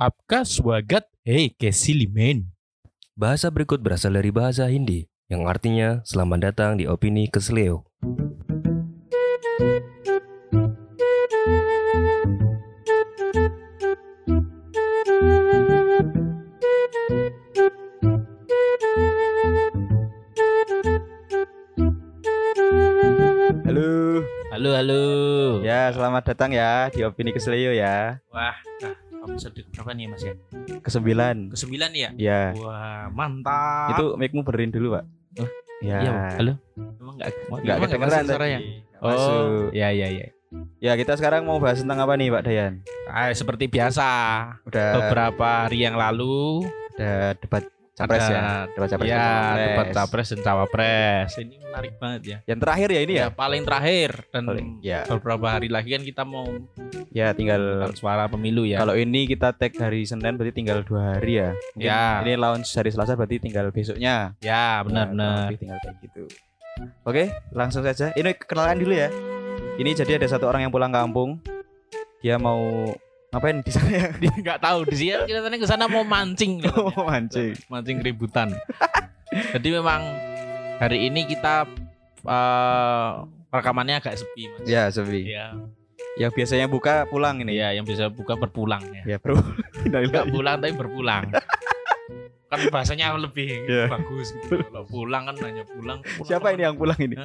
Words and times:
आपका 0.00 0.42
स्वागत 0.42 1.08
है 1.28 1.48
कैसी 1.60 1.92
limen? 1.96 2.44
Bahasa 3.16 3.48
berikut 3.48 3.80
berasal 3.80 4.12
dari 4.20 4.28
bahasa 4.28 4.68
Hindi 4.68 5.08
yang 5.32 5.48
artinya 5.48 6.04
selamat 6.04 6.52
datang 6.52 6.76
di 6.76 6.84
opini 6.84 7.32
kesleo. 7.32 7.88
Halo. 23.66 24.20
Halo 24.56 24.70
halo. 24.72 25.04
Ya, 25.60 25.92
selamat 25.92 26.32
datang 26.32 26.48
ya 26.48 26.88
di 26.88 27.04
Opini 27.04 27.28
Keselio 27.28 27.76
ya. 27.76 28.24
Wah, 28.32 28.56
nah, 28.56 28.59
episode 29.31 29.63
berapa 29.71 29.91
nih 29.95 30.05
Mas 30.11 30.23
ya? 30.23 30.35
Kesembilan. 30.83 31.37
Kesembilan 31.55 31.91
ya? 31.95 32.09
Ya. 32.19 32.41
Wah, 32.59 33.07
mantap. 33.15 33.95
Itu 33.95 34.05
mic-mu 34.19 34.43
berin 34.43 34.69
dulu, 34.69 34.99
Pak. 34.99 35.03
Oh, 35.39 35.49
ya. 35.79 35.97
Iya, 36.03 36.11
halo. 36.37 36.53
Emang 36.75 37.15
enggak 37.15 37.29
Enggak 37.47 37.77
kedengeran 37.87 38.23
suaranya. 38.27 38.59
Oh, 39.01 39.09
Masuk. 39.09 39.73
ya 39.73 39.89
ya 39.89 40.07
ya. 40.11 40.27
Ya, 40.83 40.91
kita 40.99 41.15
sekarang 41.15 41.47
mau 41.47 41.63
bahas 41.63 41.79
tentang 41.79 42.03
apa 42.03 42.13
nih, 42.19 42.27
Pak 42.27 42.43
Dayan? 42.43 42.73
Ah, 43.07 43.31
seperti 43.31 43.71
biasa, 43.71 44.07
Udah 44.67 44.99
beberapa 44.99 45.65
hari 45.65 45.87
yang 45.87 45.95
lalu 45.95 46.67
ada 46.99 47.33
debat 47.39 47.63
capres 48.01 48.23
ada- 48.23 48.31
ya. 48.31 48.41
Debat 48.67 48.89
capres. 48.89 49.01
dan 49.01 49.07
ya 49.07 49.21
cawapres. 49.21 49.61
debat 49.61 49.87
capres 49.91 50.27
dan 50.27 50.39
cawapres. 50.41 51.29
Ini 51.37 51.55
menarik 51.61 51.93
banget 51.95 52.21
ya. 52.23 52.37
Yang 52.45 52.59
terakhir 52.59 52.89
ya 52.89 53.01
ini 53.01 53.13
ya. 53.15 53.25
paling 53.29 53.61
terakhir 53.61 54.09
dan 54.27 54.43
Paling- 54.43 54.71
ya. 54.81 54.99
beberapa 55.05 55.47
hari 55.47 55.67
lagi 55.67 55.89
kan 55.91 56.03
kita 56.03 56.23
mau 56.23 56.45
Ya, 57.09 57.31
tinggal 57.31 57.61
suara 57.93 58.25
pemilu 58.25 58.63
ya. 58.63 58.79
kalau 58.79 58.95
ini 58.95 59.25
kita 59.25 59.51
tag 59.51 59.75
hari 59.75 60.03
Senin 60.03 60.35
berarti 60.35 60.53
tinggal 60.53 60.81
dua 60.81 61.15
hari 61.15 61.37
ya. 61.37 61.51
Mungkin 61.73 61.83
Ya. 61.83 62.21
Ini 62.21 62.33
launch 62.35 62.71
hari 62.71 62.89
Selasa 62.89 63.13
berarti 63.13 63.37
tinggal 63.37 63.67
besoknya. 63.69 64.33
ya, 64.37 64.49
Ya, 64.49 64.65
benar-benar. 64.81 65.27
kurang 65.27 65.45
lebih 65.45 65.59
tinggal 65.59 65.77
kayak 65.79 65.97
gitu. 66.01 66.23
Oke, 67.03 67.23
langsung 67.51 67.81
saja. 67.81 68.09
Ini 68.11 68.31
kenalan 68.33 68.79
dulu 68.79 68.93
ya. 68.93 69.11
Ini 69.73 69.91
jadi 69.93 70.15
ada 70.15 70.27
satu 70.27 70.45
orang 70.45 70.63
yang 70.63 70.71
pulang 70.71 70.89
kampung. 70.89 71.43
Dia 72.19 72.37
mau 72.37 72.89
ngapain 73.31 73.57
di 73.65 73.71
sana 73.71 73.89
ya? 73.89 74.07
Dia 74.13 74.31
nggak 74.33 74.59
tahu 74.59 74.79
di 74.85 74.95
sini 74.97 75.11
kelihatannya 75.23 75.57
ke 75.57 75.65
sana 75.65 75.87
mau 75.87 76.03
mancing 76.03 76.59
kelihatannya. 76.59 76.91
Mau 76.91 77.07
mancing. 77.09 77.51
mancing 77.67 77.97
keributan 77.97 78.51
jadi 79.31 79.79
memang 79.79 80.01
hari 80.77 81.07
ini 81.07 81.23
kita 81.25 81.63
eh, 82.21 83.11
rekamannya 83.49 83.95
agak 83.97 84.15
sepi 84.15 84.51
mas 84.51 84.67
Ya, 84.67 84.91
sepi. 84.91 85.31
ya 85.31 85.55
Yang 86.19 86.31
biasanya 86.35 86.67
buka 86.67 87.07
pulang 87.07 87.39
ini. 87.39 87.55
ya 87.55 87.71
yang 87.71 87.87
bisa 87.87 88.11
buka 88.11 88.35
berpulang 88.35 88.83
ya 88.91 89.03
Ya, 89.05 89.17
Bro. 89.17 89.39
nggak 89.87 90.27
pulang 90.27 90.59
tapi 90.59 90.75
berpulang 90.75 91.31
kan 92.51 92.59
bahasanya 92.67 93.15
lebih 93.15 93.63
Iya. 93.63 93.87
bagus 93.87 94.35
gitu. 94.35 94.59
kalau 94.59 94.83
pulang 94.83 95.23
kan 95.23 95.35
hanya 95.39 95.63
pulang, 95.63 96.03
pulang 96.03 96.27
Siapa 96.27 96.51
ini 96.51 96.61
yang 96.61 96.75
pulang 96.75 96.99
ini? 96.99 97.15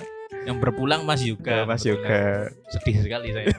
Yang 0.47 0.57
berpulang 0.57 1.03
Mas 1.03 1.21
Ya, 1.21 1.29
Yuga 1.29 1.57
Mas. 1.65 1.83
Yoga. 1.83 2.49
sedih 2.71 2.97
sekali 3.03 3.29
saya 3.31 3.51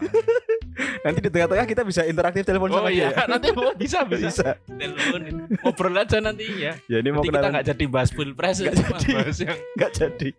Nanti 0.97 1.19
di 1.19 1.29
tengah-tengah 1.29 1.65
kita 1.65 1.81
bisa 1.81 2.01
interaktif 2.03 2.43
telepon 2.43 2.69
oh 2.69 2.77
sama 2.79 2.89
iya 2.89 3.09
dia. 3.09 3.25
nanti 3.27 3.49
mau 3.49 3.73
bisa 3.73 4.05
bisa 4.05 4.29
Bisa. 4.29 4.49
telepon 4.69 5.21
ngobrol 5.57 5.95
aja 5.95 6.17
nanti 6.19 6.45
ya 6.55 6.73
Ya, 6.85 6.97
ini 6.99 7.09
mau 7.09 7.19
nanti 7.19 7.27
kita 7.27 7.37
kenalan. 7.39 7.51
nggak 7.51 7.65
jadi 7.67 7.83
bahas 7.87 8.09
pilpres 8.09 8.57
Nggak 8.59 8.75
jadi. 8.77 9.11
bahas 9.13 9.37
yang 9.39 9.57
Nggak 9.73 9.91
jadi. 9.93 10.29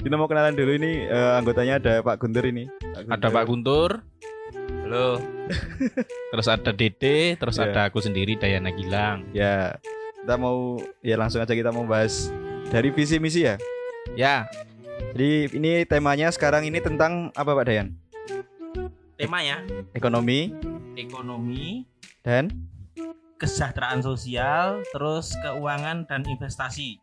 Kita 0.00 0.14
mau 0.14 0.26
kenalan 0.26 0.54
dulu 0.54 0.72
ini 0.72 0.92
eh, 1.04 1.32
anggotanya 1.34 1.74
ada 1.76 1.92
Pak 2.00 2.16
Guntur 2.18 2.44
ini. 2.44 2.64
ada 3.06 3.28
Pak 3.28 3.44
Guntur 3.44 3.90
halo 4.82 5.16
terus 6.32 6.46
ada 6.46 6.70
Dede 6.70 7.34
terus 7.34 7.56
Iya. 7.56 7.64
ada 7.66 7.80
aku 7.86 7.98
sendiri 7.98 8.34
Dayana 8.34 8.68
Gilang 8.70 9.28
Ya, 9.30 9.76
kita 10.18 10.34
mau 10.36 10.76
ya 11.00 11.16
langsung 11.16 11.40
aja 11.40 11.52
kita 11.52 11.68
mau 11.68 11.84
bahas 11.84 12.28
dari 12.66 12.88
visi 12.88 13.16
misi 13.16 13.44
ya. 13.44 13.56
ya 14.14 14.44
Jadi 15.10 15.30
ini 15.52 15.72
temanya 15.84 16.28
sekarang 16.28 16.64
ini 16.64 16.78
tentang 16.78 17.30
apa 17.32 17.50
Pak 17.52 17.64
Dayan? 17.64 17.88
temanya 19.14 19.62
Ekonomi 19.94 20.50
ekonomi, 20.94 21.86
dan 22.20 22.50
kesejahteraan 23.36 23.98
sosial, 24.00 24.82
terus 24.90 25.34
keuangan 25.40 26.02
dan 26.04 26.22
investasi. 26.24 26.98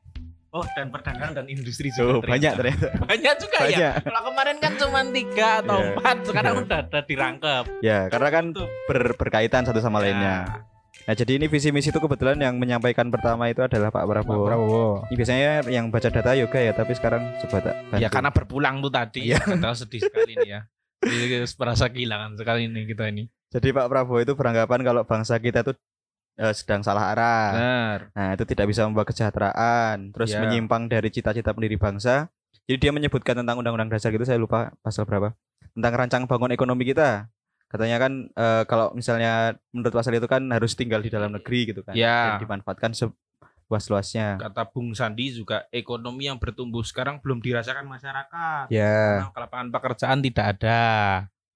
Oh, 0.49 0.67
dan 0.75 0.91
perdagangan 0.91 1.31
dan 1.33 1.47
industri 1.47 1.87
oh, 1.95 2.19
juga. 2.19 2.27
banyak 2.29 2.51
ternyata. 2.53 2.87
banyak 3.01 3.35
juga 3.37 3.57
ya 3.61 3.67
Banyak. 3.71 3.93
kalau 4.03 4.21
kemarin 4.27 4.57
kan 4.59 4.73
cuma 4.75 4.99
tiga 5.07 5.49
atau 5.59 5.77
Iya. 5.77 5.87
empat 5.95 6.17
sekarang 6.27 6.53
Iya. 6.53 6.61
udah 6.61 6.79
ada 6.81 6.99
dirangkep 7.01 7.63
Ya, 7.79 7.99
karena 8.07 8.29
kan 8.29 8.45
Tuh. 8.51 8.67
ber- 8.83 9.15
berkaitan 9.15 9.63
satu 9.63 9.79
sama 9.79 9.97
Ya. 9.97 10.03
lainnya. 10.03 10.37
Nah, 11.01 11.13
jadi 11.13 11.31
ini 11.35 11.45
visi 11.45 11.69
misi 11.69 11.89
itu 11.89 11.97
kebetulan 11.97 12.37
yang 12.37 12.55
menyampaikan 12.55 13.09
pertama 13.09 13.49
itu 13.49 13.59
adalah 13.59 13.89
Pak 13.89 14.05
Prabowo. 14.05 14.45
Prabowo 14.45 14.85
Ini 15.09 15.15
biasanya 15.17 15.39
yang 15.67 15.89
baca 15.89 16.07
data 16.07 16.31
yoga 16.33 16.59
ya, 16.59 16.71
tapi 16.71 16.93
sekarang 16.93 17.25
coba 17.41 17.57
tak 17.59 17.75
bantu. 17.89 18.01
ya 18.01 18.07
karena 18.07 18.29
berpulang 18.29 18.75
tuh 18.79 18.91
tadi 18.91 19.21
Iya. 19.27 19.41
Kita 19.41 19.71
sedih 19.75 20.01
sekali 20.01 20.33
nih 20.37 20.49
ya 20.49 20.61
Jadi 21.01 21.25
merasa 21.57 21.89
kehilangan 21.89 22.37
sekali 22.37 22.69
nih 22.69 22.83
kita 22.87 23.09
ini 23.09 23.25
Jadi 23.49 23.67
Pak 23.71 23.87
Prabowo 23.89 24.21
itu 24.21 24.33
beranggapan 24.33 24.79
kalau 24.81 25.01
bangsa 25.03 25.35
kita 25.37 25.65
itu 25.65 25.73
eh, 26.37 26.53
sedang 26.53 26.79
salah 26.81 27.11
arah. 27.11 27.45
benar 27.51 27.99
Nah, 28.13 28.29
itu 28.33 28.43
tidak 28.45 28.69
bisa 28.69 28.85
membawa 28.85 29.03
kesejahteraan, 29.03 30.13
terus 30.13 30.31
Ya. 30.31 30.39
menyimpang 30.39 30.87
dari 30.87 31.09
cita-cita 31.09 31.51
pendiri 31.51 31.75
bangsa. 31.75 32.29
Jadi 32.63 32.77
dia 32.77 32.91
menyebutkan 32.93 33.35
tentang 33.35 33.59
undang-undang 33.59 33.89
dasar 33.89 34.13
gitu, 34.13 34.23
saya 34.23 34.37
lupa 34.37 34.71
pasal 34.79 35.03
berapa. 35.03 35.33
Tentang 35.73 35.91
rancang 35.91 36.23
bangun 36.23 36.53
ekonomi 36.53 36.85
kita. 36.85 37.27
Katanya 37.71 37.97
kan 38.03 38.27
eh, 38.27 38.63
kalau 38.67 38.91
misalnya 38.91 39.55
menurut 39.71 39.95
pasal 39.95 40.11
itu 40.19 40.27
kan 40.27 40.43
harus 40.51 40.75
tinggal 40.75 40.99
di 40.99 41.07
dalam 41.07 41.31
negeri 41.31 41.71
gitu 41.71 41.87
kan. 41.87 41.95
Ya. 41.95 42.35
Dan 42.35 42.43
dimanfaatkan 42.43 42.91
seluas-luasnya. 42.91 44.43
kata 44.43 44.67
Bung 44.67 44.91
Sandi 44.91 45.31
juga 45.31 45.63
ekonomi 45.71 46.27
yang 46.27 46.35
bertumbuh 46.35 46.83
sekarang 46.83 47.23
belum 47.23 47.39
dirasakan 47.39 47.87
masyarakat 47.87 48.67
Ya, 48.67 49.23
Karena 49.23 49.47
lapangan 49.47 49.71
pekerjaan 49.71 50.19
tidak 50.19 50.45
ada 50.59 50.81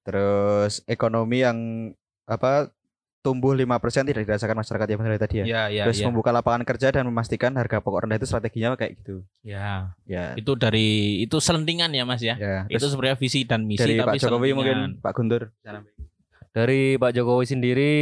terus 0.06 0.86
ekonomi 0.86 1.42
yang 1.42 1.92
apa 2.30 2.70
tumbuh 3.26 3.52
5% 3.52 3.66
tidak 4.06 4.22
dirasakan 4.24 4.54
masyarakat 4.56 4.86
ya 4.86 4.96
benar 4.96 5.18
tadi 5.18 5.36
ya. 5.42 5.44
ya 5.44 5.62
ya 5.68 5.84
terus 5.84 5.98
ya, 5.98 6.06
membuka 6.06 6.30
lapangan 6.30 6.62
kerja 6.62 6.94
dan 6.94 7.04
memastikan 7.04 7.50
harga 7.52 7.82
pokok 7.82 8.06
rendah 8.06 8.16
itu 8.16 8.30
strateginya 8.30 8.78
kayak 8.78 9.02
gitu. 9.02 9.26
ya. 9.42 9.98
Ya. 10.06 10.38
itu 10.38 10.54
dari 10.54 10.88
itu 11.20 11.34
selentingan 11.36 11.90
ya 11.90 12.06
mas 12.06 12.22
ya 12.22 12.38
Ya. 12.38 12.70
itu 12.70 12.78
Terus 12.78 12.94
sebenarnya 12.94 13.18
visi 13.18 13.42
dan 13.42 13.66
misi 13.66 13.82
dari 13.82 13.98
tapi 13.98 14.06
Pak 14.06 14.22
Jokowi 14.22 14.30
selentingan. 14.46 14.56
mungkin 14.56 14.78
Pak 15.02 15.12
Guntur. 15.12 15.42
Dari 16.52 16.96
Pak 16.96 17.12
Jokowi 17.12 17.46
sendiri, 17.46 17.94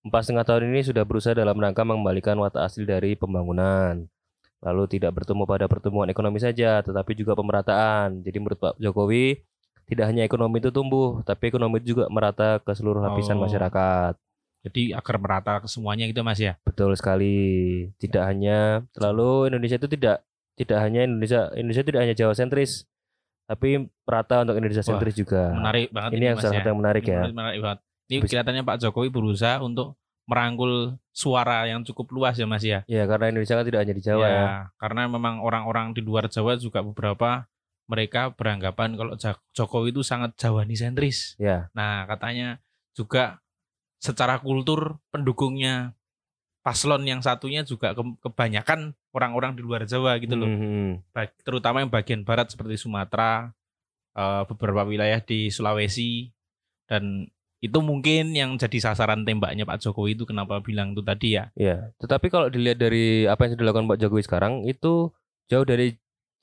empat 0.00 0.20
setengah 0.22 0.46
tahun 0.46 0.70
ini 0.70 0.80
sudah 0.82 1.04
berusaha 1.04 1.34
dalam 1.34 1.52
rangka 1.54 1.82
mengembalikan 1.82 2.38
watak 2.38 2.64
asli 2.64 2.84
dari 2.84 3.12
pembangunan. 3.12 4.08
Lalu 4.60 4.82
tidak 4.90 5.12
bertemu 5.14 5.44
pada 5.44 5.66
pertumbuhan 5.66 6.08
ekonomi 6.08 6.36
saja, 6.36 6.80
tetapi 6.80 7.12
juga 7.14 7.32
pemerataan. 7.34 8.20
Jadi 8.20 8.36
menurut 8.36 8.56
Pak 8.56 8.74
Jokowi, 8.76 9.40
tidak 9.84 10.06
hanya 10.06 10.22
ekonomi 10.22 10.60
itu 10.60 10.70
tumbuh, 10.70 11.20
tapi 11.20 11.48
ekonomi 11.48 11.80
itu 11.80 11.92
juga 11.92 12.08
merata 12.08 12.56
ke 12.58 12.70
seluruh 12.70 13.00
lapisan 13.02 13.36
Oh. 13.36 13.44
masyarakat. 13.44 14.14
Jadi 14.60 14.94
agar 14.94 15.16
merata 15.16 15.52
ke 15.64 15.68
semuanya 15.68 16.04
gitu 16.04 16.20
mas 16.20 16.36
ya 16.36 16.60
Betul 16.62 16.92
sekali. 16.92 17.36
Tidak 17.96 18.20
hanya 18.20 18.84
lalu 18.96 19.48
Indonesia 19.48 19.80
itu 19.80 19.88
tidak 19.88 20.20
tidak 20.54 20.78
hanya 20.84 21.08
Indonesia 21.08 21.48
Indonesia 21.56 21.84
tidak 21.84 22.00
hanya 22.04 22.14
Jawa 22.14 22.32
sentris, 22.36 22.84
tapi 23.48 23.88
merata 24.04 24.44
untuk 24.44 24.60
Indonesia 24.60 24.84
sentris 24.84 25.16
juga. 25.16 25.48
menarik 25.56 25.88
banget 25.88 26.10
Ini 26.12 26.24
yang 26.28 26.36
mas 26.36 26.44
salah 26.44 26.60
ya. 26.60 26.72
menarik 26.76 27.02
Ini 27.02 27.10
ya. 27.10 27.20
menarik, 27.32 27.58
banget. 27.64 27.78
Ini 28.10 28.16
Bisa- 28.20 28.26
kelihatannya 28.28 28.62
Pak 28.66 28.76
Jokowi 28.84 29.08
berusaha 29.08 29.56
untuk 29.62 29.96
merangkul 30.28 30.94
suara 31.10 31.66
yang 31.66 31.82
cukup 31.82 32.06
luas 32.12 32.38
ya 32.38 32.46
Mas 32.46 32.62
ya. 32.62 32.86
Ya 32.86 33.02
karena 33.08 33.34
Indonesia 33.34 33.58
kan 33.58 33.66
tidak 33.66 33.80
hanya 33.82 33.94
di 33.96 34.04
Jawa 34.04 34.26
ya. 34.30 34.46
Karena 34.78 35.10
memang 35.10 35.42
orang-orang 35.42 35.90
di 35.90 36.04
luar 36.04 36.30
Jawa 36.30 36.54
juga 36.54 36.84
beberapa 36.86 37.50
mereka 37.90 38.30
beranggapan 38.30 38.94
kalau 38.94 39.18
Jokowi 39.50 39.90
itu 39.90 40.06
sangat 40.06 40.38
Jawani 40.38 40.78
sentris. 40.78 41.34
Ya. 41.42 41.66
Nah, 41.74 42.06
katanya 42.06 42.62
juga 42.94 43.42
secara 44.00 44.40
kultur 44.40 44.98
pendukungnya 45.12 45.92
paslon 46.60 47.04
yang 47.04 47.20
satunya 47.20 47.62
juga 47.62 47.92
ke- 47.92 48.16
kebanyakan 48.20 48.92
orang-orang 49.12 49.56
di 49.56 49.62
luar 49.64 49.84
Jawa 49.84 50.16
gitu 50.20 50.36
loh. 50.36 50.48
Mhm. 50.48 51.12
Bag- 51.12 51.36
terutama 51.40 51.80
yang 51.80 51.92
bagian 51.92 52.24
barat 52.24 52.48
seperti 52.48 52.76
Sumatera, 52.76 53.52
eh, 54.12 54.42
beberapa 54.48 54.84
wilayah 54.84 55.20
di 55.20 55.48
Sulawesi 55.48 56.32
dan 56.84 57.28
itu 57.60 57.76
mungkin 57.84 58.32
yang 58.32 58.56
jadi 58.56 58.80
sasaran 58.80 59.20
tembaknya 59.22 59.68
Pak 59.68 59.84
Jokowi 59.84 60.16
itu 60.16 60.24
kenapa 60.24 60.64
bilang 60.64 60.96
itu 60.96 61.04
tadi 61.04 61.36
ya. 61.36 61.52
Ya, 61.52 61.92
tetapi 62.00 62.32
kalau 62.32 62.48
dilihat 62.48 62.80
dari 62.80 63.28
apa 63.28 63.44
yang 63.44 63.52
sudah 63.52 63.64
dilakukan 63.68 63.86
Pak 63.86 64.00
Jokowi 64.00 64.22
sekarang 64.24 64.52
itu 64.64 65.12
jauh 65.46 65.66
dari 65.68 65.92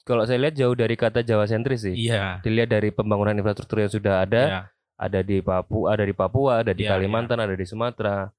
kalau 0.06 0.24
saya 0.24 0.39
lihat 0.39 0.56
jauh 0.56 0.77
dari 0.77 0.94
kata 0.94 1.25
Jawa 1.25 1.50
sentris 1.50 1.83
sih. 1.83 1.98
Iya. 1.98 2.39
Dilihat 2.39 2.69
dari 2.69 2.94
pembangunan 2.94 3.33
infrastruktur 3.33 3.81
yang 3.81 3.92
sudah 3.92 4.24
ada, 4.24 4.42
Iya. 4.45 4.62
Ada 4.98 5.22
di 5.22 5.40
Papua, 5.46 5.94
ada 5.94 6.04
di 6.04 6.14
Papua, 6.18 6.66
ada 6.66 6.74
di 6.74 6.84
Iya, 6.84 6.98
Kalimantan, 6.98 7.38
ada 7.38 7.54
di 7.54 7.66
Sumatera, 7.70 8.34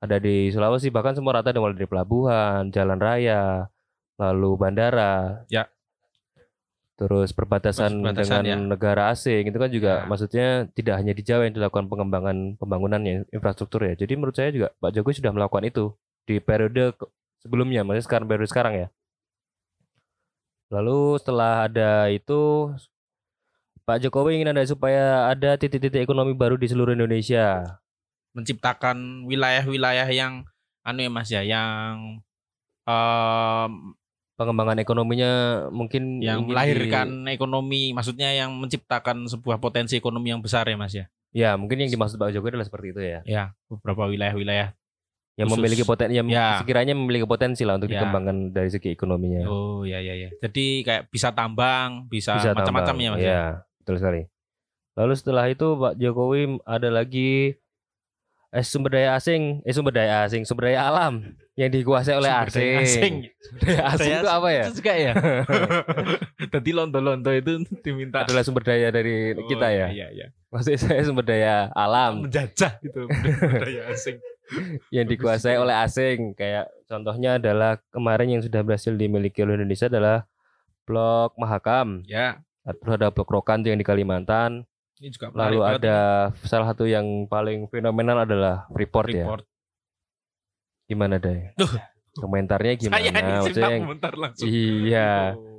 ada 0.00 0.16
di 0.16 0.48
Sulawesi, 0.48 0.88
bahkan 0.88 1.12
semua 1.12 1.38
rata 1.38 1.52
mulai 1.54 1.76
dari 1.76 1.84
pelabuhan, 1.88 2.72
jalan 2.72 2.96
raya, 2.98 3.68
lalu 4.16 4.50
bandara. 4.56 5.44
Ya. 5.52 5.68
terus 6.98 7.30
perbatasan, 7.30 8.02
Perbatasan, 8.02 8.42
dengan 8.42 8.58
ya. 8.58 8.70
negara 8.74 9.14
asing 9.14 9.46
itu 9.46 9.54
kan 9.54 9.70
juga 9.70 10.02
Ya. 10.02 10.06
maksudnya 10.10 10.66
tidak 10.74 10.98
hanya 10.98 11.14
di 11.14 11.22
Jawa 11.22 11.46
yang 11.46 11.54
dilakukan 11.54 11.86
pengembangan 11.86 12.58
pembangunannya 12.58 13.30
infrastruktur 13.30 13.86
ya. 13.86 13.94
Jadi 13.94 14.18
menurut 14.18 14.34
saya 14.34 14.50
juga 14.50 14.74
Pak 14.82 14.98
Jokowi 14.98 15.14
sudah 15.22 15.30
melakukan 15.30 15.62
itu 15.62 15.94
di 16.26 16.42
periode 16.42 16.98
sebelumnya, 17.38 17.86
maksudnya 17.86 18.02
sekarang 18.02 18.26
periode 18.26 18.50
sekarang 18.50 18.74
ya. 18.74 18.86
Lalu 20.74 21.22
setelah 21.22 21.70
ada 21.70 22.10
itu 22.10 22.74
Pak 23.88 24.04
Jokowi 24.04 24.36
ingin 24.36 24.52
ada 24.52 24.60
supaya 24.62 25.04
ada 25.26 25.56
titik-titik 25.56 26.04
ekonomi 26.04 26.36
baru 26.36 26.54
di 26.54 26.68
seluruh 26.68 26.92
Indonesia. 26.92 27.80
menciptakan 28.28 29.24
wilayah-wilayah 29.24 30.04
yang 30.08 30.44
anu 30.84 31.00
ya 31.00 31.10
Mas 31.10 31.26
ya, 31.26 31.40
yang 31.42 32.20
em, 32.84 33.72
Pengembangan 34.36 34.78
ekonominya 34.78 35.30
mungkin 35.68 36.22
yang 36.22 36.38
ingin 36.38 36.46
di- 36.46 36.50
melahirkan 36.52 37.08
ekonomi, 37.26 37.90
maksudnya 37.90 38.30
yang 38.30 38.54
menciptakan 38.54 39.26
sebuah 39.26 39.58
potensi 39.58 39.98
ekonomi 39.98 40.30
yang 40.30 40.38
besar 40.38 40.62
ya 40.62 40.78
Mas 40.78 40.94
ya. 40.94 41.10
Ya, 41.32 41.58
mungkin 41.58 41.82
yang 41.82 41.90
dimaksud 41.90 42.14
Pak 42.14 42.30
Jokowi 42.30 42.54
adalah 42.54 42.68
seperti 42.68 42.86
itu 42.92 43.00
ya. 43.02 43.20
Ya, 43.26 43.44
beberapa 43.66 44.06
wilayah-wilayah. 44.06 44.78
Yang 45.34 45.48
Khusus. 45.48 45.58
memiliki 45.58 45.82
potensi 45.82 46.14
yang 46.14 46.26
Ya. 46.28 46.58
sekiranya 46.58 46.94
memiliki 46.94 47.22
potensi 47.22 47.66
lah 47.66 47.74
untuk 47.74 47.90
Ya. 47.90 47.98
dikembangkan 47.98 48.50
dari 48.50 48.70
segi 48.70 48.90
ekonominya. 48.90 49.42
Oh 49.46 49.82
ya 49.82 49.98
ya 49.98 50.14
ya. 50.14 50.30
Jadi 50.38 50.82
kayak 50.82 51.10
bisa 51.10 51.30
tambang, 51.30 52.06
bisa, 52.06 52.38
Bisa 52.38 52.54
macam-macam 52.54 52.94
ya 52.94 53.08
Mas 53.10 53.22
ya. 53.22 53.42
Betul 53.88 54.04
sekali. 54.04 54.22
Lalu 55.00 55.12
setelah 55.16 55.48
itu 55.48 55.64
Pak 55.80 55.96
Jokowi 55.96 56.60
ada 56.68 56.92
lagi 56.92 57.56
eh, 58.52 58.64
sumber 58.68 59.00
daya 59.00 59.16
asing, 59.16 59.64
eh 59.64 59.72
sumber 59.72 59.96
daya 59.96 60.28
asing, 60.28 60.44
sumber 60.44 60.68
daya 60.68 60.92
alam 60.92 61.24
yang 61.56 61.72
dikuasai 61.72 62.20
oleh 62.20 62.28
Sumber 62.28 62.52
daya 62.52 62.84
asing. 62.84 62.84
asing. 62.84 63.14
Sumber 63.40 63.62
daya 63.64 63.82
asing 63.88 64.12
itu 64.12 64.28
apa 64.28 64.48
ya? 64.52 64.64
Itu 64.68 64.74
juga 64.76 64.92
ya. 64.92 65.12
Tadi 66.52 66.70
lonto-lonto 66.76 67.32
itu 67.32 67.64
diminta 67.80 68.28
Adalah 68.28 68.44
sumber 68.44 68.60
daya 68.68 68.92
dari 68.92 69.32
Oh, 69.32 69.48
kita 69.48 69.72
ya. 69.72 69.88
Iya 69.88 70.06
iya. 70.12 70.26
Maksud 70.52 70.76
saya 70.76 71.00
sumber 71.08 71.24
daya 71.24 71.72
alam 71.72 72.28
Menjajah 72.28 72.76
gitu 72.84 73.08
sumber 73.08 73.64
daya 73.64 73.88
asing. 73.88 74.20
yang 74.96 75.08
dikuasai 75.08 75.56
oleh 75.56 75.72
asing. 75.80 76.36
Kayak 76.36 76.68
contohnya 76.84 77.40
adalah 77.40 77.80
kemarin 77.88 78.36
yang 78.36 78.42
sudah 78.44 78.60
berhasil 78.60 78.92
dimiliki 78.92 79.40
oleh 79.40 79.56
Indonesia 79.56 79.88
adalah 79.88 80.28
Blok 80.84 81.36
Mahakam. 81.40 82.04
Ya, 82.08 82.40
Terus 82.70 82.92
ada 82.94 83.08
Blok 83.08 83.30
Rokan 83.30 83.60
tuh 83.60 83.68
yang 83.68 83.76
di 83.76 83.86
Kalimantan. 83.86 84.64
ini 84.98 85.08
juga 85.08 85.30
Lalu 85.30 85.58
banget. 85.58 85.78
ada 85.80 85.98
salah 86.42 86.66
satu 86.66 86.82
yang 86.82 87.06
paling 87.24 87.64
fenomenal 87.66 88.18
adalah 88.20 88.66
Freeport, 88.68 89.08
ya. 89.08 89.24
Gimana 90.84 91.16
deh? 91.16 91.54
Duh. 91.54 91.70
Komentarnya 92.14 92.74
gimana? 92.74 92.98
Saya 92.98 93.12
Maksudnya 93.38 93.70
yang- 93.70 93.84
komentar 93.84 94.12
langsung. 94.14 94.46
iya. 94.46 95.10
Oh. 95.32 95.54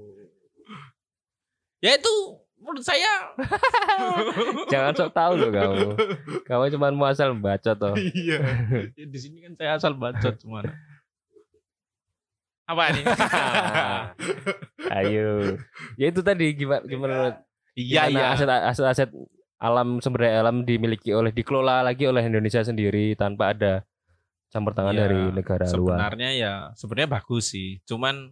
Ya 1.80 1.96
itu 1.96 2.12
menurut 2.60 2.84
saya 2.84 3.08
Jangan 4.68 4.92
sok 4.92 5.16
tahu 5.16 5.32
loh 5.34 5.48
kamu. 5.48 5.88
Kamu 6.52 6.64
cuma 6.70 6.92
mau 6.92 7.08
asal 7.08 7.32
baca 7.34 7.72
toh. 7.72 7.96
Iya. 7.96 8.44
Ya, 8.92 9.06
Di 9.08 9.16
sini 9.18 9.40
kan 9.40 9.56
saya 9.56 9.80
asal 9.80 9.96
bacot 9.96 10.36
cuman. 10.38 10.68
Apa 12.70 12.94
ini? 12.94 13.02
Ayo. 15.02 15.58
Ya 15.98 16.06
itu 16.14 16.22
tadi 16.22 16.54
gimana 16.54 16.86
gimana 16.86 17.18
Iya 17.74 18.12
gimana 18.12 18.30
iya. 18.30 18.36
aset 18.38 18.50
aset 18.50 18.86
aset 18.86 19.10
alam 19.60 20.00
sumber 20.00 20.28
daya 20.30 20.46
alam 20.46 20.64
dimiliki 20.64 21.12
oleh 21.12 21.34
dikelola 21.34 21.82
lagi 21.84 22.06
oleh 22.08 22.24
Indonesia 22.24 22.62
sendiri 22.64 23.18
tanpa 23.18 23.52
ada 23.58 23.84
campur 24.54 24.72
tangan 24.78 24.96
Iya, 24.96 25.02
dari 25.08 25.22
negara 25.34 25.66
luar. 25.74 25.98
Sebenarnya 25.98 26.30
ya 26.38 26.54
sebenarnya 26.78 27.10
bagus 27.10 27.54
sih. 27.54 27.82
Cuman 27.90 28.32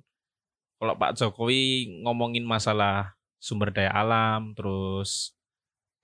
kalau 0.78 0.94
Pak 0.96 1.18
Jokowi 1.18 1.98
ngomongin 2.06 2.46
masalah 2.46 3.18
sumber 3.42 3.74
daya 3.74 3.94
alam 3.94 4.54
terus 4.54 5.34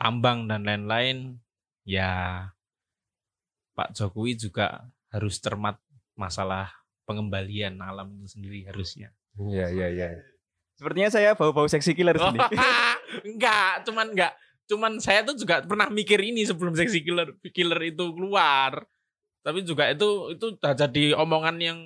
tambang 0.02 0.50
dan 0.50 0.66
lain-lain 0.66 1.38
ya 1.86 2.50
Pak 3.74 3.94
Jokowi 3.98 4.38
juga 4.38 4.86
harus 5.14 5.38
cermat 5.42 5.78
masalah 6.14 6.83
pengembalian 7.04 7.80
alam 7.80 8.12
itu 8.20 8.28
sendiri 8.40 8.68
harusnya. 8.68 9.12
Iya 9.40 9.70
iya 9.74 9.88
iya. 9.90 10.08
Sepertinya 10.78 11.10
saya 11.14 11.38
bau-bau 11.38 11.70
seksi 11.70 11.94
killer 11.94 12.18
sini. 12.18 12.40
enggak, 13.30 13.86
cuman 13.86 14.12
enggak. 14.14 14.34
Cuman 14.66 14.92
saya 14.98 15.22
tuh 15.22 15.38
juga 15.38 15.62
pernah 15.62 15.92
mikir 15.92 16.18
ini 16.24 16.48
sebelum 16.48 16.74
seksi 16.74 17.04
killer 17.06 17.36
killer 17.54 17.80
itu 17.94 18.06
keluar. 18.16 18.84
Tapi 19.44 19.62
juga 19.68 19.92
itu 19.92 20.34
itu 20.34 20.46
udah 20.56 20.74
jadi 20.74 21.20
omongan 21.20 21.60
yang 21.60 21.80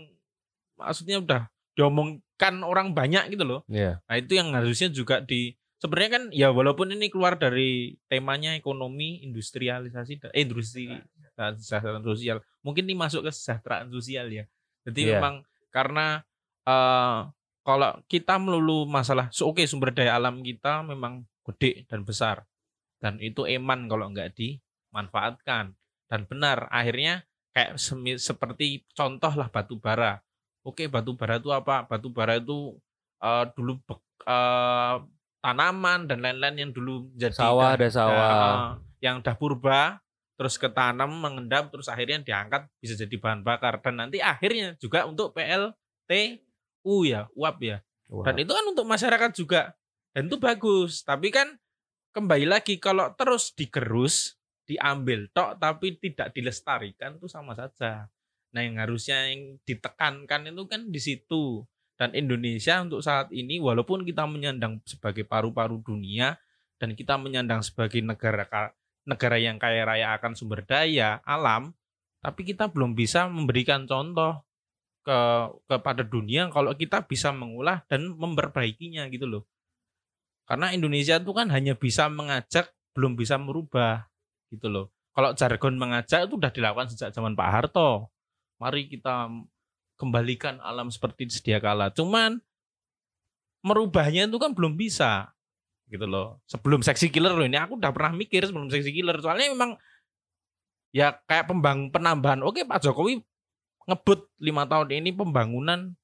maksudnya 0.78 1.18
udah 1.19 1.42
diomongkan 1.74 2.62
orang 2.64 2.94
banyak 2.94 3.34
gitu 3.34 3.44
loh. 3.44 3.62
Iya. 3.68 4.02
Nah, 4.06 4.16
itu 4.18 4.31
yang 4.38 4.54
harusnya 4.54 4.90
juga 4.94 5.22
di 5.22 5.58
sebenarnya 5.78 6.12
kan 6.14 6.24
ya 6.34 6.50
walaupun 6.50 6.94
ini 6.94 7.10
keluar 7.10 7.38
dari 7.38 7.98
temanya 8.10 8.58
ekonomi, 8.58 9.22
industrialisasi 9.25 10.22
dan 10.22 10.30
eh, 10.34 10.42
industri 10.46 10.90
dan 11.38 11.58
kesejahteraan 11.58 12.06
sosial. 12.06 12.38
Mungkin 12.66 12.90
ini 12.90 12.98
masuk 12.98 13.25
ke 13.25 13.30
kesejahteraan 13.34 13.94
sosial 13.94 14.30
ya. 14.34 14.46
Jadi 14.88 15.01
Iya. 15.04 15.19
memang 15.19 15.44
karena 15.68 16.24
eh 16.63 17.19
kalau 17.68 17.92
kita 18.07 18.39
melulu 18.39 18.88
masalah 18.88 19.28
so, 19.36 19.51
oke 19.51 19.60
sumber 19.68 19.92
daya 19.92 20.16
alam 20.16 20.39
kita 20.39 20.88
memang 20.88 21.28
gede 21.44 21.84
dan 21.92 22.07
besar 22.07 22.48
dan 23.04 23.19
itu 23.19 23.44
eman 23.44 23.92
kalau 23.92 24.07
nggak 24.07 24.31
dimanfaatkan 24.39 25.75
dan 26.07 26.22
benar 26.31 26.72
akhirnya 26.72 27.28
kayak 27.51 27.75
semi- 27.75 28.16
seperti 28.19 28.88
contoh 28.95 29.36
lah 29.36 29.51
batu 29.51 29.75
bara 29.75 30.24
oke 30.63 30.88
batu 30.88 31.19
bara 31.19 31.44
itu 31.44 31.51
apa 31.51 31.83
batu 31.83 32.07
bara 32.07 32.40
itu 32.40 32.80
eh, 33.19 33.45
dulu 33.51 33.83
eh, 34.24 34.95
tanaman 35.44 36.07
dan 36.07 36.24
lain-lain 36.24 36.56
yang 36.68 36.72
dulu 36.72 37.12
jadi 37.19 37.36
Sawah 37.36 37.75
ada 37.75 37.88
sawah. 37.92 38.16
eh, 38.31 38.57
yang 39.04 39.19
dah 39.19 39.36
purba 39.36 40.00
terus 40.38 40.56
ketanam 40.62 41.10
mengendap 41.10 41.74
terus 41.74 41.89
akhirnya 41.89 42.22
diangkat 42.22 42.69
bisa 42.78 42.94
jadi 42.94 43.18
bahan 43.18 43.42
bakar. 43.42 43.81
Dan 43.81 43.98
nanti 43.98 44.22
akhirnya 44.22 44.78
juga 44.78 45.10
untuk 45.10 45.34
PLTU 45.34 46.95
ya 47.04 47.25
uap 47.34 47.57
ya. 47.60 47.81
Wah. 48.07 48.24
dan 48.24 48.39
itu 48.39 48.56
kan 48.56 48.66
untuk 48.69 48.88
masyarakat 48.88 49.31
juga. 49.36 49.75
Dan 50.16 50.31
itu 50.31 50.38
bagus. 50.39 51.04
Tapi 51.04 51.28
kan 51.34 51.57
kembali 52.16 52.48
lagi 52.48 52.80
kalau 52.80 53.12
terus 53.18 53.51
digerus 53.51 54.38
diambil 54.68 55.28
tok 55.31 55.60
tapi 55.60 55.95
tidak 56.00 56.31
dilestarikan 56.31 57.19
itu 57.19 57.28
sama 57.28 57.57
saja. 57.57 58.07
Nah 58.56 58.62
yang 58.63 58.80
harusnya 58.80 59.33
yang 59.33 59.60
ditekankan 59.68 60.54
itu 60.54 60.63
kan 60.69 60.81
di 60.88 61.01
situ. 61.01 61.66
Dan 61.98 62.13
Indonesia 62.13 62.78
untuk 62.86 63.01
saat 63.01 63.33
ini 63.33 63.57
walaupun 63.57 64.06
kita 64.06 64.30
menyandang 64.30 64.78
sebagai 64.86 65.25
paru-paru 65.25 65.81
dunia 65.81 66.38
dan 66.78 66.94
kita 66.94 67.18
menyandang 67.18 67.66
sebagai 67.66 68.06
negara 68.06 68.45
negara 69.07 69.39
yang 69.39 69.56
kaya 69.56 69.88
raya 69.88 70.13
akan 70.19 70.36
sumber 70.36 70.68
daya 70.68 71.24
alam 71.24 71.71
tapi 72.19 72.44
kita 72.44 72.68
belum 72.68 72.92
bisa 72.92 73.31
memberikan 73.31 73.88
contoh 73.88 74.44
ke 75.07 75.19
kepada 75.71 76.04
dunia 76.04 76.52
kalau 76.52 76.76
kita 76.76 77.07
bisa 77.07 77.31
mengolah 77.31 77.87
dan 77.87 78.11
memperbaikinya 78.11 79.07
gitu 79.07 79.23
loh. 79.23 79.44
Karena 80.44 80.76
Indonesia 80.76 81.16
itu 81.16 81.31
kan 81.31 81.47
hanya 81.52 81.80
bisa 81.80 82.11
mengajak, 82.11 82.71
belum 82.92 83.16
bisa 83.16 83.40
merubah 83.40 84.11
gitu 84.52 84.68
loh. 84.68 84.85
Kalau 85.16 85.31
jargon 85.35 85.80
mengajak 85.80 86.28
itu 86.28 86.35
udah 86.35 86.52
dilakukan 86.52 86.92
sejak 86.92 87.16
zaman 87.16 87.40
Pak 87.40 87.47
Harto. 87.47 88.11
Mari 88.59 88.92
kita 88.92 89.31
kembalikan 89.95 90.59
alam 90.59 90.92
seperti 90.92 91.31
sedia 91.31 91.64
kala. 91.64 91.87
Cuman 91.95 92.44
merubahnya 93.64 94.28
itu 94.28 94.37
kan 94.40 94.52
belum 94.52 94.76
bisa 94.76 95.31
gitu 95.88 96.04
loh. 96.04 96.40
Sebelum 96.46 96.84
seksi 96.84 97.08
killer 97.08 97.32
loh 97.32 97.44
ini 97.44 97.56
aku 97.56 97.80
udah 97.80 97.92
pernah 97.92 98.12
mikir 98.12 98.44
sebelum 98.44 98.68
seksi 98.68 98.92
killer 98.92 99.18
soalnya 99.20 99.52
memang 99.52 99.76
ya 100.92 101.16
kayak 101.26 101.48
pembang 101.48 101.88
penambahan. 101.90 102.44
Oke 102.44 102.64
Pak 102.64 102.84
Jokowi 102.84 103.24
ngebut 103.88 104.28
lima 104.38 104.68
tahun 104.68 104.92
ini 105.00 105.16
pembangunan 105.16 105.96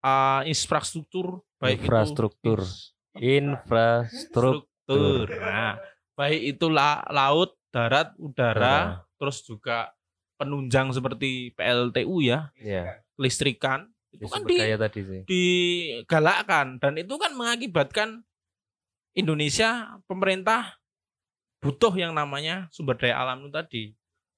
uh, 0.00 0.40
infrastruktur 0.44 1.44
baik 1.60 1.84
Infrastruktur. 1.84 2.64
itu 2.64 2.80
Infrastruktur. 3.14 4.66
infrastruktur. 4.84 5.26
Nah, 5.30 5.78
baik 6.18 6.40
itu 6.56 6.66
la- 6.66 7.04
laut, 7.08 7.54
darat, 7.70 8.10
udara, 8.18 9.06
terus 9.16 9.40
juga 9.40 9.92
penunjang 10.34 10.90
seperti 10.90 11.54
PLTU 11.54 12.18
ya, 12.20 12.50
Iya. 12.58 12.98
listrikan 13.14 13.86
itu 14.10 14.26
Ya, 14.26 14.30
kan 14.30 14.42
di, 14.44 14.56
tadi 14.76 15.00
sih. 15.02 15.20
digalakkan 15.26 16.66
dan 16.82 16.98
itu 16.98 17.14
kan 17.14 17.32
mengakibatkan 17.34 18.08
Indonesia 19.14 19.98
pemerintah 20.10 20.74
butuh 21.62 21.94
yang 21.94 22.12
namanya 22.12 22.68
sumber 22.74 22.98
daya 22.98 23.16
alam 23.22 23.46
itu 23.46 23.50
tadi. 23.54 23.82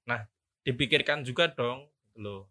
Nah, 0.04 0.28
dipikirkan 0.62 1.24
juga 1.24 1.50
dong 1.50 1.88
gitu 2.06 2.18
loh. 2.22 2.42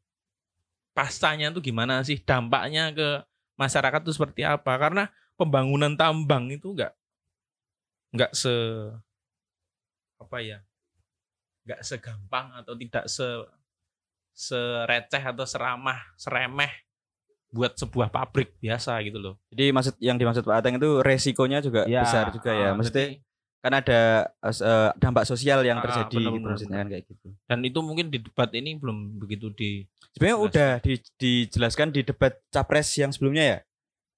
Pascanya 0.91 1.53
itu 1.53 1.61
gimana 1.71 2.01
sih 2.01 2.19
dampaknya 2.19 2.91
ke 2.91 3.23
masyarakat 3.55 4.01
itu 4.03 4.11
seperti 4.11 4.41
apa? 4.43 4.75
Karena 4.75 5.07
pembangunan 5.39 5.93
tambang 5.95 6.49
itu 6.51 6.73
enggak 6.75 6.91
enggak 8.11 8.31
se 8.33 8.51
apa 10.19 10.37
ya? 10.41 10.59
enggak 11.65 11.81
segampang 11.81 12.53
atau 12.57 12.73
tidak 12.77 13.05
se 13.09 13.25
sereceh 14.35 15.23
atau 15.23 15.47
seramah, 15.47 15.97
seremeh 16.19 16.84
buat 17.55 17.71
sebuah 17.73 18.07
pabrik 18.09 18.51
biasa 18.59 18.99
gitu 19.01 19.15
loh. 19.15 19.39
Jadi 19.47 19.71
maksud 19.71 19.95
yang 19.97 20.19
dimaksud 20.19 20.43
Pak 20.43 20.59
Ateng 20.59 20.75
itu 20.75 20.99
resikonya 20.99 21.59
juga 21.59 21.87
Ya, 21.87 22.03
besar 22.03 22.27
juga 22.29 22.51
ya. 22.51 22.69
Ah, 22.69 22.75
Maksudnya 22.75 23.07
jadi- 23.09 23.23
kan 23.57 23.73
ada 23.73 24.01
eh, 24.43 24.91
dampak 24.93 25.23
sosial 25.23 25.63
yang 25.63 25.79
Ah, 25.79 25.83
terjadi 25.83 26.11
benar, 26.11 26.27
gitu 26.27 26.37
benar, 26.37 26.51
maksudnya 26.51 26.77
kan 26.77 26.87
kayak 26.87 27.03
gitu. 27.07 27.27
dan 27.45 27.59
itu 27.61 27.79
mungkin 27.79 28.05
di 28.07 28.19
debat 28.19 28.49
ini 28.51 28.75
belum 28.75 28.97
begitu 29.17 29.49
di 29.49 29.87
Sebenarnya 30.11 30.37
udah 30.39 30.71
di- 30.79 31.11
dijelaskan 31.17 31.87
di 31.89 32.01
debat 32.01 32.35
capres 32.47 32.91
yang 32.93 33.09
sebelumnya 33.09 33.43
ya. 33.43 33.59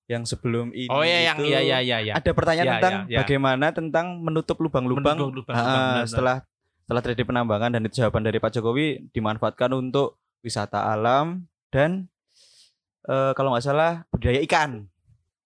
Yang 0.07 0.23
sebelum 0.29 0.71
ini 0.71 0.87
Oh 0.87 0.99
ya 0.99 1.19
yang 1.25 1.37
itu 1.37 1.47
iya 1.47 1.59
iya 1.61 1.77
iya 1.79 1.97
ya. 2.01 2.13
ada 2.15 2.31
pertanyaan 2.31 2.65
Ya, 2.65 2.73
tentang 2.75 2.93
ya, 2.97 3.03
ya. 3.07 3.17
bagaimana 3.21 3.65
tentang 3.71 4.05
menutup 4.17 4.57
lubang-lubang 4.57 5.15
Menutup 5.15 5.43
benar-benar. 5.45 6.07
setelah 6.07 6.37
setelah 6.79 7.01
terjadi 7.01 7.23
penambangan 7.25 7.69
dan 7.69 7.81
itu 7.83 7.99
jawaban 7.99 8.23
dari 8.23 8.37
Pak 8.37 8.51
Jokowi 8.53 8.87
dimanfaatkan 9.11 9.67
untuk 9.73 10.15
wisata 10.39 10.87
alam 10.87 11.43
dan 11.67 12.07
eh, 13.07 13.31
kalau 13.33 13.49
nggak 13.51 13.63
salah 13.63 14.03
budidaya 14.07 14.43
ikan. 14.43 14.85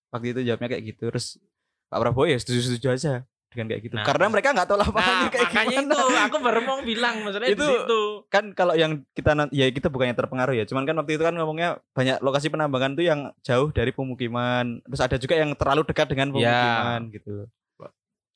Waktu 0.09 0.33
itu 0.33 0.39
jawabnya 0.43 0.67
kayak 0.67 0.83
gitu. 0.87 1.03
Terus 1.07 1.39
Pak 1.87 1.99
Prabowo 1.99 2.25
ya 2.25 2.35
setuju-setuju 2.35 2.87
aja 2.89 3.13
dengan 3.47 3.67
kayak 3.67 3.81
gitu. 3.83 3.93
Nah, 3.95 4.07
Karena 4.07 4.25
mereka 4.27 4.55
nggak 4.55 4.63
tahu 4.63 4.79
lapangannya 4.79 5.11
Nah, 5.21 5.29
kayak 5.29 5.43
makanya 5.45 5.75
gimana. 5.77 5.91
itu 5.91 6.19
aku 6.23 6.37
baru 6.39 6.59
mau 6.63 6.79
bilang 6.81 7.15
maksudnya 7.19 7.49
Itu- 7.51 7.59
di 7.59 7.67
situ. 7.67 8.01
kan 8.27 8.43
kalau 8.51 8.73
yang 8.73 8.91
kita 9.11 9.31
ya 9.51 9.67
kita 9.67 9.87
bukannya 9.91 10.15
terpengaruh 10.15 10.55
ya 10.55 10.63
cuman 10.63 10.87
kan 10.87 10.95
waktu 10.95 11.19
itu 11.19 11.23
kan 11.23 11.35
ngomongnya 11.35 11.69
banyak 11.91 12.17
lokasi 12.19 12.47
penambangan 12.47 12.95
tuh 12.95 13.03
yang 13.03 13.19
jauh 13.41 13.67
dari 13.69 13.91
pemukiman 13.91 14.79
terus 14.81 15.03
ada 15.03 15.19
juga 15.19 15.35
yang 15.35 15.51
terlalu 15.51 15.83
dekat 15.83 16.07
dengan 16.07 16.31
Ya. 16.31 16.47
pemukiman 16.47 17.01
gitu 17.11 17.31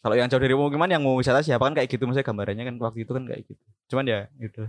kalau 0.04 0.16
yang 0.16 0.28
jauh 0.28 0.38
dari 0.38 0.52
pemukiman 0.52 0.86
yang 0.86 1.00
mau 1.00 1.16
wisata 1.16 1.40
siapa 1.40 1.64
kan 1.64 1.74
kayak 1.74 1.88
gitu 1.90 2.04
maksudnya 2.04 2.28
gambarannya 2.28 2.64
kan 2.68 2.76
waktu 2.78 3.00
itu 3.02 3.12
kan 3.12 3.24
kayak 3.24 3.42
gitu 3.48 3.64
cuman 3.88 4.04
ya 4.06 4.20
gitu 4.36 4.64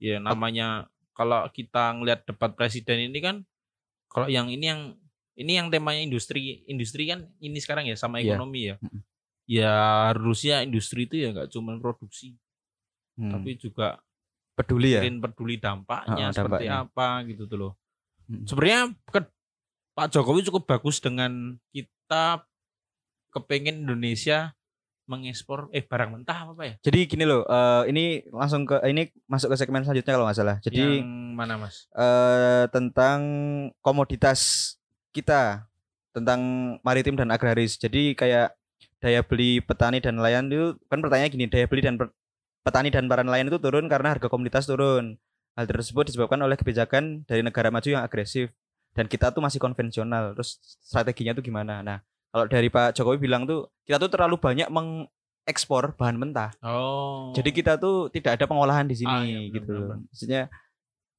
Ya 0.00 0.16
namanya 0.16 0.88
kalau 1.12 1.44
kita 1.46 1.92
ngelihat 1.92 2.24
debat 2.24 2.56
presiden 2.56 3.04
ini 3.04 3.20
kan 3.20 3.44
kalau 4.10 4.26
yang 4.26 4.46
ini 4.46 4.66
yang 4.66 4.82
ini 5.32 5.52
yang 5.54 5.70
temanya 5.70 6.02
industri 6.02 6.66
industri 6.66 7.06
kan 7.06 7.30
ini 7.38 7.56
sekarang 7.56 7.86
ya 7.86 7.94
sama 7.94 8.18
Iya. 8.18 8.34
ekonomi 8.34 8.60
ya. 8.66 8.76
Mm-mm. 8.76 9.00
Ya 9.46 9.74
harusnya 10.08 10.60
industri 10.60 11.04
itu 11.04 11.16
ya 11.16 11.32
nggak 11.32 11.48
cuma 11.48 11.74
produksi 11.76 12.34
Hmm, 13.14 13.30
tapi 13.30 13.54
juga 13.54 14.00
peduli 14.52 14.92
ya 14.92 15.00
mungkin 15.00 15.20
peduli 15.20 15.54
dampaknya 15.56 16.30
seperti 16.30 16.64
dampaknya. 16.64 16.72
apa 16.82 17.08
gitu 17.24 17.42
tuh 17.44 17.58
loh. 17.58 17.72
Mm. 18.26 18.44
Sebenarnya 18.44 18.82
ke- 19.06 19.32
Pak 19.90 20.06
Jokowi 20.08 20.40
cukup 20.42 20.64
bagus 20.66 20.98
dengan 20.98 21.32
kita 21.68 22.46
kepengen 23.28 23.84
Indonesia 23.84 24.54
mengekspor 25.10 25.66
eh 25.74 25.82
barang 25.82 26.14
mentah 26.14 26.54
apa 26.54 26.62
ya? 26.62 26.74
jadi 26.86 27.00
gini 27.10 27.26
loh 27.26 27.42
eh, 27.42 27.90
ini 27.90 28.22
langsung 28.30 28.62
ke 28.62 28.78
ini 28.86 29.10
masuk 29.26 29.50
ke 29.50 29.56
segmen 29.58 29.82
selanjutnya 29.82 30.14
kalau 30.14 30.26
nggak 30.30 30.38
salah 30.38 30.56
jadi 30.62 31.02
yang 31.02 31.34
mana 31.34 31.58
Mas? 31.58 31.90
eh 31.90 32.70
tentang 32.70 33.20
komoditas 33.82 34.72
kita 35.10 35.66
tentang 36.10 36.40
maritim 36.82 37.14
dan 37.14 37.30
agraris. 37.30 37.78
Jadi 37.78 38.14
kayak 38.18 38.54
daya 39.00 39.24
beli 39.24 39.62
petani 39.64 40.02
dan 40.02 40.18
nelayan 40.20 40.50
itu 40.50 40.76
kan 40.90 41.00
pertanyaannya 41.00 41.32
gini, 41.32 41.46
daya 41.48 41.66
beli 41.70 41.82
dan 41.82 41.96
per- 41.96 42.12
petani 42.66 42.92
dan 42.92 43.08
para 43.08 43.24
nelayan 43.24 43.48
itu 43.48 43.58
turun 43.62 43.86
karena 43.86 44.16
harga 44.16 44.26
komoditas 44.28 44.66
turun. 44.66 45.16
Hal 45.58 45.66
tersebut 45.66 46.06
disebabkan 46.06 46.38
oleh 46.42 46.54
kebijakan 46.54 47.26
dari 47.26 47.42
negara 47.42 47.72
maju 47.74 47.88
yang 47.88 48.04
agresif 48.06 48.54
dan 48.94 49.10
kita 49.10 49.34
tuh 49.34 49.42
masih 49.42 49.58
konvensional. 49.58 50.36
Terus 50.38 50.58
strateginya 50.82 51.34
tuh 51.34 51.42
gimana? 51.42 51.82
Nah, 51.82 51.98
kalau 52.30 52.46
dari 52.46 52.66
Pak 52.66 52.94
Jokowi 52.94 53.18
bilang 53.18 53.42
tuh 53.44 53.68
kita 53.82 53.98
tuh 53.98 54.08
terlalu 54.08 54.38
banyak 54.38 54.70
mengekspor 54.70 55.94
bahan 55.94 56.16
mentah. 56.16 56.50
Oh. 56.62 57.34
Jadi 57.34 57.50
kita 57.50 57.74
tuh 57.76 58.06
tidak 58.08 58.38
ada 58.38 58.46
pengolahan 58.46 58.86
di 58.86 58.96
sini 58.96 59.10
Ah, 59.10 59.22
iya, 59.22 59.38
benar, 59.40 59.54
gitu 59.54 59.74
benar. 59.74 59.98
Maksudnya 60.06 60.42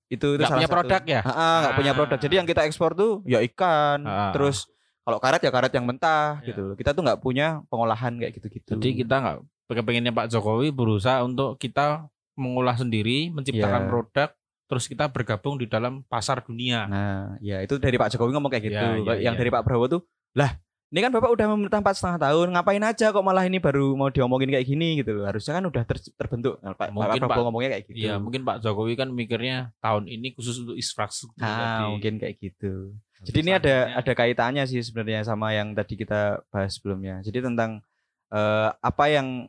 itu 0.08 0.27
itu 0.36 0.44
salah 0.44 0.51
punya 0.56 0.68
satu. 0.68 0.75
produk 0.75 1.01
ya? 1.03 1.22
Ah, 1.22 1.32
ah, 1.32 1.56
nggak 1.62 1.75
punya 1.75 1.91
Ah. 1.91 1.98
produk. 1.98 2.18
Jadi 2.20 2.34
yang 2.36 2.48
kita 2.48 2.62
ekspor 2.63 2.91
tuh 2.94 3.12
ya 3.24 3.39
ikan, 3.44 4.03
Ah. 4.03 4.32
terus 4.32 4.68
kalau 5.01 5.18
karet 5.18 5.41
ya 5.41 5.51
karet 5.51 5.72
yang 5.72 5.86
mentah 5.88 6.39
Ya. 6.39 6.51
gitu. 6.51 6.75
Kita 6.75 6.91
tuh 6.91 7.01
nggak 7.03 7.20
punya 7.20 7.63
pengolahan 7.68 8.15
kayak 8.15 8.32
gitu-gitu. 8.36 8.75
Jadi 8.75 8.89
kita 9.01 9.15
nggak 9.18 9.38
kepengennya 9.72 10.12
Pak 10.12 10.27
Jokowi 10.27 10.72
berusaha 10.72 11.24
untuk 11.24 11.56
kita 11.56 12.08
mengolah 12.36 12.75
sendiri, 12.75 13.32
menciptakan 13.32 13.88
Iya. 13.88 13.89
produk, 13.89 14.30
terus 14.68 14.88
kita 14.88 15.08
bergabung 15.08 15.56
di 15.56 15.68
dalam 15.68 16.03
pasar 16.06 16.44
dunia. 16.44 16.88
Nah, 16.88 17.36
ya 17.39 17.60
itu 17.60 17.75
dari 17.75 17.96
Pak 17.96 18.12
Jokowi 18.12 18.32
ngomong 18.32 18.51
kayak 18.51 18.65
gitu. 18.68 18.88
Ya, 19.03 19.15
ya, 19.15 19.32
yang 19.32 19.36
ya. 19.36 19.39
dari 19.39 19.48
Pak 19.48 19.63
Prabowo 19.63 19.88
tuh, 19.89 20.01
lah 20.36 20.56
ini 20.91 21.00
kan 21.00 21.10
Bapak 21.10 21.31
udah 21.31 21.48
memerintah 21.48 21.79
empat 21.79 21.95
setengah 21.95 22.19
tahun, 22.19 22.51
ngapain 22.51 22.83
aja 22.83 23.05
kok 23.10 23.24
malah 23.24 23.48
ini 23.48 23.57
baru 23.57 23.95
mau 23.95 24.12
diomongin 24.12 24.51
kayak 24.51 24.67
gini 24.67 25.00
gitu 25.00 25.15
loh. 25.15 25.24
Harusnya 25.24 25.55
kan 25.55 25.63
udah 25.63 25.83
ter- 25.88 26.12
terbentuk. 26.13 26.60
Nah, 26.60 26.75
Pak, 26.75 26.91
Mungkin, 26.91 27.15
Prabowo 27.15 27.31
Pak. 27.31 27.43
ngomongnya 27.48 27.69
kayak 27.71 27.83
gitu. 27.88 27.95
Iya, 27.98 28.19
mungkin 28.19 28.43
Pak 28.43 28.60
Jokowi 28.60 29.00
kan 29.00 29.07
mikirnya 29.07 29.71
tahun 29.79 30.05
ini 30.05 30.36
khusus 30.36 30.60
untuk 30.60 30.75
infrastruktur 30.75 31.41
Ah, 31.41 31.55
tadi. 31.79 31.95
mungkin 31.95 32.13
kayak 32.19 32.36
gitu. 32.38 32.91
Jadi 33.24 33.38
ini 33.39 33.51
ada 33.53 33.75
ada 33.95 34.12
kaitannya 34.12 34.65
sih 34.65 34.81
sebenarnya 34.81 35.24
sama 35.24 35.55
yang 35.55 35.71
tadi 35.71 35.95
kita 35.95 36.43
bahas 36.51 36.75
sebelumnya. 36.75 37.24
Jadi 37.24 37.39
tentang 37.39 37.79
eh, 38.27 38.69
apa 38.75 39.05
yang 39.07 39.48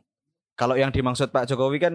kalau 0.53 0.79
yang 0.79 0.95
dimaksud 0.95 1.27
Pak 1.27 1.49
Jokowi 1.49 1.81
kan 1.81 1.93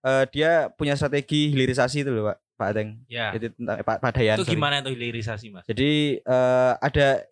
eh, 0.00 0.24
dia 0.32 0.72
punya 0.72 0.96
strategi 0.96 1.52
hilirisasi 1.52 2.06
itu 2.06 2.10
loh 2.14 2.32
Pak 2.32 2.38
Pak 2.56 2.68
Ateng. 2.72 2.88
Ya. 3.04 3.36
Itu 3.36 3.52
tentang 3.52 3.76
eh, 3.76 3.84
Pak 3.84 4.00
Pak 4.00 4.12
Dayan. 4.14 4.36
Itu 4.38 4.46
sorry. 4.46 4.54
gimana 4.56 4.74
itu 4.80 4.90
hilirisasi, 4.94 5.46
Mas? 5.50 5.66
Jadi 5.66 5.90
eh, 6.18 6.72
ada 6.78 7.26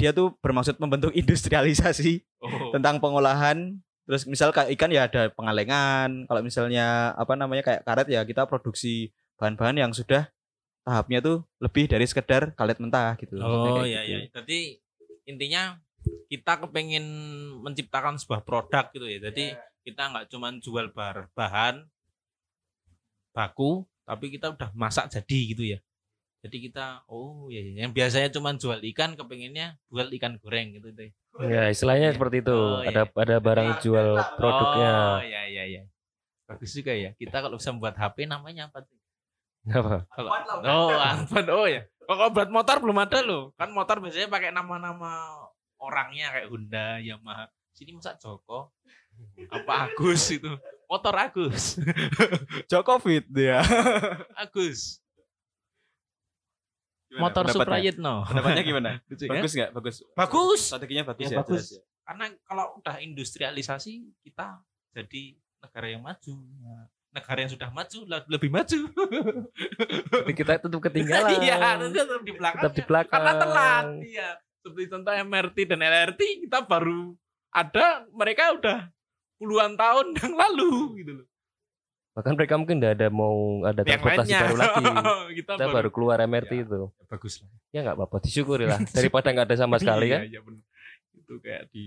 dia 0.00 0.10
tuh 0.16 0.32
bermaksud 0.40 0.80
membentuk 0.80 1.12
industrialisasi 1.12 2.24
Oh. 2.40 2.72
tentang 2.72 2.96
pengolahan. 2.96 3.76
Terus 4.08 4.24
misal 4.24 4.48
kayak 4.50 4.72
ikan 4.74 4.88
ya 4.88 5.04
ada 5.06 5.28
pengalengan. 5.30 6.24
Kalau 6.24 6.40
misalnya 6.40 7.12
apa 7.14 7.36
namanya 7.36 7.60
kayak 7.60 7.84
karet 7.84 8.08
ya 8.08 8.24
kita 8.24 8.48
produksi 8.48 9.12
bahan-bahan 9.36 9.76
yang 9.76 9.92
sudah 9.92 10.26
tahapnya 10.82 11.20
tuh 11.20 11.44
lebih 11.60 11.84
dari 11.86 12.08
sekedar 12.08 12.56
karet 12.56 12.80
mentah 12.80 13.14
gitu. 13.20 13.36
Oh 13.38 13.84
iya 13.84 14.02
gitu. 14.08 14.16
iya. 14.16 14.18
Jadi 14.32 14.58
intinya 15.28 15.76
kita 16.32 16.64
kepengen 16.64 17.04
menciptakan 17.60 18.16
sebuah 18.16 18.40
produk 18.42 18.88
gitu 18.90 19.04
ya. 19.04 19.20
Jadi 19.30 19.52
kita 19.84 20.10
nggak 20.10 20.26
cuma 20.32 20.48
jual 20.58 20.88
bar 20.96 21.28
bahan 21.36 21.84
baku, 23.30 23.86
tapi 24.04 24.32
kita 24.32 24.50
udah 24.52 24.72
masak 24.74 25.06
jadi 25.12 25.40
gitu 25.54 25.62
ya. 25.76 25.78
Jadi 26.40 26.56
kita 26.72 27.04
oh 27.04 27.52
iya, 27.52 27.60
iya. 27.60 27.74
yang 27.84 27.92
biasanya 27.92 28.32
cuma 28.32 28.56
jual 28.56 28.80
ikan 28.80 29.12
kepengennya 29.12 29.76
jual 29.92 30.08
ikan 30.16 30.40
goreng 30.40 30.72
gitu 30.72 30.88
deh. 30.96 31.12
Ya, 31.44 31.68
istilahnya 31.68 32.16
seperti 32.16 32.40
itu. 32.40 32.56
Oh, 32.56 32.80
iya. 32.80 32.90
Ada 32.90 33.02
ada 33.12 33.36
barang 33.44 33.68
jual 33.84 34.08
produknya. 34.40 34.92
Oh 35.20 35.24
iya 35.24 35.42
iya 35.52 35.64
iya. 35.68 35.82
Bagus 36.48 36.72
juga 36.72 36.96
ya. 36.96 37.12
Kita 37.14 37.44
kalau 37.44 37.60
bisa 37.60 37.70
membuat 37.76 38.00
HP 38.00 38.24
namanya 38.24 38.72
apa 38.72 38.82
tuh? 38.82 38.98
Apa? 39.68 40.08
Kalau 40.16 40.30
oh, 40.64 40.96
Anfan. 40.96 41.46
Oh 41.52 41.68
ya. 41.68 41.84
Kalau 42.08 42.32
buat 42.32 42.48
motor 42.48 42.76
belum 42.80 42.98
ada 43.04 43.20
loh. 43.20 43.52
Kan 43.60 43.70
motor 43.76 44.00
biasanya 44.00 44.32
pakai 44.32 44.50
nama-nama 44.50 45.36
orangnya 45.76 46.32
kayak 46.32 46.48
Honda, 46.48 46.98
Yamaha. 47.04 47.46
Sini 47.76 47.92
masa 47.94 48.16
Joko? 48.16 48.72
Apa 49.52 49.92
Agus 49.92 50.32
itu? 50.32 50.50
Motor 50.88 51.14
Agus. 51.20 51.78
Jokovic 52.72 53.28
dia. 53.28 53.60
Agus. 54.34 54.98
Gimana 57.10 57.22
Motor 57.26 57.42
pendapatnya? 57.42 57.66
Suprayitno. 57.66 58.14
Pendapatnya 58.22 58.62
gimana? 58.62 58.90
Lucu 59.10 59.24
kan? 59.26 59.34
Bagus 59.34 59.52
nggak? 59.58 59.70
Bagus. 59.74 59.96
Bagus. 60.14 60.60
Strateginya 60.62 61.04
bagus 61.10 61.26
Ya, 61.26 61.30
ya. 61.34 61.38
bagus. 61.42 61.50
jelas 61.50 61.68
ya. 61.74 61.82
Karena 62.06 62.24
kalau 62.46 62.66
udah 62.78 62.96
industrialisasi 63.02 63.92
kita 64.22 64.46
jadi 64.94 65.22
negara 65.58 65.86
yang 65.90 66.02
maju. 66.06 66.34
Nah, 66.62 66.86
negara 67.10 67.38
yang 67.42 67.50
sudah 67.50 67.68
maju 67.74 67.98
lebih 68.30 68.50
maju. 68.50 68.80
Tapi 70.22 70.32
kita 70.32 70.52
tetap 70.62 70.80
ketinggalan. 70.80 71.38
Iya, 71.42 71.56
tetap 71.90 72.22
di 72.22 72.32
belakang. 72.34 72.60
Tetap 72.62 72.74
di 72.78 72.82
belakang. 72.86 73.12
Karena 73.18 73.32
telat. 73.38 73.86
Iya. 74.06 74.28
Seperti 74.60 74.84
contoh 74.92 75.12
MRT 75.16 75.56
dan 75.66 75.80
LRT 75.82 76.20
kita 76.46 76.58
baru 76.62 77.16
ada, 77.50 78.06
mereka 78.14 78.54
udah 78.54 78.78
puluhan 79.40 79.74
tahun 79.74 80.14
yang 80.14 80.34
lalu 80.36 80.70
gitu 81.02 81.12
loh. 81.18 81.26
Bahkan 82.10 82.32
mereka 82.34 82.54
mungkin 82.54 82.82
udah 82.82 82.90
ada 82.90 83.06
mau 83.08 83.34
ada 83.62 83.80
Yang 83.80 83.88
transportasi 83.96 84.18
lainnya. 84.26 84.40
baru 84.42 84.56
lagi. 84.56 84.84
kita, 85.38 85.52
Kita 85.54 85.66
baru 85.70 85.88
keluar 85.88 86.16
MRT 86.20 86.52
Ya. 86.52 86.62
itu. 86.64 86.74
Ya, 86.90 87.04
bagus 87.06 87.34
lah. 87.38 87.48
Ya 87.70 87.78
nggak 87.86 87.96
apa-apa, 87.96 88.16
disyukuri 88.20 88.64
lah. 88.66 88.78
Daripada 88.98 89.28
nggak 89.30 89.46
ada 89.46 89.56
sama 89.56 89.76
sekali 89.78 90.06
Iya, 90.08 90.16
kan. 90.16 90.22
iya, 90.26 90.40
bener. 90.42 90.62
Itu 91.14 91.34
kayak 91.38 91.62
di 91.70 91.84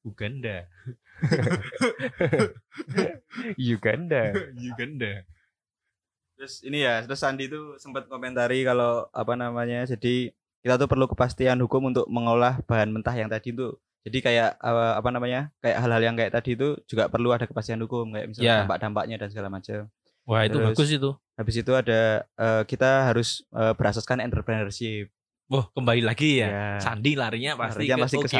Uganda. 0.00 0.56
Uganda. 3.58 4.22
Uganda. 4.54 5.12
Terus 6.38 6.62
ini 6.62 6.86
ya, 6.86 7.02
terus 7.02 7.18
Sandi 7.18 7.50
itu 7.50 7.74
sempat 7.76 8.06
komentari 8.06 8.62
kalau 8.62 9.10
apa 9.10 9.34
namanya, 9.34 9.82
jadi 9.84 10.30
kita 10.62 10.78
tuh 10.78 10.86
perlu 10.86 11.10
kepastian 11.10 11.58
hukum 11.58 11.90
untuk 11.90 12.06
mengolah 12.06 12.62
bahan 12.64 12.94
mentah 12.94 13.14
yang 13.14 13.26
tadi 13.26 13.50
itu. 13.50 13.74
Jadi 14.08 14.18
kayak 14.24 14.50
eh, 14.56 14.92
apa 14.96 15.08
namanya, 15.12 15.52
kayak 15.60 15.76
hal-hal 15.78 16.02
yang 16.02 16.16
kayak 16.16 16.32
tadi 16.32 16.56
itu 16.56 16.74
juga 16.88 17.12
perlu 17.12 17.28
ada 17.30 17.44
kepastian 17.44 17.78
hukum, 17.84 18.08
kayak 18.10 18.26
misalnya 18.32 18.48
Ya. 18.48 18.56
dampak-dampaknya 18.64 19.16
dan 19.20 19.28
segala 19.28 19.48
macam. 19.52 19.86
Wah, 20.24 20.42
itu 20.44 20.56
Terus- 20.56 20.68
bagus 20.72 20.88
itu. 20.90 21.10
Habis 21.38 21.54
itu 21.60 21.72
ada 21.76 22.00
eh, 22.24 22.62
kita 22.64 23.12
harus 23.12 23.44
eh, 23.52 23.72
berasaskan 23.76 24.24
entrepreneurship. 24.24 25.12
Wah, 25.48 25.64
kembali 25.72 26.04
lagi 26.04 26.44
ya. 26.44 26.48
Ya. 26.52 26.68
Sandi 26.76 27.16
larinya 27.16 27.56
pasti 27.56 27.88
Larinya 27.88 27.96
ke 27.96 28.02
pasti 28.04 28.16
ke. 28.20 28.36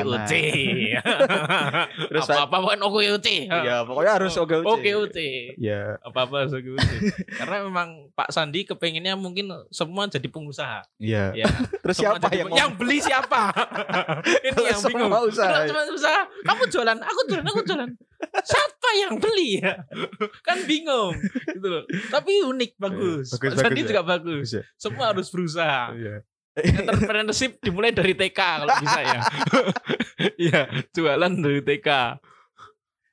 Terus, 2.12 2.28
apa-apa 2.28 2.76
kan 2.76 2.80
OKOC. 2.84 3.28
Ya, 3.48 3.80
pokoknya 3.88 4.12
harus 4.20 4.36
OKOC. 4.36 4.60
OKOC. 4.68 5.18
Ya. 5.56 5.96
Apa-apa 6.04 6.44
harus 6.44 6.52
OKOC. 6.52 6.84
Karena 7.32 7.64
memang 7.64 8.12
Pak 8.12 8.28
Sandi 8.28 8.68
kepengennya 8.68 9.16
mungkin 9.16 9.48
semua 9.72 10.04
jadi 10.12 10.28
pengusaha. 10.28 10.84
Iya. 11.00 11.32
Ya. 11.32 11.48
Terus 11.88 11.96
Semua 11.96 12.20
siapa 12.20 12.28
yang 12.28 12.52
yang 12.52 12.70
beli 12.76 13.00
siapa? 13.00 13.56
Ini 14.44 14.60
yang 14.68 14.80
bingung. 14.84 15.08
semua 15.08 15.20
usaha. 15.24 15.48
Kalau 15.48 15.64
cuma 15.64 15.82
usaha, 15.88 16.20
kamu 16.44 16.62
jualan, 16.68 16.98
aku 17.00 17.20
jualan, 17.24 17.46
aku 17.48 17.60
jualan. 17.64 17.90
Siapa 18.44 18.88
yang 19.00 19.12
beli 19.16 19.64
ya? 19.64 19.80
Kan 20.44 20.60
bingung 20.68 21.16
gitu 21.56 21.68
loh. 21.72 21.88
Tapi 22.12 22.44
unik 22.44 22.76
bagus. 22.76 23.32
Bagus, 23.32 23.56
Pak 23.56 23.64
Sandi 23.64 23.80
bagus 23.80 23.80
ya. 23.80 23.88
juga 23.96 24.02
bagus. 24.04 24.36
Bagus 24.44 24.52
ya. 24.60 24.62
Semua 24.76 25.04
harus 25.16 25.32
berusaha. 25.32 25.96
Iya. 26.58 26.78
Entrepreneurship 26.82 27.52
dimulai 27.62 27.94
dari 27.94 28.12
TK 28.12 28.34
kalau 28.38 28.74
bisa 28.78 29.00
ya. 29.00 29.20
Iya, 30.38 30.60
jualan 30.90 31.32
dari 31.38 31.62
TK. 31.62 31.88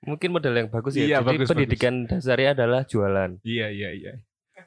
Mungkin 0.05 0.29
model 0.33 0.53
yang 0.53 0.69
bagus 0.69 0.93
ya. 0.93 1.05
Iya, 1.05 1.17
Jadi 1.21 1.37
bagus, 1.37 1.49
pendidikan 1.49 1.93
dasarnya 2.05 2.57
adalah 2.57 2.81
jualan. 2.85 3.41
Iya, 3.41 3.67
iya, 3.69 3.89
iya. 3.93 4.13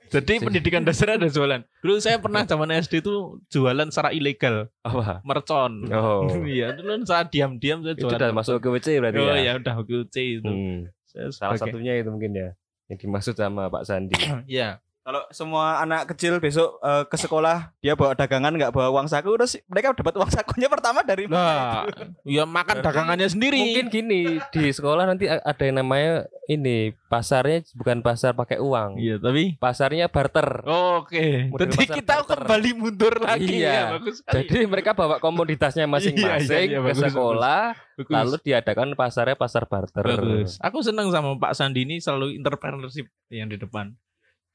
Jadi 0.09 0.41
pendidikan 0.41 0.83
dasar 0.89 1.21
ada 1.21 1.29
jualan. 1.29 1.61
Dulu 1.85 2.01
saya 2.01 2.17
pernah 2.17 2.43
zaman 2.43 2.73
SD 2.73 3.05
itu 3.05 3.39
jualan 3.53 3.93
secara 3.93 4.11
ilegal, 4.11 4.73
Apa? 4.81 5.21
mercon. 5.23 5.85
Oh. 5.93 6.25
Iya, 6.49 6.75
dulu 6.75 7.05
saya 7.05 7.29
diam-diam 7.29 7.85
saya 7.85 7.93
itu 7.95 8.09
jualan. 8.09 8.17
udah 8.17 8.31
masuk 8.33 8.57
ke 8.59 8.69
WC 8.73 8.89
berarti 9.05 9.19
Oh 9.21 9.37
ya. 9.37 9.43
ya 9.43 9.53
udah 9.61 9.75
OKC 9.85 10.17
itu. 10.41 10.49
Hmm. 10.49 10.79
Saya 11.09 11.27
Salah 11.35 11.59
satunya 11.61 11.93
itu 12.01 12.09
mungkin 12.09 12.33
ya 12.33 12.49
yang 12.89 12.99
dimaksud 12.99 13.37
sama 13.37 13.69
Pak 13.69 13.85
Sandi. 13.85 14.17
Iya. 14.49 14.81
Kalau 15.09 15.25
semua 15.33 15.81
anak 15.81 16.13
kecil 16.13 16.37
besok 16.37 16.77
eh, 16.85 17.09
ke 17.09 17.17
sekolah 17.17 17.73
dia 17.81 17.97
bawa 17.97 18.13
dagangan 18.13 18.53
nggak 18.53 18.77
bawa 18.77 18.93
uang 18.93 19.09
saku 19.09 19.41
terus 19.41 19.57
mereka 19.65 19.97
dapat 19.97 20.13
uang 20.21 20.29
sakunya 20.29 20.69
pertama 20.69 21.01
dari 21.01 21.25
Nah, 21.25 21.89
ya 22.29 22.45
makan 22.45 22.85
dagangannya 22.85 23.25
sendiri. 23.25 23.57
Mungkin 23.57 23.89
gini 23.89 24.37
di 24.53 24.69
sekolah 24.69 25.09
nanti 25.09 25.25
ada 25.25 25.63
yang 25.65 25.81
namanya 25.81 26.29
ini 26.45 26.93
pasarnya 27.09 27.65
bukan 27.73 28.05
pasar 28.05 28.37
pakai 28.37 28.61
uang, 28.61 29.01
Iya, 29.01 29.17
tapi 29.17 29.57
pasarnya 29.57 30.13
barter. 30.13 30.61
Oke. 30.69 31.49
Model 31.49 31.73
Jadi 31.73 31.85
kita 32.05 32.21
barter. 32.21 32.45
kembali 32.45 32.71
mundur 32.77 33.15
lagi 33.17 33.65
Iya. 33.65 33.73
ya. 33.73 33.85
Bagus 33.97 34.21
sekali. 34.21 34.45
Jadi 34.45 34.59
mereka 34.69 34.91
bawa 34.93 35.17
komoditasnya 35.25 35.89
masing-masing 35.89 36.69
iya, 36.69 36.81
ke 36.81 36.85
bagus, 36.85 37.01
sekolah, 37.09 37.63
Bagus. 37.97 38.13
lalu 38.13 38.37
diadakan 38.45 38.93
pasarnya 38.93 39.41
pasar 39.41 39.65
barter. 39.65 40.05
Bagus. 40.05 40.61
Aku 40.61 40.85
senang 40.85 41.09
sama 41.09 41.33
Pak 41.41 41.57
Sandi 41.57 41.89
ini 41.89 41.97
selalu 41.97 42.37
entrepreneurship 42.37 43.09
yang 43.33 43.49
di 43.49 43.57
depan. 43.57 43.97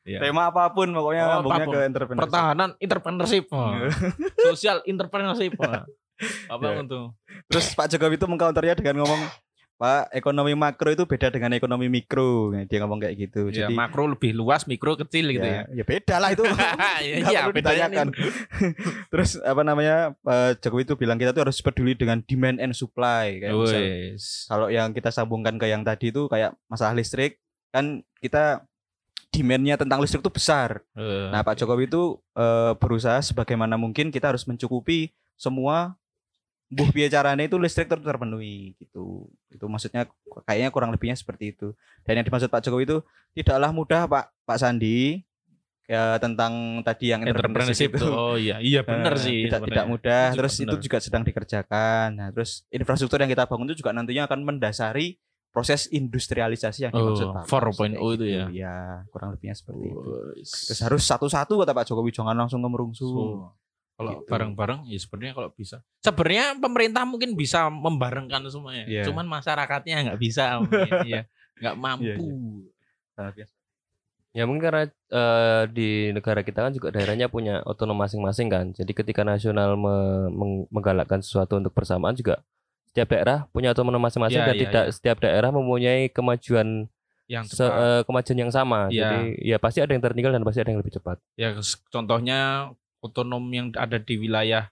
Ya. 0.04 0.20
tema 0.20 0.52
apa 0.52 0.68
pun 0.70 0.88
pokoknya 0.88 1.24
Oh, 1.24 1.32
ngomongnya 1.40 1.56
apa 1.58 1.66
pun. 1.66 1.74
ke 1.74 1.80
entrepreneur. 1.86 2.22
Pertahanan 2.22 2.70
entrepreneurship. 2.78 3.46
Oh. 3.50 3.72
Sosial 4.44 4.84
entrepreneurship. 4.84 5.56
Oh. 5.56 5.84
Apa 6.50 6.66
Ya. 6.70 6.80
untuk? 6.80 7.16
Terus 7.48 7.72
Pak 7.72 7.88
Jokowi 7.88 8.16
itu 8.16 8.28
mengcounternya 8.28 8.76
dengan 8.76 9.00
ngomong 9.00 9.22
Pak 9.74 10.14
ekonomi 10.14 10.54
makro 10.54 10.92
itu 10.92 11.04
beda 11.04 11.28
dengan 11.28 11.52
ekonomi 11.52 11.90
mikro. 11.90 12.54
Dia 12.54 12.78
ngomong 12.80 13.00
kayak 13.00 13.16
gitu. 13.18 13.50
Ya, 13.50 13.68
Jadi 13.68 13.74
makro 13.74 14.06
lebih 14.06 14.32
luas, 14.32 14.64
mikro 14.64 14.96
kecil 14.96 15.28
gitu 15.30 15.44
ya. 15.44 15.66
ya, 15.66 15.82
ya 15.82 15.84
beda 15.84 16.16
lah 16.20 16.30
itu. 16.32 16.44
Iya, 17.04 17.16
iya, 17.26 17.42
ditanyakan. 17.50 18.08
Terus 19.12 19.40
apa 19.40 19.62
namanya 19.62 20.16
Pak 20.20 20.62
Jokowi 20.62 20.84
itu 20.84 20.96
bilang 20.96 21.18
kita 21.18 21.32
tuh 21.32 21.44
harus 21.44 21.60
peduli 21.60 21.96
dengan 21.96 22.22
demand 22.22 22.60
and 22.60 22.72
supply 22.72 23.40
kayak 23.40 23.52
misal, 23.52 23.82
kalau 24.48 24.68
yang 24.68 24.92
kita 24.92 25.10
sambungkan 25.10 25.56
ke 25.56 25.66
yang 25.66 25.82
tadi 25.82 26.12
itu 26.12 26.28
kayak 26.28 26.56
masalah 26.68 26.94
listrik 26.94 27.42
kan 27.70 28.04
kita 28.20 28.64
demandnya 29.34 29.76
tentang 29.76 29.98
listrik 29.98 30.22
itu 30.22 30.30
besar. 30.30 30.86
Eh, 30.94 31.28
Nah 31.28 31.42
Pak 31.42 31.58
Jokowi 31.58 31.90
itu 31.90 32.04
eh, 32.34 32.72
berusaha 32.76 33.18
sebagaimana 33.20 33.74
mungkin 33.76 34.08
kita 34.08 34.30
harus 34.30 34.46
mencukupi 34.46 35.10
semua 35.34 35.98
buh 36.70 36.90
biaya 36.90 37.10
caranya 37.12 37.44
itu 37.44 37.58
listrik 37.58 37.86
ter- 37.86 37.98
terpenuhi 38.00 38.78
gitu. 38.78 39.26
Itu 39.48 39.66
maksudnya 39.66 40.06
kayaknya 40.44 40.70
kurang 40.70 40.90
lebihnya 40.90 41.14
seperti 41.14 41.52
itu. 41.52 41.74
Dan 42.02 42.18
yang 42.18 42.26
dimaksud 42.26 42.48
Pak 42.48 42.62
Jokowi 42.62 42.86
itu 42.88 42.98
tidaklah 43.34 43.70
mudah 43.70 44.06
Pak 44.06 44.30
Pak 44.44 44.58
Sandi 44.58 45.22
ya 45.84 46.16
tentang 46.16 46.54
tadi 46.80 47.12
yang 47.12 47.22
entrepreneurship 47.24 47.92
itu. 47.92 48.08
Oh 48.08 48.34
iya, 48.34 48.58
iya 48.58 48.82
benar 48.82 49.14
Eh, 49.14 49.20
sih. 49.20 49.40
tidak 49.44 49.60
sebenarnya. 49.60 49.68
tidak 49.68 49.86
mudah 49.88 50.24
Itu 50.24 50.38
terus 50.40 50.54
itu 50.58 50.76
juga 50.80 50.98
sedang 50.98 51.24
dikerjakan 51.24 52.08
nah 52.14 52.28
terus 52.30 52.64
infrastruktur 52.70 53.20
yang 53.20 53.28
kita 53.28 53.44
bangun 53.44 53.68
itu 53.68 53.82
juga 53.82 53.92
nantinya 53.92 54.24
akan 54.26 54.40
mendasari 54.44 55.20
proses 55.54 55.86
industrialisasi 55.88 56.80
yang 56.82 56.92
Oh, 56.92 57.14
dimaksud 57.14 57.30
Pak 57.32 57.46
4.0 57.46 57.94
Kayak 57.94 58.02
itu 58.12 58.26
ya? 58.26 58.46
ya 58.50 58.76
kurang 59.08 59.32
lebihnya 59.32 59.54
seperti 59.54 59.86
itu 59.86 60.02
Wes. 60.34 60.50
terus 60.68 60.82
harus 60.82 61.04
satu-satu 61.06 61.54
kata 61.56 61.72
Pak 61.72 61.86
Jokowi 61.86 62.10
jangan 62.10 62.34
langsung 62.36 62.60
ngemerungsu 62.60 63.06
So, 63.06 63.54
kalau 63.94 64.18
Gitu. 64.18 64.26
bareng-bareng 64.26 64.90
ya 64.90 64.98
sebenarnya 64.98 65.34
kalau 65.34 65.50
bisa. 65.54 65.78
Sebenarnya 66.00 66.58
pemerintah 66.58 67.06
mungkin 67.06 67.38
bisa 67.38 67.70
membarengkan 67.70 68.42
semuanya. 68.50 68.90
Iya. 68.90 69.04
Cuman 69.06 69.30
masyarakatnya 69.30 70.10
nggak 70.10 70.20
bisa 70.20 70.44
mungkin 70.60 70.90
ya. 71.06 71.22
Nggak 71.56 71.76
mampu. 71.78 72.10
Iya, 72.10 72.26
Nah, 73.14 73.30
biasa. 73.30 73.54
Ya 74.34 74.44
mungkin 74.44 74.66
karena 74.66 74.84
eh, 74.90 75.64
di 75.70 75.90
negara 76.10 76.42
kita 76.42 76.66
kan 76.66 76.74
juga 76.74 76.90
daerahnya 76.90 77.30
punya 77.30 77.62
otonom 77.62 77.94
masing-masing 77.96 78.50
kan. 78.50 78.74
Jadi 78.74 78.90
ketika 78.92 79.22
nasional 79.22 79.78
me- 79.78 80.34
meng- 80.34 80.66
menggalakkan 80.68 81.22
sesuatu 81.22 81.54
untuk 81.54 81.70
bersamaan 81.70 82.18
juga 82.18 82.42
setiap 82.94 83.10
daerah 83.10 83.50
punya 83.50 83.74
otonom 83.74 83.98
masing-masing 83.98 84.38
Ya, 84.38 84.46
dan 84.46 84.54
ya, 84.54 84.62
tidak 84.62 84.86
ya. 84.86 84.92
setiap 84.94 85.18
daerah 85.18 85.50
mempunyai 85.50 86.08
kemajuan 86.08 86.86
Yang 87.26 87.56
se- 87.56 87.66
eh, 87.66 88.02
kemajuan 88.04 88.38
yang 88.38 88.52
sama. 88.52 88.86
Ya. 88.88 89.10
Jadi 89.10 89.22
ya 89.42 89.58
pasti 89.58 89.80
ada 89.80 89.90
yang 89.90 90.00
tertinggal 90.00 90.30
dan 90.30 90.44
pasti 90.44 90.60
ada 90.60 90.70
yang 90.70 90.78
lebih 90.78 90.94
cepat. 90.94 91.18
ya 91.34 91.58
contohnya 91.90 92.70
otonom 93.00 93.42
yang 93.50 93.74
ada 93.74 93.98
di 93.98 94.16
wilayah 94.16 94.70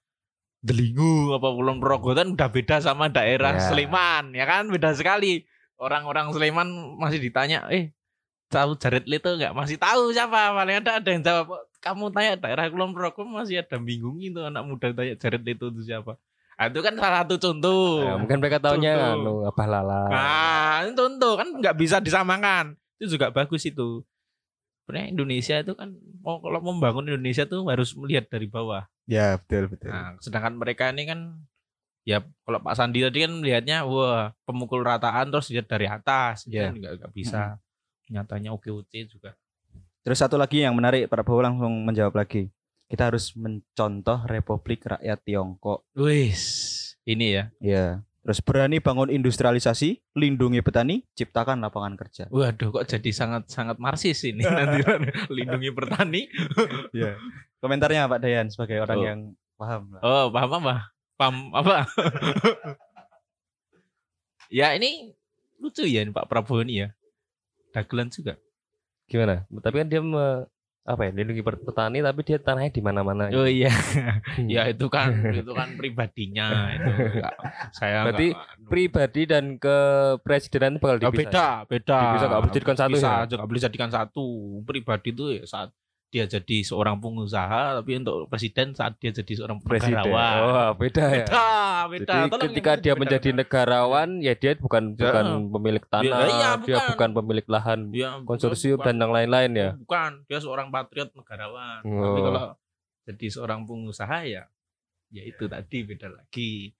Delingu 0.57 1.34
apa 1.34 1.49
Kulon 1.49 1.81
Progo 1.81 2.13
kan 2.13 2.27
udah 2.29 2.47
beda 2.47 2.77
sama 2.79 3.10
daerah 3.10 3.57
Ya. 3.57 3.65
Sleman 3.65 4.31
ya 4.31 4.45
kan 4.45 4.69
beda 4.69 4.93
sekali 4.93 5.49
orang-orang 5.75 6.29
Sleman 6.29 6.69
masih 6.95 7.17
ditanya 7.19 7.65
eh 7.67 7.89
tahu 8.47 8.77
Jared 8.77 9.03
Leto 9.03 9.34
nggak 9.34 9.51
masih 9.51 9.75
tahu 9.75 10.12
siapa 10.12 10.53
paling 10.53 10.77
ada 10.77 11.01
ada 11.01 11.10
yang 11.10 11.25
jawab 11.25 11.49
kamu 11.79 12.05
tanya 12.12 12.31
daerah 12.38 12.69
Kulon 12.69 12.93
Progo 12.93 13.25
masih 13.25 13.57
ada 13.57 13.75
bingung 13.75 14.21
itu 14.21 14.38
anak 14.38 14.62
muda 14.62 14.93
tanya 14.93 15.17
Jared 15.17 15.41
Leto 15.41 15.67
itu 15.67 15.81
siapa 15.84 16.13
itu 16.67 16.80
kan 16.84 16.93
salah 16.93 17.24
satu 17.24 17.36
contoh 17.39 18.06
Nah, 18.06 18.17
mungkin 18.21 18.38
mereka 18.38 18.62
tahunya 18.62 19.17
anu 19.17 19.47
Abah 19.47 19.67
Lala. 19.69 20.02
Nah, 20.10 20.74
itu 20.86 20.93
contoh 20.93 21.34
kan 21.39 21.47
nggak 21.58 21.76
bisa 21.80 21.97
disamakan. 21.97 22.76
Itu 23.02 23.17
juga 23.17 23.34
bagus 23.34 23.65
itu. 23.65 24.06
Sebenarnya 24.84 25.08
Indonesia 25.13 25.56
itu 25.62 25.74
kan 25.74 25.89
mau 26.21 26.38
kalau 26.38 26.60
membangun 26.60 27.08
Indonesia 27.08 27.47
tuh 27.47 27.65
harus 27.69 27.93
melihat 27.97 28.28
dari 28.28 28.45
bawah. 28.45 28.86
ya 29.10 29.36
betul 29.41 29.67
betul 29.67 29.89
Nah, 29.91 30.15
sedangkan 30.21 30.54
mereka 30.56 30.93
ini 30.93 31.04
kan 31.04 31.19
ya 32.02 32.21
kalau 32.45 32.60
Pak 32.62 32.74
Sandi 32.78 33.02
tadi 33.02 33.26
kan 33.26 33.34
melihatnya 33.38 33.86
wah 33.86 34.34
pemukul 34.45 34.82
rataan 34.82 35.30
terus 35.34 35.50
lihat 35.50 35.65
dari 35.65 35.86
atas. 35.89 36.45
Ya. 36.45 36.69
kan 36.69 36.78
nggak 36.78 36.93
nggak 37.02 37.13
bisa. 37.13 37.58
Nyatanya 38.12 38.52
oke 38.52 38.67
oke 38.69 39.00
juga. 39.08 39.34
terus 40.02 40.17
satu 40.17 40.34
lagi 40.34 40.65
yang 40.65 40.74
menarik 40.74 41.06
Pak 41.06 41.13
Prabowo 41.13 41.45
langsung 41.45 41.86
menjawab 41.86 42.17
lagi 42.17 42.50
kita 42.91 43.08
harus 43.08 43.32
mencontoh 43.34 44.27
Republik 44.27 44.84
Rakyat 44.84 45.19
Tiongkok 45.23 45.88
Wis, 45.95 46.43
ini 47.08 47.39
ya. 47.39 47.43
ya 47.58 47.86
terus 48.21 48.38
berani 48.38 48.77
bangun 48.77 49.10
industrialisasi 49.10 49.97
lindungi 50.13 50.62
petani 50.62 51.01
ciptakan 51.15 51.58
lapangan 51.58 51.97
kerja 51.97 52.30
Waduh 52.30 52.69
kok 52.69 52.86
jadi 52.86 53.10
sangat 53.10 53.49
sangat 53.49 53.80
marsis 53.80 54.21
ini 54.21 54.43
nanti 54.43 54.86
lindungi 55.34 55.73
petani. 55.73 56.30
ya 56.93 57.17
komentarnya 57.58 58.06
Pak 58.06 58.19
Dayan 58.21 58.47
sebagai 58.47 58.77
orang 58.77 58.97
Oh. 58.99 59.01
yang 59.01 59.19
paham 59.58 59.82
lah. 59.89 60.01
Oh, 60.01 60.25
paham 60.30 60.49
apa? 60.62 60.75
Paham 61.17 61.36
apa? 61.54 61.86
ya 64.49 64.73
ini 64.75 65.13
lucu 65.58 65.86
ya 65.86 66.01
ini 66.01 66.12
Pak 66.12 66.27
Prabowo 66.27 66.62
ini 66.62 66.82
ya. 66.82 66.88
Dagelan 67.71 68.12
juga. 68.12 68.36
Gimana? 69.08 69.45
Tapi 69.47 69.75
kan 69.82 69.88
dia 69.88 70.01
me- 70.01 70.45
apa 70.84 71.02
ya? 71.04 71.12
Lindungi 71.12 71.39
per- 71.39 71.60
petani 71.60 72.00
tapi 72.00 72.20
dia 72.22 72.38
tanahnya 72.38 72.70
di 72.70 72.82
mana-mana. 72.82 73.30
Oh 73.30 73.44
gitu. 73.44 73.54
iya. 73.60 73.72
ya 74.50 74.62
itu 74.67 74.86
kan 74.88 75.13
itu 75.32 75.52
kan 75.52 75.76
pribadinya 75.76 76.48
itu. 76.72 76.89
Enggak, 77.13 77.36
saya 77.72 78.06
Berarti 78.06 78.28
enggak- 78.32 78.50
Pribadi 78.63 79.22
dan 79.26 79.46
ke 79.56 79.78
presidenan 80.20 80.72
itu 80.72 80.80
bakal 80.80 80.96
Ya, 80.96 81.04
dipisah. 81.04 81.22
beda, 81.28 81.48
beda. 81.67 82.00
Bisa 82.15 82.26
nggak 82.26 82.41
boleh 82.41 82.54
jadikan 82.54 82.78
satu 82.78 82.91
Bisa 82.91 83.10
ya? 83.10 83.24
nggak 83.28 83.48
boleh 83.48 83.62
jadikan 83.62 83.89
satu. 83.89 84.26
Pribadi 84.63 85.10
itu 85.12 85.24
ya 85.30 85.44
saat 85.44 85.70
dia 86.12 86.28
jadi 86.28 86.58
seorang 86.62 87.00
pengusaha, 87.00 87.80
tapi 87.80 87.95
untuk 87.95 88.28
presiden 88.28 88.76
saat 88.76 89.00
dia 89.00 89.10
jadi 89.10 89.32
seorang 89.32 89.63
Presiden. 89.63 89.95
negarawan. 89.95 90.36
Oh, 90.38 90.71
beda 90.76 91.06
ya. 91.08 91.24
Beda, 91.24 91.47
beda. 91.88 92.04
Jadi 92.04 92.28
Tolong 92.28 92.43
ketika 92.45 92.71
dia 92.76 92.91
beda, 92.91 93.00
menjadi 93.00 93.30
beda. 93.32 93.39
negarawan 93.39 94.10
ya 94.19 94.34
dia 94.36 94.52
bukan 94.54 94.84
Ya. 94.91 95.00
bukan 95.02 95.26
pemilik 95.50 95.84
tanah, 95.88 96.04
Ya, 96.04 96.17
iya, 96.28 96.50
dia 96.60 96.76
bukan. 96.76 96.89
bukan 96.91 97.10
pemilik 97.15 97.47
lahan 97.47 97.80
Ya, 97.89 98.10
bukan- 98.13 98.28
konsorsium 98.28 98.76
bukan. 98.76 98.88
dan 98.91 98.95
yang 99.00 99.12
lain-lain 99.12 99.52
ya. 99.56 99.69
Bukan, 99.80 100.12
dia 100.28 100.38
seorang 100.38 100.67
patriot 100.67 101.10
negarawan. 101.12 101.80
Tapi 101.80 101.95
Oh. 102.19 102.26
kalau 102.28 102.45
jadi 103.02 103.26
seorang 103.28 103.60
pengusaha 103.63 104.17
ya, 104.24 104.43
ya 105.10 105.24
itu 105.24 105.43
tadi 105.47 105.78
beda 105.82 106.08
lagi. 106.08 106.76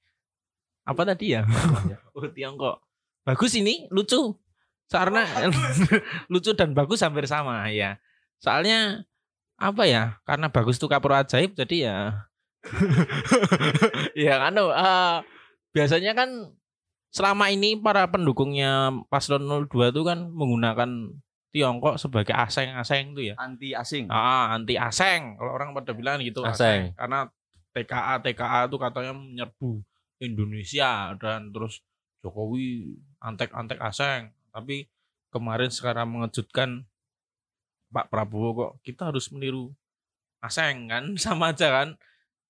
Apa 0.84 1.08
tadi 1.08 1.26
ya? 1.32 1.48
oh 2.12 2.28
Tiongkok. 2.28 2.84
Bagus 3.24 3.56
ini, 3.56 3.88
lucu. 3.88 4.36
Karena 4.86 5.24
lucu 6.28 6.52
dan 6.52 6.76
bagus 6.76 7.00
hampir 7.00 7.24
sama 7.24 7.72
ya. 7.72 7.96
Soalnya 8.38 9.08
apa 9.62 9.86
ya? 9.86 10.18
Karena 10.26 10.50
bagus 10.50 10.82
tuh 10.82 10.90
kapur 10.90 11.14
ajaib, 11.14 11.54
jadi 11.54 11.78
ya 11.86 11.98
ya 14.30 14.38
kan 14.38 14.54
eh, 14.54 15.18
biasanya 15.74 16.14
kan 16.14 16.54
selama 17.10 17.50
ini 17.50 17.74
para 17.78 18.08
pendukungnya 18.08 18.94
paslon 19.10 19.50
02 19.68 19.92
itu 19.92 20.02
kan 20.06 20.30
menggunakan 20.32 20.90
Tiongkok 21.52 22.00
sebagai 22.00 22.32
aseng-aseng 22.32 23.12
tuh 23.12 23.28
ya. 23.28 23.36
Anti 23.36 23.76
asing. 23.76 24.08
Ah, 24.08 24.56
anti 24.56 24.80
aseng. 24.80 25.36
Kalau 25.36 25.52
orang 25.52 25.76
pada 25.76 25.92
bilang 25.92 26.24
gitu 26.24 26.48
Aseng. 26.48 26.96
Karena 26.96 27.28
TKA 27.76 28.24
TKA 28.24 28.72
itu 28.72 28.78
katanya 28.80 29.12
menyerbu 29.12 29.84
Indonesia 30.24 31.12
dan 31.20 31.52
terus 31.52 31.84
Jokowi 32.24 32.96
antek-antek 33.20 33.84
aseng. 33.84 34.32
Tapi 34.56 34.88
kemarin 35.28 35.68
sekarang 35.68 36.08
mengejutkan 36.16 36.88
Pak 37.92 38.08
Prabowo 38.08 38.50
kok 38.56 38.72
kita 38.82 39.12
harus 39.12 39.28
meniru 39.30 39.70
aseng 40.42 40.90
kan 40.90 41.04
sama 41.24 41.52
aja 41.52 41.70
kan. 41.70 41.90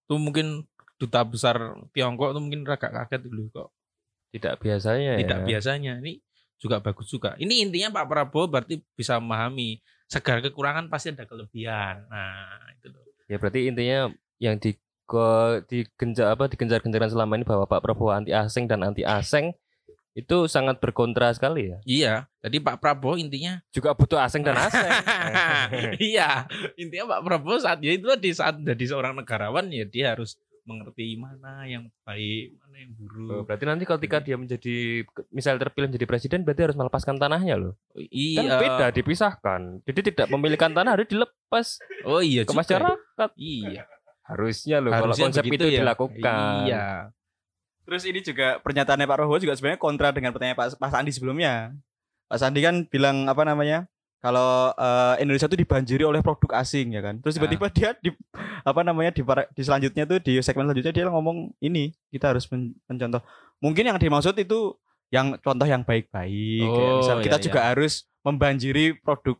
Tuh 0.06 0.21
mungkin 0.21 0.65
duta 1.01 1.25
besar 1.25 1.58
Tiongkok 1.91 2.38
tuh 2.38 2.41
mungkin 2.41 2.62
agak 2.69 2.93
kaget 2.93 3.25
dulu 3.25 3.49
kok 3.49 3.69
Tidak 4.32 4.62
biasanya 4.62 5.17
tidak 5.17 5.39
ya. 5.43 5.45
biasanya. 5.45 5.93
Ini 5.99 6.13
juga 6.62 6.77
bagus 6.77 7.10
juga. 7.10 7.34
Ini 7.41 7.67
intinya 7.67 7.99
Pak 7.99 8.06
Prabowo 8.08 8.45
berarti 8.47 8.80
bisa 8.93 9.17
memahami 9.17 9.82
segala 10.06 10.45
kekurangan 10.45 10.88
pasti 10.88 11.10
ada 11.12 11.25
kelebihan. 11.25 12.06
Nah, 12.06 12.69
itu 12.77 12.93
loh. 12.93 13.01
Ya 13.25 13.41
berarti 13.41 13.67
intinya 13.67 14.13
yang 14.38 14.62
di 14.62 14.77
ke 15.10 15.27
digenjar 15.67 16.32
apa 16.32 16.47
digenjar-genjaran 16.47 17.12
selama 17.12 17.36
ini 17.36 17.43
bahwa 17.43 17.67
Pak 17.67 17.84
Prabowo 17.84 18.15
anti 18.15 18.32
asing 18.32 18.69
dan 18.71 18.80
anti 18.88 19.04
aseng 19.04 19.51
itu 20.12 20.38
sangat 20.45 20.78
berkontra 20.78 21.32
sekali 21.32 21.71
ya. 21.71 21.78
Iya, 21.84 22.13
jadi 22.39 22.58
Pak 22.60 22.78
Prabowo 22.78 23.15
intinya 23.15 23.63
Juga 23.69 23.95
butuh 23.95 24.19
asing 24.19 24.43
dan 24.43 24.60
aseng. 24.60 24.84
iya, 26.04 26.45
intinya 26.76 27.15
Pak 27.15 27.21
Prabowo 27.24 27.56
saat 27.58 27.80
dia 27.80 27.93
itu 27.93 28.08
di 28.15 28.32
saat 28.32 28.60
jadi 28.60 28.84
seorang 28.86 29.15
negarawan 29.15 29.71
ya 29.71 29.84
dia 29.84 30.12
harus 30.12 30.36
mengerti 30.62 31.15
mana 31.15 31.65
yang 31.65 31.89
baik, 32.04 32.54
mana 32.60 32.76
yang 32.78 32.91
Oh, 32.91 32.97
buruk. 33.02 33.43
berarti 33.45 33.65
nanti 33.65 33.84
ketika 33.84 34.17
dia 34.19 34.38
menjadi 34.38 35.02
misal 35.28 35.58
terpilih 35.58 35.89
menjadi 35.89 36.06
presiden 36.06 36.45
berarti 36.45 36.62
harus 36.69 36.78
melepaskan 36.78 37.17
tanahnya 37.17 37.56
loh. 37.58 37.74
Kan 37.91 38.06
Iya. 38.45 38.60
beda 38.60 38.86
dipisahkan. 38.91 39.82
Jadi 39.84 40.00
tidak 40.13 40.28
memiliki 40.30 40.62
tanah 40.62 40.91
harus 40.93 41.08
dilepas 41.08 41.67
Oh 42.04 42.21
iya 42.21 42.43
ke 42.43 42.52
juga. 42.52 42.62
masyarakat. 42.62 43.30
Iya. 43.36 43.84
Harusnya 44.21 44.78
loh 44.80 44.91
kalau 44.91 45.12
Harusnya 45.12 45.26
konsep 45.28 45.43
begitu 45.43 45.63
itu 45.65 45.74
ya. 45.74 45.80
dilakukan. 45.82 46.54
Iya. 46.63 46.86
Terus 47.82 48.04
ini 48.04 48.20
juga 48.20 48.60
pernyataannya 48.60 49.04
Pak 49.04 49.15
Prabowo 49.15 49.38
juga 49.38 49.54
sebenarnya 49.54 49.78
kontra 49.78 50.10
dengan 50.10 50.32
pertanyaan 50.32 50.56
Pak, 50.56 50.78
Pak 50.78 50.89
Sandi 50.89 51.12
sebelumnya. 51.12 51.74
Pak 52.26 52.38
Sandi 52.38 52.60
kan 52.60 52.86
bilang 52.86 53.26
apa 53.26 53.41
namanya? 53.41 53.89
Kalau 54.17 54.70
eh, 54.72 55.15
Indonesia 55.20 55.46
itu 55.46 55.58
dibanjiri 55.58 56.06
oleh 56.06 56.22
produk 56.22 56.54
asing 56.56 56.94
ya 56.94 57.02
kan. 57.02 57.17
Terus 57.20 57.36
tiba-tiba 57.36 57.67
dia 57.67 57.98
di 57.98 58.13
apa 58.62 58.82
namanya 58.82 59.10
di, 59.10 59.26
di 59.26 59.62
selanjutnya 59.62 60.06
tuh 60.06 60.22
di 60.22 60.38
segmen 60.39 60.65
selanjutnya 60.65 60.94
dia 60.94 61.06
ngomong 61.10 61.58
ini 61.58 61.89
kita 62.08 62.30
harus 62.30 62.46
men- 62.48 62.78
mencontoh. 62.86 63.26
Mungkin 63.58 63.89
yang 63.89 63.98
dimaksud 63.98 64.38
itu 64.38 64.78
yang 65.10 65.41
contoh 65.41 65.65
yang 65.65 65.82
baik-baik. 65.82 66.62
Kayak 66.63 66.86
Oh, 66.88 66.98
misal 67.02 67.17
kita 67.20 67.38
iya, 67.38 67.44
juga 67.44 67.60
harus 67.65 67.94
membanjiri 68.22 68.86
produk 68.96 69.36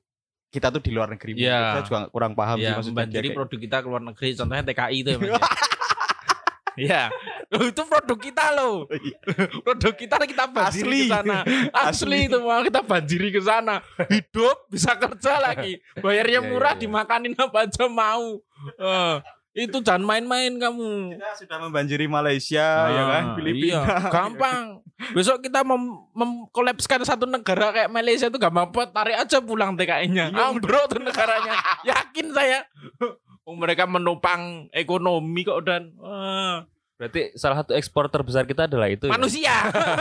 kita 0.50 0.68
tuh 0.68 0.82
di 0.82 0.92
luar 0.92 1.08
negeri. 1.08 1.38
Iya. 1.38 1.78
Saya 1.78 1.84
juga 1.86 2.00
kurang 2.10 2.34
paham 2.34 2.58
sih 2.58 2.66
Ya, 2.66 2.74
maksudnya. 2.74 2.92
membanjiri 2.92 3.28
kayak- 3.30 3.38
produk 3.38 3.60
kita 3.62 3.78
ke 3.78 3.88
luar 3.88 4.04
negeri, 4.04 4.28
contohnya 4.36 4.64
TKI 4.66 4.98
itu 5.00 5.10
ya, 5.14 5.18
ya. 5.22 5.38
Iya, 6.74 7.12
Loh, 7.52 7.68
itu 7.68 7.82
produk 7.84 8.16
kita 8.16 8.46
loh. 8.56 8.88
produk 9.62 9.92
kita 9.92 10.16
kita 10.24 10.46
banjiri 10.48 10.88
Asli. 10.88 11.02
ke 11.04 11.12
sana. 11.12 11.38
Asli. 11.44 11.68
Asli. 11.76 12.20
itu 12.32 12.38
mau 12.40 12.64
kita 12.64 12.80
banjiri 12.80 13.28
ke 13.30 13.42
sana. 13.44 13.84
Hidup 14.08 14.72
bisa 14.72 14.96
kerja 14.96 15.36
lagi. 15.38 15.84
Bayarnya 16.04 16.40
Iya, 16.40 16.48
murah, 16.48 16.72
iya, 16.72 16.80
iya. 16.80 16.84
dimakanin 16.88 17.34
apa 17.36 17.68
aja 17.68 17.84
mau. 17.92 18.40
Eh, 18.80 19.16
itu 19.52 19.84
jangan 19.84 20.08
main-main 20.08 20.56
kamu. 20.56 21.20
Kita 21.20 21.32
sudah 21.44 21.58
membanjiri 21.60 22.08
Malaysia 22.08 22.64
ya 22.88 23.04
kan, 23.04 23.24
Filipina. 23.36 23.68
Iya, 23.68 23.82
gampang. 24.08 24.80
Besok 25.12 25.44
kita 25.44 25.68
mem 25.68 25.82
mengkolapskan 26.14 27.04
satu 27.04 27.28
negara 27.28 27.76
kayak 27.76 27.92
Malaysia 27.92 28.32
itu 28.32 28.40
gampang 28.40 28.72
banget. 28.72 28.96
Tarik 28.96 29.18
aja 29.20 29.38
pulang 29.44 29.76
TKI-nya. 29.76 30.32
Iya, 30.32 30.40
Ambruk 30.48 30.88
tuh 30.88 31.04
negaranya. 31.04 31.58
Yakin 31.84 32.32
saya. 32.32 32.64
Oh, 33.42 33.58
mereka 33.58 33.90
menopang 33.90 34.70
ekonomi 34.70 35.42
kok 35.42 35.66
dan 35.66 35.98
wah, 35.98 36.62
Berarti 37.02 37.34
salah 37.34 37.66
satu 37.66 37.74
ekspor 37.74 38.14
terbesar 38.14 38.46
kita 38.46 38.70
adalah 38.70 38.86
itu. 38.86 39.10
ya? 39.10 39.18
manusia. 39.18 39.56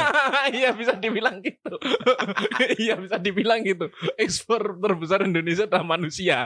Iya 0.52 0.76
bisa 0.76 0.92
dibilang 1.00 1.40
gitu. 1.40 1.80
Iya 2.84 3.00
bisa 3.00 3.16
dibilang 3.16 3.64
gitu. 3.64 3.88
Ekspor 4.20 4.76
terbesar 4.76 5.24
Indonesia 5.24 5.64
adalah 5.64 5.96
manusia. 5.96 6.44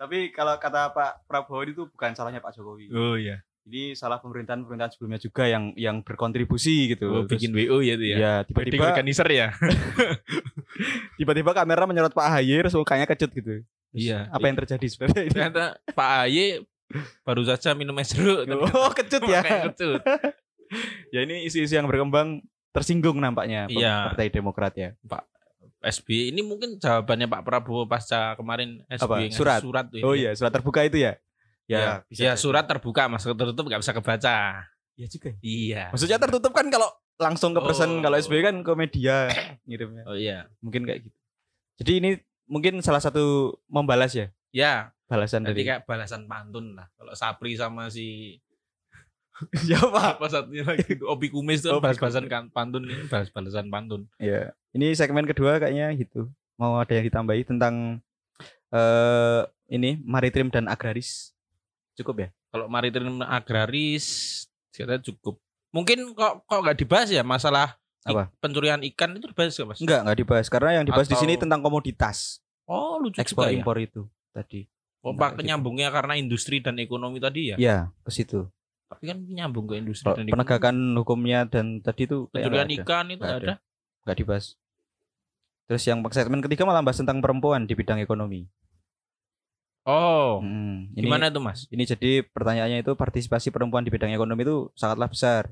Tapi 0.00 0.32
kalau 0.32 0.56
kata 0.56 0.96
Pak 0.96 1.28
Prabowo 1.28 1.60
itu 1.68 1.84
bukan 1.92 2.16
salahnya 2.16 2.40
Pak 2.40 2.56
Jokowi. 2.56 2.88
Oh 2.88 3.20
iya. 3.20 3.44
Jadi 3.60 3.92
salah 3.92 4.18
pemerintahan 4.18 4.60
pemerintahan 4.60 4.90
sebelumnya 4.90 5.18
juga 5.18 5.44
yang 5.44 5.70
yang 5.74 6.00
berkontribusi 6.00 6.92
gitu. 6.92 7.06
Oh, 7.06 7.22
Terus- 7.22 7.30
bikin 7.36 7.50
WO 7.52 7.78
ya 7.80 7.94
itu 7.94 8.06
ya. 8.08 8.40
tiba-tiba 8.42 8.88
organizer 8.88 9.28
ya. 9.28 9.46
tiba-tiba 11.18 11.50
kamera 11.52 11.84
menyorot 11.84 12.10
Pak 12.10 12.26
Ahy 12.26 12.56
terus 12.58 12.74
mukanya 12.74 13.06
kecut 13.06 13.30
gitu. 13.30 13.62
Terus 13.62 13.66
Iya. 13.90 14.30
Apa 14.30 14.46
yang 14.46 14.56
terjadi 14.56 14.86
sebenarnya? 14.86 15.22
ini? 15.24 15.30
Ternyata 15.30 15.64
Pak 15.90 16.10
Aye 16.22 16.62
baru 17.22 17.42
saja 17.44 17.74
minum 17.74 17.94
es 17.98 18.10
jeruk. 18.10 18.46
Oh, 18.70 18.90
kecut 18.98 19.22
ya. 19.24 19.42
Kecut. 19.68 20.00
ya 21.14 21.20
ini 21.20 21.42
isu-isu 21.44 21.74
yang 21.74 21.84
berkembang 21.84 22.38
tersinggung 22.70 23.18
nampaknya 23.18 23.66
Iya. 23.66 24.14
Partai 24.14 24.30
Demokrat 24.30 24.72
ya. 24.74 24.94
SBY 25.80 26.30
ini 26.30 26.40
mungkin 26.40 26.76
jawabannya 26.76 27.24
Pak 27.26 27.42
Prabowo 27.42 27.82
pasca 27.84 28.36
kemarin 28.36 28.84
SBY 28.86 29.00
Apa? 29.00 29.14
ngasih 29.18 29.32
Surat? 29.34 29.60
surat 29.60 29.84
tuh 29.88 30.04
Oh 30.04 30.12
ya. 30.12 30.28
iya, 30.28 30.30
surat 30.32 30.52
terbuka 30.52 30.84
itu 30.84 31.00
ya. 31.00 31.16
Ya, 31.70 32.02
bisa 32.04 32.20
ya 32.20 32.32
surat 32.34 32.66
terbuka 32.66 33.06
mas 33.06 33.22
tertutup 33.22 33.62
nggak 33.62 33.78
bisa 33.78 33.94
kebaca. 33.94 34.66
Ya 34.98 35.06
juga. 35.06 35.30
ya. 35.30 35.38
Iya. 35.40 35.84
Maksudnya 35.94 36.18
tertutup 36.18 36.50
kan 36.50 36.66
kalau 36.66 36.90
langsung 37.16 37.52
ke 37.52 37.60
person, 37.60 38.00
Oh. 38.00 38.02
kalau 38.02 38.16
SBY 38.16 38.40
kan 38.42 38.56
ke 38.60 38.72
media 38.74 39.30
ngirimnya. 39.62 40.02
Oh 40.04 40.16
iya. 40.16 40.50
Mungkin 40.58 40.82
kayak 40.82 41.06
gitu. 41.06 41.16
Jadi 41.78 41.92
ini 41.96 42.10
mungkin 42.44 42.80
salah 42.80 42.98
satu 42.98 43.54
membalas 43.64 44.12
ya, 44.12 44.28
Ya, 44.50 44.90
balasan 45.06 45.46
nanti 45.46 45.54
dari 45.54 45.62
kayak 45.64 45.86
balasan 45.86 46.26
pantun 46.26 46.74
lah. 46.74 46.90
Kalau 46.92 47.14
Sapri 47.14 47.54
sama 47.54 47.86
si 47.86 48.36
siapa? 49.62 50.18
apa 50.18 50.26
satunya 50.26 50.66
lagi 50.66 50.98
Opi 51.06 51.30
Kumis 51.30 51.62
tuh 51.62 51.78
balas-balasan 51.78 52.26
kan 52.26 52.50
pantun 52.50 52.84
ini 52.84 53.06
balas-balasan 53.06 53.70
pantun. 53.70 54.04
Ya, 54.18 54.52
ini 54.72 54.92
segmen 54.92 55.24
kedua 55.24 55.56
kayaknya 55.56 55.94
gitu. 55.94 56.28
Mau 56.56 56.76
ada 56.76 56.92
yang 56.92 57.06
ditambahi 57.06 57.46
tentang 57.46 58.02
eh 58.68 59.40
ini 59.68 59.96
maritim 60.02 60.50
dan 60.50 60.66
agraris. 60.66 61.32
Cukup 62.00 62.16
ya? 62.16 62.28
Kalau 62.48 62.66
maritim 62.66 63.20
agraris 63.20 64.06
kita 64.72 64.96
cukup. 64.98 65.36
Mungkin 65.70 66.16
kok 66.16 66.42
kok 66.44 66.60
nggak 66.64 66.78
dibahas 66.78 67.08
ya 67.12 67.20
masalah 67.20 67.76
Apa? 68.02 68.32
pencurian 68.40 68.80
ikan 68.90 69.12
itu 69.14 69.28
dibahas 69.28 69.52
nggak 69.52 69.68
mas? 69.68 69.78
Enggak, 69.78 70.00
enggak 70.02 70.18
dibahas 70.18 70.46
karena 70.48 70.70
yang 70.80 70.84
dibahas 70.88 71.06
di 71.06 71.14
Atau- 71.14 71.22
sini 71.22 71.36
tentang 71.36 71.60
komoditas, 71.60 72.40
Oh 72.64 72.96
lucu 72.96 73.20
ekspor 73.20 73.46
juga 73.46 73.52
ya. 73.52 73.58
impor 73.60 73.76
itu 73.76 74.02
tadi. 74.32 74.64
Oh, 75.00 75.12
Pak 75.12 75.36
gitu. 75.36 75.38
penyambungnya 75.44 75.88
karena 75.88 76.16
industri 76.16 76.60
dan 76.60 76.76
ekonomi 76.76 77.20
tadi 77.20 77.52
ya. 77.52 77.56
Ya, 77.56 77.76
ke 78.04 78.10
situ. 78.12 78.48
Tapi 78.90 79.04
kan 79.06 79.18
nyambung 79.22 79.64
ke 79.64 79.78
industri 79.78 80.04
Kalau 80.04 80.16
dan 80.16 80.24
ekonomi. 80.26 80.34
penegakan 80.34 80.76
hukumnya 80.96 81.40
dan 81.46 81.80
tadi 81.80 82.04
itu 82.04 82.26
pencurian 82.28 82.66
nggak 82.66 82.84
ikan 82.84 83.04
itu 83.08 83.22
Nggak 83.22 83.38
ada. 83.38 83.54
Nggak 84.04 84.16
dibahas. 84.16 84.46
Terus 85.64 85.82
yang 85.86 86.02
segmen 86.10 86.42
ketiga 86.42 86.66
malah 86.66 86.82
bahas 86.82 86.98
tentang 86.98 87.22
perempuan 87.22 87.62
di 87.62 87.78
bidang 87.78 88.02
ekonomi. 88.02 88.44
Oh, 89.90 90.38
Hmm, 90.38 90.86
ini 90.94 91.10
gimana 91.10 91.26
tuh 91.28 91.42
mas? 91.42 91.66
Ini 91.66 91.82
jadi 91.84 92.22
pertanyaannya 92.24 92.86
itu 92.86 92.94
partisipasi 92.94 93.50
perempuan 93.50 93.82
di 93.82 93.90
bidang 93.90 94.14
ekonomi 94.14 94.46
itu 94.46 94.70
sangatlah 94.72 95.10
besar. 95.10 95.50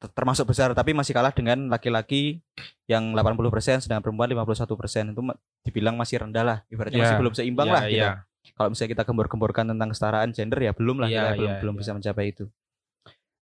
Ter- 0.00 0.12
termasuk 0.16 0.48
besar 0.48 0.72
tapi 0.72 0.92
masih 0.92 1.12
kalah 1.12 1.32
dengan 1.32 1.68
laki-laki 1.68 2.40
yang 2.84 3.12
80% 3.12 3.80
sedangkan 3.80 4.00
perempuan 4.04 4.28
51% 4.28 5.12
itu 5.12 5.20
dibilang 5.62 5.96
masih 5.96 6.24
rendah 6.24 6.44
lah 6.44 6.58
ibaratnya 6.68 6.98
Ya. 6.98 7.04
masih 7.08 7.16
belum 7.20 7.34
seimbang 7.36 7.68
Ya, 7.68 7.72
lah 7.72 7.82
gitu. 7.86 8.00
ya. 8.00 8.10
Kalau 8.56 8.68
misalnya 8.72 8.90
kita 8.96 9.02
gembor-gemborkan 9.04 9.64
tentang 9.68 9.88
kesetaraan 9.92 10.28
gender 10.32 10.60
ya 10.60 10.72
belum 10.72 10.96
lah 10.98 11.08
Iya, 11.08 11.14
kita 11.14 11.30
belum 11.36 11.50
iya, 11.52 11.58
belum 11.60 11.74
iya. 11.74 11.80
bisa 11.80 11.90
mencapai 11.92 12.24
itu. 12.32 12.44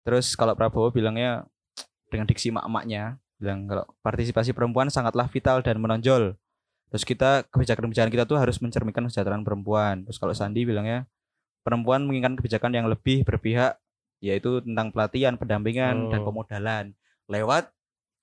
Terus 0.02 0.28
kalau 0.34 0.54
Prabowo 0.54 0.90
bilangnya 0.90 1.46
dengan 2.10 2.26
diksi 2.26 2.50
mak-maknya 2.50 3.18
bilang 3.38 3.70
kalau 3.70 3.86
partisipasi 4.02 4.54
perempuan 4.54 4.90
sangatlah 4.90 5.30
vital 5.30 5.62
dan 5.62 5.78
menonjol. 5.78 6.34
Terus 6.88 7.04
kita 7.04 7.43
kebijakan-kebijakan 7.52 8.12
kita 8.12 8.23
tuh 8.23 8.39
harus 8.39 8.58
mencerminkan 8.63 9.08
kesejahteraan 9.12 9.43
perempuan. 9.43 10.08
Terus 10.08 10.17
kalau 10.17 10.32
Sandi 10.32 10.63
bilangnya 10.63 11.04
perempuan 11.67 12.08
menginginkan 12.08 12.39
kebijakan 12.39 12.71
yang 12.71 12.88
lebih 12.88 13.28
berpihak 13.28 13.76
yaitu 14.17 14.63
tentang 14.65 14.89
pelatihan, 14.89 15.38
pendampingan 15.38 16.10
dan 16.10 16.19
Oh. 16.23 16.32
pemodalan 16.32 16.86
lewat 17.30 17.69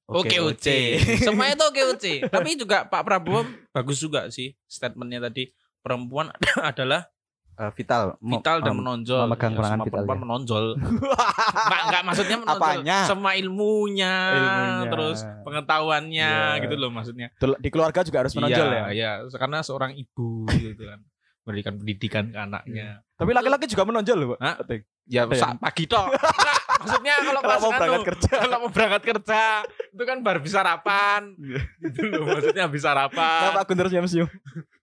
Oke 0.05 0.37
oke. 0.37 1.01
Semuanya 1.25 1.57
itu 1.57 1.65
oke 1.65 1.83
oke. 1.97 2.13
Tapi 2.29 2.49
juga 2.61 2.85
Pak 2.85 3.09
Prabowo 3.09 3.41
bagus 3.77 3.97
juga 3.97 4.29
sih 4.29 4.53
statementnya 4.69 5.33
tadi 5.33 5.49
perempuan 5.81 6.29
adalah 6.61 7.09
Eh, 7.55 7.71
vital, 7.73 8.19
vital 8.19 8.57
dan 8.61 8.75
menonjol. 8.75 9.21
memegang 9.25 9.53
Ya, 9.53 9.57
perangan 9.57 9.79
vital 9.79 9.91
perempuan 9.95 10.17
ya. 10.17 10.23
menonjol. 10.23 10.65
Enggak 11.65 11.81
enggak 11.87 12.03
maksudnya 12.03 12.37
menonjol. 12.37 12.63
Apanya? 12.67 12.99
Semua 13.05 13.33
ilmunya, 13.35 14.15
Ilmunya. 14.29 14.91
terus 14.91 15.19
pengetahuannya 15.43 16.31
Iya. 16.51 16.63
gitu 16.63 16.75
loh 16.75 16.91
maksudnya. 16.91 17.29
Di 17.35 17.69
keluarga 17.69 18.03
juga 18.03 18.19
harus 18.21 18.35
menonjol 18.35 18.67
iya, 18.67 18.75
ya. 18.75 18.85
Iya, 18.91 19.11
karena 19.33 19.59
seorang 19.61 19.95
ibu 19.95 20.51
gitu 20.51 20.85
kan. 20.85 20.99
memberikan 21.45 21.77
pendidikan 21.77 22.25
ke 22.27 22.39
anaknya. 22.41 23.05
Tapi 23.15 23.31
laki-laki 23.31 23.69
juga 23.69 23.85
menonjol 23.85 24.17
loh, 24.17 24.29
Pak. 24.33 24.65
Ya, 25.05 25.29
Ada 25.29 25.37
sa- 25.37 25.61
pagi 25.61 25.85
toh. 25.85 26.09
Maksudnya 26.81 27.15
kalau, 27.19 27.41
Kalau 27.41 27.61
mau 27.61 27.71
berangkat 27.71 28.03
kerja. 28.09 28.31
kalau 28.41 28.57
mau 28.59 28.71
berangkat 28.73 29.03
kerja 29.05 29.43
itu 29.87 30.03
kan 30.03 30.19
baru 30.21 30.41
bisa 30.41 30.59
sarapan. 30.59 31.37
Iya. 31.37 31.61
gitu 31.85 32.01
loh, 32.09 32.25
maksudnya 32.27 32.63
habis 32.65 32.81
sarapan. 32.81 33.41
Kenapa 33.45 33.61
aku 33.63 33.73
terus 33.73 33.93
senyum? 33.93 34.29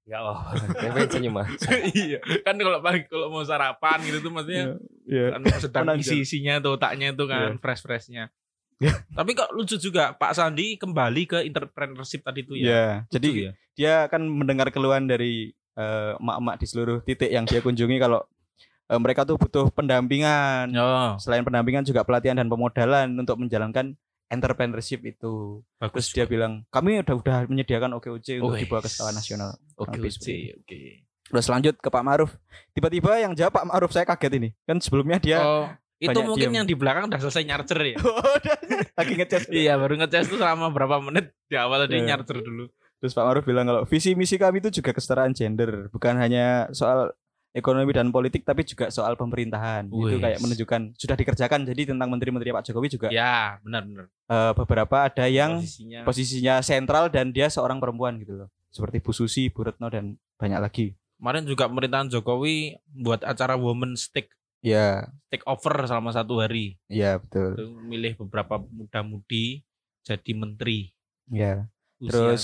Ya 0.02 0.18
Allah, 0.18 0.58
Kevin 0.82 1.08
senyum 1.08 1.34
mas. 1.38 1.54
iya, 1.94 2.18
kan 2.42 2.58
kalau 2.58 2.82
pagi 2.82 3.06
kalau 3.06 3.30
mau 3.30 3.46
sarapan 3.46 4.02
gitu 4.02 4.18
tuh 4.20 4.32
maksudnya 4.34 4.76
Iya. 5.06 5.38
kan 5.38 5.42
sedang 5.62 5.86
isi-isinya 5.96 6.58
tuh 6.58 6.76
otaknya 6.76 7.14
tuh 7.14 7.30
kan 7.30 7.62
fresh-freshnya. 7.62 8.34
Tapi 9.14 9.38
kok 9.38 9.54
lucu 9.54 9.78
juga 9.78 10.18
Pak 10.18 10.34
Sandi 10.34 10.74
kembali 10.74 11.24
ke 11.30 11.38
entrepreneurship 11.46 12.26
tadi 12.26 12.42
itu 12.42 12.58
ya. 12.58 12.66
Iya. 12.66 12.86
Lucu 13.06 13.14
Jadi 13.14 13.30
ya. 13.46 13.52
dia 13.78 13.94
akan 14.10 14.22
mendengar 14.26 14.74
keluhan 14.74 15.06
dari 15.06 15.54
eh, 15.78 16.12
emak-emak 16.18 16.56
di 16.58 16.66
seluruh 16.66 16.98
titik 17.06 17.30
yang 17.30 17.46
dia 17.46 17.62
kunjungi 17.62 18.02
kalau 18.02 18.26
eh, 18.90 18.98
mereka 18.98 19.22
tuh 19.22 19.38
butuh 19.38 19.70
pendampingan. 19.70 20.74
Oh, 20.76 21.14
Selain 21.22 21.46
pendampingan 21.46 21.86
juga 21.86 22.02
pelatihan 22.02 22.42
dan 22.42 22.50
pemodalan 22.50 23.14
untuk 23.14 23.38
menjalankan 23.38 23.94
entrepreneurship 24.32 25.04
itu. 25.04 25.60
Terus 25.60 25.78
bagus 25.78 26.06
dia 26.10 26.24
bilang, 26.24 26.64
kami 26.72 27.04
udah 27.04 27.16
udah 27.20 27.38
menyediakan 27.46 27.92
OKOC 28.00 28.40
untuk 28.40 28.56
Wes. 28.56 28.64
dibawa 28.64 28.82
ke 28.82 28.90
skala 28.90 29.12
nasional. 29.12 29.52
Lebih 29.76 30.16
oke. 30.58 30.82
Terus 31.32 31.48
lanjut 31.48 31.76
ke 31.78 31.88
Pak 31.88 32.04
Maruf. 32.04 32.32
Tiba-tiba 32.72 33.20
yang 33.20 33.32
jawab 33.32 33.56
Pak 33.56 33.66
Maruf 33.68 33.92
saya 33.92 34.04
kaget 34.04 34.34
ini. 34.40 34.50
Kan 34.64 34.80
sebelumnya 34.80 35.20
dia 35.20 35.40
Oh, 35.40 35.68
itu 35.96 36.20
mungkin 36.24 36.50
diem. 36.50 36.58
yang 36.60 36.68
di 36.68 36.76
belakang 36.76 37.08
udah 37.08 37.20
selesai 37.20 37.44
nyarcer 37.46 37.80
ya. 37.80 37.98
Udah, 38.02 38.58
lagi 38.98 39.14
ngecas. 39.16 39.44
iya, 39.64 39.78
baru 39.78 39.96
ngecas 40.02 40.28
tuh 40.28 40.40
selama 40.40 40.72
berapa 40.74 40.98
menit 41.00 41.32
di 41.46 41.56
awal 41.56 41.86
tadi 41.86 42.00
Iya. 42.00 42.16
nyarcer 42.16 42.42
dulu. 42.42 42.68
Terus 43.02 43.14
Pak 43.14 43.26
Maruf 43.26 43.44
bilang 43.46 43.66
kalau 43.66 43.82
visi 43.86 44.14
misi 44.14 44.38
kami 44.38 44.62
itu 44.62 44.70
juga 44.82 44.94
kesetaraan 44.94 45.34
gender, 45.34 45.90
bukan 45.90 46.22
hanya 46.22 46.70
soal 46.70 47.10
ekonomi 47.52 47.92
dan 47.92 48.10
politik 48.10 48.42
tapi 48.42 48.64
juga 48.64 48.88
soal 48.88 49.14
pemerintahan. 49.14 49.88
Itu 49.88 50.18
kayak 50.18 50.40
menunjukkan 50.40 50.82
sudah 50.96 51.16
dikerjakan. 51.16 51.64
Jadi 51.64 51.92
tentang 51.92 52.08
menteri-menteri 52.08 52.50
Pak 52.50 52.64
Jokowi 52.66 52.88
juga 52.90 53.08
Ya, 53.10 53.60
benar-benar. 53.60 54.08
eh, 54.08 54.52
beberapa 54.56 54.96
ada 55.04 55.26
yang 55.26 55.60
posisinya 55.60 56.00
posisinya 56.04 56.56
sentral 56.60 57.08
dan 57.08 57.30
dia 57.30 57.48
seorang 57.48 57.78
perempuan 57.78 58.16
gitu 58.18 58.36
loh. 58.36 58.50
Seperti 58.68 59.00
Bu 59.00 59.12
Susi, 59.12 59.48
Bu 59.48 59.64
Retno 59.64 59.88
dan 59.88 60.16
banyak 60.36 60.60
lagi. 60.60 60.88
kemarin 61.16 61.46
juga 61.46 61.70
pemerintahan 61.70 62.10
Jokowi 62.10 62.82
buat 62.90 63.22
acara 63.22 63.54
Women's 63.54 64.08
Take 64.08 64.34
Ya, 64.62 65.10
take 65.28 65.42
over 65.44 65.74
selama 65.84 66.10
satu 66.10 66.38
hari. 66.38 66.78
ya 66.86 67.18
betul. 67.18 67.54
Itu 67.54 67.66
milih 67.82 68.14
beberapa 68.16 68.62
muda-mudi 68.62 69.66
jadi 70.02 70.32
menteri. 70.32 70.94
Ya. 71.28 71.66
Usia. 71.98 72.10
Terus 72.10 72.44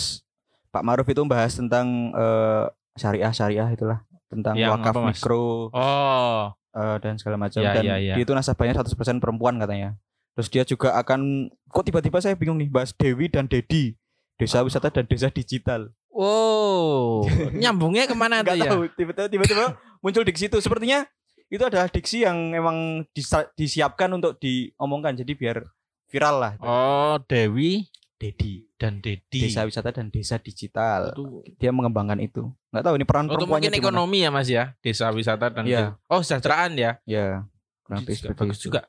Pak 0.68 0.82
Maruf 0.82 1.06
itu 1.06 1.22
bahas 1.24 1.54
tentang 1.54 2.10
eh, 2.12 2.66
syariah 2.94 3.30
syariah 3.30 3.70
itulah 3.70 4.02
tentang 4.28 4.54
Yang 4.54 4.72
wakaf 4.74 4.94
apa, 4.94 5.00
Mas? 5.02 5.10
mikro 5.16 5.72
Oh, 5.72 6.40
eh, 6.74 6.98
dan 7.00 7.16
segala 7.16 7.36
macam 7.38 7.60
Ya, 7.60 7.72
dan 7.74 7.84
ya, 7.84 7.96
ya. 7.98 8.14
dia 8.14 8.24
itu 8.24 8.32
nasabahnya 8.32 8.76
100% 8.76 8.94
perempuan 9.18 9.58
katanya. 9.58 9.96
Terus 10.34 10.48
dia 10.48 10.64
juga 10.64 10.94
akan 10.96 11.20
kok 11.66 11.84
tiba-tiba 11.84 12.20
saya 12.20 12.34
bingung 12.34 12.56
nih 12.56 12.68
bahas 12.68 12.92
Dewi 12.92 13.26
dan 13.26 13.46
Dedi. 13.46 13.98
Desa 14.36 14.62
wisata 14.62 14.92
dan 14.92 15.04
desa 15.04 15.28
digital. 15.28 15.90
wow, 16.12 17.26
nyambungnya 17.58 18.06
ke 18.06 18.14
mana 18.14 18.42
tuh 18.42 18.54
ya? 18.54 18.70
tiba-tiba 18.92 19.26
tiba-tiba 19.28 19.66
muncul 19.98 20.22
diksi 20.22 20.46
itu. 20.46 20.58
Sepertinya 20.60 21.10
itu 21.48 21.64
adalah 21.64 21.88
diksi 21.88 22.22
yang 22.22 22.52
memang 22.52 22.76
disa- 23.12 23.50
disiapkan 23.54 24.12
untuk 24.12 24.38
diomongkan 24.38 25.16
jadi 25.16 25.34
biar 25.34 25.58
viral 26.06 26.36
lah. 26.38 26.54
Oh, 26.60 27.18
Dewi 27.26 27.90
Dedi, 28.18 28.66
dan 28.76 28.98
Dedi. 28.98 29.46
desa 29.46 29.62
wisata 29.62 29.94
dan 29.94 30.10
desa 30.10 30.36
digital. 30.38 31.14
itu. 31.14 31.46
Dia 31.56 31.70
mengembangkan 31.70 32.18
itu. 32.18 32.50
Enggak 32.70 32.84
tahu 32.84 32.96
ini 32.98 33.06
peran 33.06 33.26
Oh, 33.26 33.38
perempuannya 33.38 33.70
mungkin 33.70 33.78
ekonomi 33.80 34.18
ya 34.20 34.30
Mas 34.30 34.50
ya, 34.50 34.74
desa 34.80 35.10
wisata 35.10 35.48
dan 35.48 35.64
Iya. 35.64 35.94
de- 35.94 35.94
Oh, 36.08 36.18
kesejahteraan 36.18 36.74
ya. 36.74 36.92
Ya, 37.04 37.46
kurang 37.82 38.02
lebih 38.02 38.18
Juga 38.18 38.34
bagus 38.34 38.58
itu. 38.58 38.66
juga. 38.68 38.82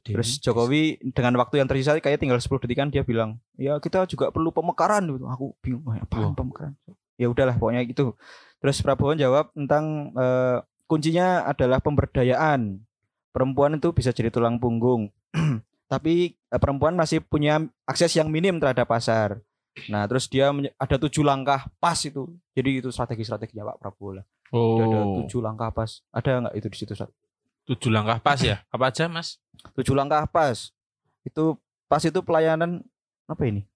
Terus 0.00 0.38
Jokowi 0.38 0.82
dengan 1.10 1.34
waktu 1.36 1.58
yang 1.58 1.66
tersisa 1.66 1.98
kayak 1.98 2.16
tinggal 2.16 2.38
10 2.38 2.62
detikan 2.62 2.86
dia 2.86 3.02
bilang, 3.02 3.42
"Ya, 3.54 3.74
kita 3.76 4.06
juga 4.06 4.30
perlu 4.30 4.48
pemekaran." 4.48 5.02
gitu. 5.04 5.26
Aku 5.26 5.58
bingung, 5.58 5.82
"Wah, 5.82 5.98
apaan 5.98 6.30
Wah. 6.30 6.32
pemekaran?" 6.32 6.78
Ya 7.16 7.26
udahlah 7.26 7.52
pokoknya 7.52 7.82
gitu. 7.84 8.14
Terus 8.56 8.78
Prabowo 8.78 9.12
jawab 9.12 9.50
tentang 9.50 10.14
eh, 10.14 10.58
kuncinya 10.86 11.42
adalah 11.44 11.78
pemberdayaan. 11.78 12.78
Perempuan 13.30 13.74
itu 13.74 13.90
bisa 13.90 14.10
jadi 14.10 14.28
tulang 14.28 14.56
punggung. 14.56 15.10
Tapi 15.90 16.38
eh, 16.38 16.60
perempuan 16.62 16.94
masih 16.94 17.18
punya 17.18 17.58
akses 17.82 18.14
yang 18.14 18.30
minim 18.30 18.62
terhadap 18.62 18.86
pasar. 18.86 19.42
Nah, 19.86 20.06
terus 20.06 20.26
dia 20.26 20.50
ada 20.78 20.96
tujuh 20.98 21.22
langkah 21.22 21.66
pas 21.78 21.98
itu. 21.98 22.30
Jadi 22.54 22.78
itu 22.78 22.88
strategi-strateginya 22.88 23.74
Pak 23.74 23.78
Prabowo 23.78 24.22
lah. 24.22 24.24
Dia 24.50 24.84
ada 24.86 25.00
Oh, 25.02 25.14
tujuh 25.22 25.42
langkah 25.42 25.70
pas. 25.70 26.02
Ada 26.10 26.46
nggak 26.46 26.54
itu 26.54 26.66
di 26.68 26.76
situ? 26.78 26.92
Tujuh 27.66 27.90
langkah 27.90 28.18
pas 28.18 28.38
ya. 28.38 28.62
Apa 28.70 28.88
aja 28.88 29.06
Mas? 29.06 29.42
tujuh 29.76 29.92
langkah 29.92 30.24
pas 30.24 30.72
itu 31.20 31.44
pas 31.84 32.00
itu 32.00 32.16
pelayanan 32.24 32.80
apa 33.28 33.44
ini 33.44 33.68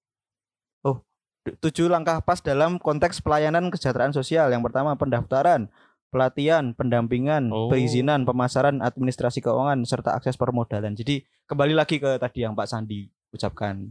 oh 0.80 0.96
tu- 1.44 1.56
tujuh 1.60 1.92
langkah 1.92 2.24
pas 2.24 2.40
dalam 2.40 2.80
konteks 2.80 3.20
pelayanan 3.20 3.68
kesejahteraan 3.68 4.16
sosial 4.16 4.48
yang 4.48 4.64
pertama 4.64 4.96
pendaftaran 4.96 5.68
pelatihan 6.14 6.70
pendampingan 6.70 7.50
Oh. 7.50 7.66
perizinan 7.66 8.22
pemasaran 8.22 8.78
administrasi 8.78 9.42
keuangan 9.42 9.82
serta 9.82 10.14
akses 10.14 10.34
permodalan 10.34 10.94
jadi 10.94 11.20
kembali 11.44 11.74
lagi 11.74 11.98
ke 11.98 12.14
tadi 12.16 12.40
yang 12.40 12.54
Pak 12.54 12.66
Sandi 12.66 13.10
ucapkan 13.28 13.90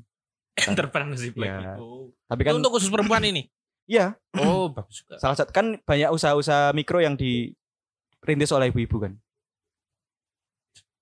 Entrepreneurship 0.55 1.35
Ya. 1.35 1.59
lagi. 1.59 1.65
Oh. 1.77 2.07
tapi 2.23 2.41
Itu 2.41 2.47
kan 2.47 2.55
untuk 2.57 2.71
khusus 2.71 2.87
perempuan 2.87 3.21
ini. 3.21 3.51
iya 3.83 4.15
Oh, 4.33 4.71
bagus 4.71 5.03
juga. 5.03 5.19
salah 5.19 5.35
satu 5.35 5.51
kan 5.51 5.75
banyak 5.77 6.07
usaha-usaha 6.09 6.71
mikro 6.71 6.97
yang 6.97 7.13
dirintis 7.13 8.49
oleh 8.49 8.71
ibu-ibu 8.71 8.97
kan 9.01 9.13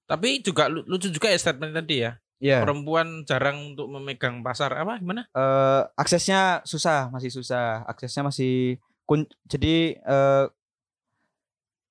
Tapi 0.04 0.42
juga 0.42 0.68
lu- 0.68 0.84
lucu 0.86 1.08
juga 1.08 1.28
ya 1.28 1.40
statement 1.40 1.72
tadi 1.74 2.04
ya. 2.04 2.20
Iya. 2.36 2.60
Perempuan 2.60 3.24
jarang 3.24 3.72
untuk 3.72 3.88
memegang 3.88 4.42
pasar 4.42 4.74
apa 4.74 4.98
gimana? 4.98 5.24
eh 5.30 5.82
aksesnya 5.96 6.66
susah, 6.66 7.08
masih 7.08 7.30
susah. 7.30 7.86
Aksesnya 7.86 8.26
masih 8.26 8.76
kun 9.06 9.24
jadi 9.46 9.96
eh 9.96 10.46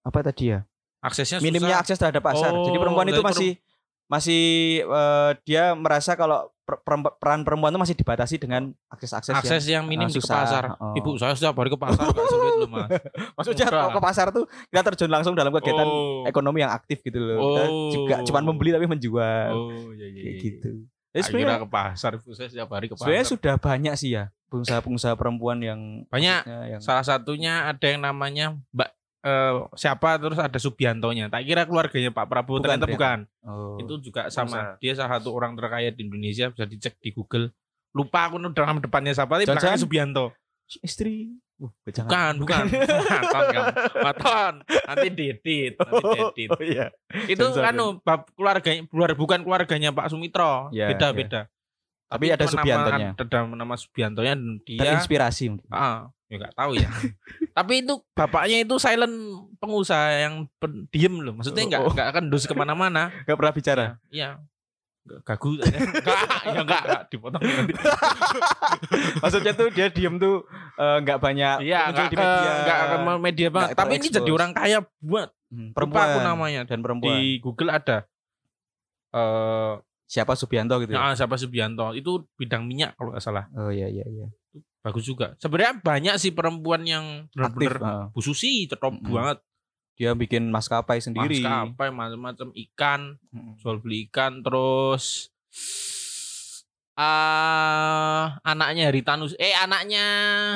apa 0.01 0.19
tadi 0.23 0.45
ya? 0.51 0.61
Aksesnya 1.01 1.39
Minimnya 1.39 1.75
susah. 1.75 1.83
akses 1.83 1.99
terhadap 1.99 2.23
pasar. 2.23 2.53
jadi 2.53 2.73
Oh, 2.73 2.81
perempuan 2.81 3.07
itu 3.07 3.17
dari 3.17 3.27
masih 3.27 3.51
masih 4.07 4.43
eh, 4.83 5.31
dia 5.43 5.73
merasa 5.73 6.13
kalau 6.13 6.51
peran 7.17 7.43
perempuan 7.43 7.71
itu 7.71 7.81
masih 7.81 7.97
dibatasi 7.97 8.37
dengan 8.37 8.71
akses-akses 8.87 9.35
akses 9.35 9.67
yang 9.67 9.83
minim 9.85 10.07
ah, 10.07 10.11
di 10.11 10.15
ke 10.15 10.23
susah. 10.23 10.37
pasar. 10.41 10.65
Oh. 10.77 10.95
Ibu, 10.95 11.11
saya 11.17 11.33
setiap 11.33 11.57
hari 11.57 11.67
ke 11.67 11.75
pasar 11.75 12.05
gak 12.07 12.27
sulit 12.27 12.53
loh, 12.57 12.69
Mas. 12.69 12.87
maksudnya 13.37 13.67
kalau 13.67 13.91
ke 13.91 14.01
pasar 14.01 14.27
tuh 14.31 14.45
kita 14.67 14.83
terjun 14.85 15.11
langsung 15.11 15.35
dalam 15.35 15.51
kegiatan 15.51 15.83
Oh. 15.83 16.23
ekonomi 16.25 16.61
yang 16.61 16.71
aktif 16.71 17.01
gitu 17.01 17.19
loh. 17.19 17.39
Kita 17.41 17.63
Oh. 17.67 17.91
juga 17.91 18.15
cuman 18.23 18.43
membeli 18.45 18.71
tapi 18.71 18.87
menjual. 18.87 19.51
Oh, 19.51 19.91
iya 19.91 20.07
iya. 20.07 20.21
Kayak 20.21 20.31
iya. 20.31 20.43
gitu. 20.45 20.71
Ya, 21.11 21.11
Ya, 21.11 21.23
sebenarnya 21.27 21.59
ke 21.59 21.69
pasar, 21.69 22.11
Ibu. 22.15 22.31
Saya 22.31 22.49
setiap 22.49 22.69
hari 22.71 22.87
ke 22.87 22.95
pasar. 22.95 23.03
sebenarnya 23.03 23.27
sudah 23.27 23.55
banyak 23.57 23.95
sih 23.97 24.11
ya 24.13 24.25
pengusaha-pengusaha 24.47 25.15
perempuan 25.15 25.59
yang 25.59 25.81
Banyak. 26.07 26.43
yang 26.69 26.79
Salah 26.79 27.03
satunya 27.03 27.67
ada 27.67 27.83
yang 27.83 27.99
namanya 28.01 28.55
Mbak 28.71 28.91
eh, 29.21 29.55
siapa 29.75 30.17
terus 30.17 30.39
ada 30.41 30.57
Subiantonya. 30.57 31.29
Tak 31.29 31.43
kira 31.45 31.63
keluarganya 31.65 32.11
Pak 32.11 32.27
Prabowo 32.27 32.59
Bukan, 32.59 32.65
ternyata 32.69 32.85
ternyata. 32.87 32.97
bukan. 32.97 33.19
oh, 33.47 33.77
Itu 33.79 33.95
juga 34.01 34.23
sama. 34.29 34.77
Dia 34.79 34.93
salah 34.97 35.21
satu 35.21 35.33
orang 35.33 35.55
terkaya 35.57 35.93
di 35.93 36.05
Indonesia 36.05 36.49
bisa 36.49 36.65
dicek 36.65 36.97
di 37.01 37.13
Google. 37.13 37.53
Lupa 37.91 38.31
aku 38.31 38.39
dalam 38.55 38.79
depannya 38.79 39.11
siapa 39.11 39.37
tapi 39.37 39.47
belakangnya 39.47 39.81
Subianto. 39.81 40.27
istri. 40.87 41.35
Uh. 41.61 41.69
Bukan, 41.85 42.33
bukan. 42.41 42.65
Maton 43.21 43.45
kamu. 43.53 43.73
Maton. 44.01 44.53
Nanti 44.65 45.07
diedit, 45.13 45.73
nanti 45.77 46.05
diedit. 46.09 46.49
Oh 46.49 46.63
iya. 46.65 46.87
Itu 47.29 47.53
kan 47.53 47.77
bab 48.01 48.31
keluarganya 48.33 48.87
keluar 48.89 49.13
bukan 49.13 49.45
keluarganya 49.45 49.91
Pak 49.93 50.09
Sumitro. 50.09 50.73
Ya, 50.73 50.89
beda 50.89 51.11
ya. 51.11 51.13
beda. 51.13 51.41
Tapi 52.11 52.27
ada 52.33 52.43
nama- 52.43 52.55
Subiantonya. 52.55 53.09
Ada 53.15 53.39
nama 53.45 53.75
Subiantonya 53.77 54.33
dan 54.35 54.59
dia 54.65 54.81
Terinspirasi 54.81 55.45
mungkin. 55.53 55.69
ah, 55.71 56.09
ya 56.31 56.37
nggak 56.39 56.55
tahu 56.55 56.73
ya. 56.73 56.87
Tapi 57.59 57.83
itu 57.83 57.95
bapaknya 58.13 58.63
itu 58.63 58.75
silent 58.77 59.13
pengusaha 59.59 60.09
yang 60.23 60.35
pen- 60.57 60.87
diem 60.89 61.19
loh. 61.19 61.35
Maksudnya 61.35 61.67
nggak 61.67 61.83
Oh. 61.83 61.91
nggak 61.91 62.09
akan 62.09 62.25
dus 62.29 62.47
ke 62.47 62.55
mana-mana. 62.55 63.11
Gak 63.27 63.35
pernah 63.35 63.51
bicara. 63.51 63.85
Iya. 64.09 64.39
Nggak- 65.01 65.23
Gagu. 65.27 65.51
Enggak, 65.57 66.19
ya 66.47 66.61
enggak, 66.61 66.83
enggak 66.83 67.03
dipotong 67.09 67.43
nanti. 67.43 67.73
Maksudnya 69.19 69.53
tuh 69.53 69.69
dia 69.71 69.87
diem 69.89 70.15
tuh 70.17 70.47
eh, 70.77 70.97
nggak 71.01 71.19
banyak 71.19 71.57
Iya, 71.61 71.79
muncul 71.85 71.99
enggak 71.99 72.07
di 72.07 72.17
media. 72.17 72.51
enggak 72.55 72.79
akan 72.81 73.01
media 73.19 73.49
banget. 73.49 73.69
Nggak 73.69 73.81
Tapi 73.81 73.93
ini 73.93 74.09
jadi 74.13 74.31
orang 74.31 74.51
kaya 74.53 74.79
buat 74.99 75.29
Hmm, 75.51 75.75
Lupa 75.75 75.83
perempuan 75.83 76.07
aku 76.07 76.19
namanya 76.23 76.61
dan 76.63 76.79
perempuan. 76.79 77.11
di 77.19 77.43
Google 77.43 77.75
ada 77.75 78.07
eh 79.11 79.75
Siapa 80.07 80.35
Subianto 80.35 80.79
gitu. 80.79 80.91
ya? 80.91 80.99
nah, 81.01 81.15
siapa 81.15 81.35
Subianto 81.35 81.91
itu 81.93 82.23
bidang 82.35 82.63
minyak 82.65 82.95
kalau 82.95 83.11
nggak 83.11 83.19
salah 83.21 83.47
Oh 83.53 83.67
iya 83.69 83.87
iya 83.87 84.03
iya. 84.05 84.27
Bagus 84.81 85.05
juga 85.05 85.37
sebenarnya 85.37 85.77
banyak 85.79 86.15
sih 86.17 86.31
perempuan 86.31 86.83
yang 86.83 87.29
Aktif. 87.31 87.69
benar-benar 87.69 87.77
heeh. 87.79 88.05
Bu 88.11 88.21
Susi 88.21 88.65
top 88.67 88.81
Mm-mm. 88.95 89.13
banget 89.13 89.39
Dia 89.95 90.11
bikin 90.13 90.49
maskapai 90.49 90.97
sendiri. 90.99 91.45
maskapai 91.45 91.89
macam-macam 91.91 92.49
ikan 92.69 93.21
jual 93.57 93.77
beli 93.79 94.09
ikan 94.09 94.41
terus 94.41 95.29
ah 96.97 98.37
anaknya 98.43 98.89
Heritanus 98.89 99.33
eh 99.37 99.53
anaknya 99.55 100.05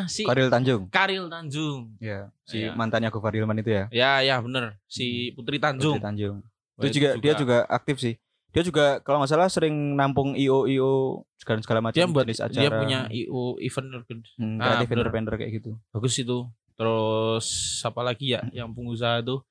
si 0.07 0.25
Koril 0.25 0.49
Tanjung. 0.49 0.89
Karil 0.89 1.29
Tanjung. 1.29 1.97
Ya, 1.97 2.29
si 2.43 2.61
Iya. 2.63 2.73
mantannya 2.73 3.09
Gofar 3.09 3.33
Hilman 3.33 3.57
itu 3.59 3.71
ya. 3.71 3.85
Ya 3.89 4.21
ya 4.21 4.41
bener 4.41 4.77
si 4.85 5.33
Putri 5.33 5.57
Tanjung. 5.57 5.97
Putri 5.97 6.05
Tanjung. 6.05 6.37
Wah, 6.75 6.83
Itu 6.83 6.89
juga, 6.93 7.11
dia 7.17 7.33
juga 7.35 7.57
aktif 7.67 7.97
sih. 7.97 8.15
Dia 8.55 8.63
juga 8.63 9.03
kalau 9.03 9.19
nggak 9.19 9.29
salah 9.29 9.51
sering 9.51 9.75
nampung 9.93 10.33
IO 10.33 10.65
IO 10.65 10.93
segala 11.37 11.59
segala 11.59 11.81
macam 11.83 11.99
dia 11.99 12.07
buat 12.07 12.23
jenis 12.25 12.39
acara. 12.41 12.55
dia 12.57 12.71
punya 12.71 12.99
IO 13.11 13.59
event 13.59 14.07
hmm, 14.39 14.57
Ah, 14.57 14.79
vendor-vendor 14.81 15.35
kayak 15.35 15.59
gitu. 15.59 15.75
bagus 15.91 16.15
itu. 16.17 16.47
Terus 16.75 17.47
apa 17.83 18.01
lagi 18.01 18.31
ya 18.31 18.47
yang 18.51 18.71
pengusaha 18.71 19.21
itu 19.21 19.43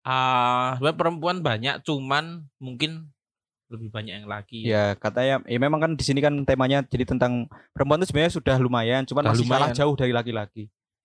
ah 0.00 0.74
sebenarnya 0.76 0.96
perempuan 0.96 1.36
banyak 1.40 1.74
cuman 1.80 2.24
mungkin 2.56 3.12
lebih 3.70 3.86
banyak 3.88 4.14
yang 4.18 4.26
laki. 4.26 4.66
Ya 4.66 4.98
katanya, 4.98 5.46
ya 5.46 5.58
memang 5.58 5.78
kan 5.78 5.94
di 5.94 6.02
sini 6.02 6.18
kan 6.18 6.42
temanya 6.42 6.82
jadi 6.82 7.06
tentang 7.06 7.46
perempuan 7.70 8.02
itu 8.02 8.10
sebenarnya 8.10 8.34
sudah 8.34 8.56
lumayan, 8.58 9.06
cuman 9.06 9.22
Sudah 9.22 9.30
masih 9.30 9.46
kalah 9.46 9.58
lumayan. 9.62 9.78
jauh 9.78 9.94
dari 9.94 10.10
laki-laki. 10.10 10.64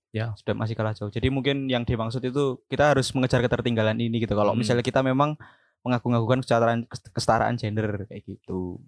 Ya. 0.10 0.34
Sudah 0.34 0.58
masih 0.58 0.73
kalah 0.73 0.97
jauh. 0.97 1.13
Jadi 1.13 1.29
mungkin 1.29 1.69
yang 1.69 1.86
dimaksud 1.86 2.25
itu 2.25 2.58
kita 2.65 2.95
harus 2.95 3.13
mengejar 3.13 3.38
ketertinggalan 3.39 3.93
ini 3.99 4.17
gitu. 4.17 4.34
Kalau 4.34 4.58
Hmm. 4.58 4.65
misalnya 4.65 4.81
kita 4.81 5.05
memang 5.05 5.38
mengagung-agungkan 5.86 6.41
kesetaraan 6.41 6.80
kesetaraan 6.89 7.56
gender 7.62 8.10
kayak 8.10 8.26
gitu. 8.26 8.82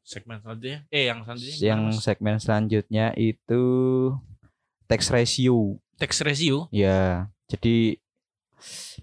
Segmen 0.00 0.40
selanjutnya. 0.40 0.88
Eh 0.88 1.12
yang 1.12 1.20
selanjutnya. 1.22 1.60
Yang 1.60 1.80
Mas? 1.84 1.96
segmen 2.00 2.36
selanjutnya 2.40 3.06
itu 3.20 3.62
tax 4.88 5.12
ratio. 5.12 5.76
tax 6.00 6.24
ratio. 6.24 6.64
Ya, 6.72 7.28
jadi 7.44 8.00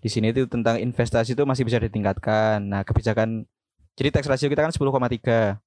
di 0.01 0.09
sini 0.09 0.33
itu 0.33 0.49
tentang 0.49 0.81
investasi 0.81 1.37
itu 1.37 1.43
masih 1.45 1.61
bisa 1.61 1.77
ditingkatkan. 1.77 2.57
Nah, 2.65 2.81
kebijakan 2.81 3.45
jadi 3.97 4.09
tax 4.13 4.25
ratio 4.25 4.49
kita 4.49 4.65
kan 4.65 4.73
10,3. 4.73 5.57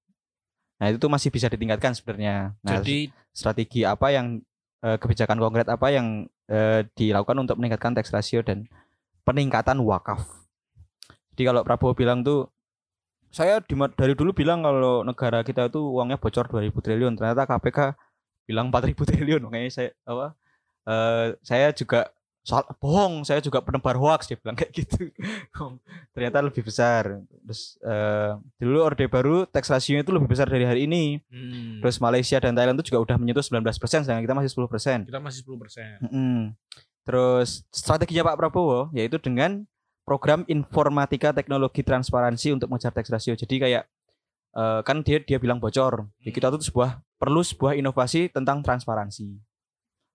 Nah, 0.80 0.86
itu 0.88 0.96
tuh 0.96 1.12
masih 1.12 1.28
bisa 1.28 1.50
ditingkatkan 1.50 1.92
sebenarnya. 1.92 2.56
Nah, 2.64 2.80
Jadi 2.80 3.12
strategi 3.36 3.84
apa 3.84 4.10
yang 4.14 4.40
eh, 4.80 4.96
kebijakan 4.96 5.36
konkret 5.36 5.68
apa 5.68 5.92
yang 5.92 6.24
eh, 6.48 6.88
dilakukan 6.96 7.36
untuk 7.36 7.60
meningkatkan 7.60 7.92
tax 7.92 8.08
ratio 8.10 8.40
dan 8.40 8.64
peningkatan 9.28 9.76
wakaf. 9.84 10.39
Jadi 11.40 11.48
kalau 11.48 11.64
Prabowo 11.64 11.96
bilang 11.96 12.20
tuh 12.20 12.52
saya 13.32 13.64
dari 13.96 14.12
dulu 14.12 14.36
bilang 14.36 14.60
kalau 14.60 15.00
negara 15.00 15.40
kita 15.40 15.72
itu 15.72 15.80
uangnya 15.80 16.20
bocor 16.20 16.44
2000 16.52 16.68
triliun, 16.68 17.16
ternyata 17.16 17.48
KPK 17.48 17.96
bilang 18.44 18.68
4000 18.68 18.92
triliun. 19.08 19.40
Makanya 19.48 19.72
saya 19.72 19.88
apa 20.04 20.36
eh, 20.84 21.26
saya 21.40 21.72
juga 21.72 22.12
soal 22.44 22.68
bohong, 22.76 23.24
saya 23.24 23.40
juga 23.40 23.64
penebar 23.64 23.96
hoax 23.96 24.28
dia 24.28 24.36
bilang 24.36 24.52
kayak 24.52 24.84
gitu. 24.84 25.08
ternyata 26.12 26.44
lebih 26.44 26.60
besar. 26.60 27.24
Terus 27.24 27.80
eh, 27.88 28.36
dulu 28.60 28.84
Orde 28.84 29.08
Baru 29.08 29.48
tax 29.48 29.72
ratio 29.72 29.96
itu 29.96 30.12
lebih 30.12 30.28
besar 30.28 30.44
dari 30.44 30.68
hari 30.68 30.84
ini. 30.84 31.24
hmm, 31.24 31.80
Terus 31.80 32.04
Malaysia 32.04 32.36
dan 32.36 32.52
Thailand 32.52 32.76
itu 32.84 32.92
juga 32.92 33.00
udah 33.00 33.16
menyentuh 33.16 33.40
19% 33.40 33.64
sedangkan 33.80 34.28
kita 34.28 34.36
masih 34.36 34.52
10%. 34.52 35.08
kita 35.08 35.24
masih 35.24 35.40
10%. 35.48 36.04
Mm-mm. 36.04 36.52
Terus 37.08 37.64
strateginya 37.72 38.28
Pak 38.28 38.36
Prabowo 38.36 38.92
yaitu 38.92 39.16
dengan 39.16 39.69
program 40.10 40.42
informatika 40.50 41.30
teknologi 41.30 41.86
transparansi 41.86 42.58
untuk 42.58 42.66
mengejar 42.66 42.90
tax 42.90 43.14
ratio. 43.14 43.38
Jadi 43.38 43.62
kayak 43.62 43.86
eh, 44.58 44.80
kan 44.82 45.06
dia 45.06 45.22
dia 45.22 45.38
bilang 45.38 45.62
bocor. 45.62 46.10
Ya, 46.18 46.34
kita 46.34 46.50
tuh 46.50 46.58
sebuah 46.58 46.98
perlu 47.14 47.46
sebuah 47.46 47.78
inovasi 47.78 48.26
tentang 48.34 48.58
transparansi. 48.66 49.38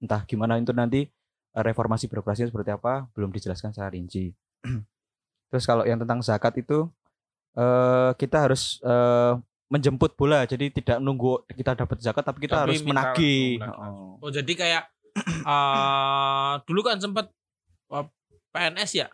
Entah 0.04 0.28
gimana 0.28 0.60
itu 0.60 0.76
nanti 0.76 1.08
eh, 1.08 1.64
reformasi 1.64 2.12
birokrasinya 2.12 2.52
seperti 2.52 2.76
apa 2.76 3.08
belum 3.16 3.32
dijelaskan 3.32 3.72
secara 3.72 3.88
rinci. 3.96 4.36
Terus 5.56 5.64
kalau 5.64 5.88
yang 5.88 6.04
tentang 6.04 6.20
zakat 6.20 6.60
itu 6.60 6.92
eh, 7.56 8.12
kita 8.20 8.52
harus 8.52 8.84
eh, 8.84 9.40
menjemput 9.72 10.20
bola. 10.20 10.44
Jadi 10.44 10.76
tidak 10.76 11.00
nunggu 11.00 11.48
kita 11.56 11.72
dapat 11.72 12.04
zakat 12.04 12.28
tapi 12.28 12.44
kita 12.44 12.60
Tapi 12.60 12.64
harus 12.68 12.84
menagih. 12.84 13.64
Oh. 13.64 14.20
Oh 14.20 14.28
jadi 14.28 14.52
kayak 14.60 14.84
eh 15.56 16.54
dulu 16.68 16.84
kan 16.84 17.00
sempat 17.00 17.32
PNS 18.52 18.92
ya 19.00 19.08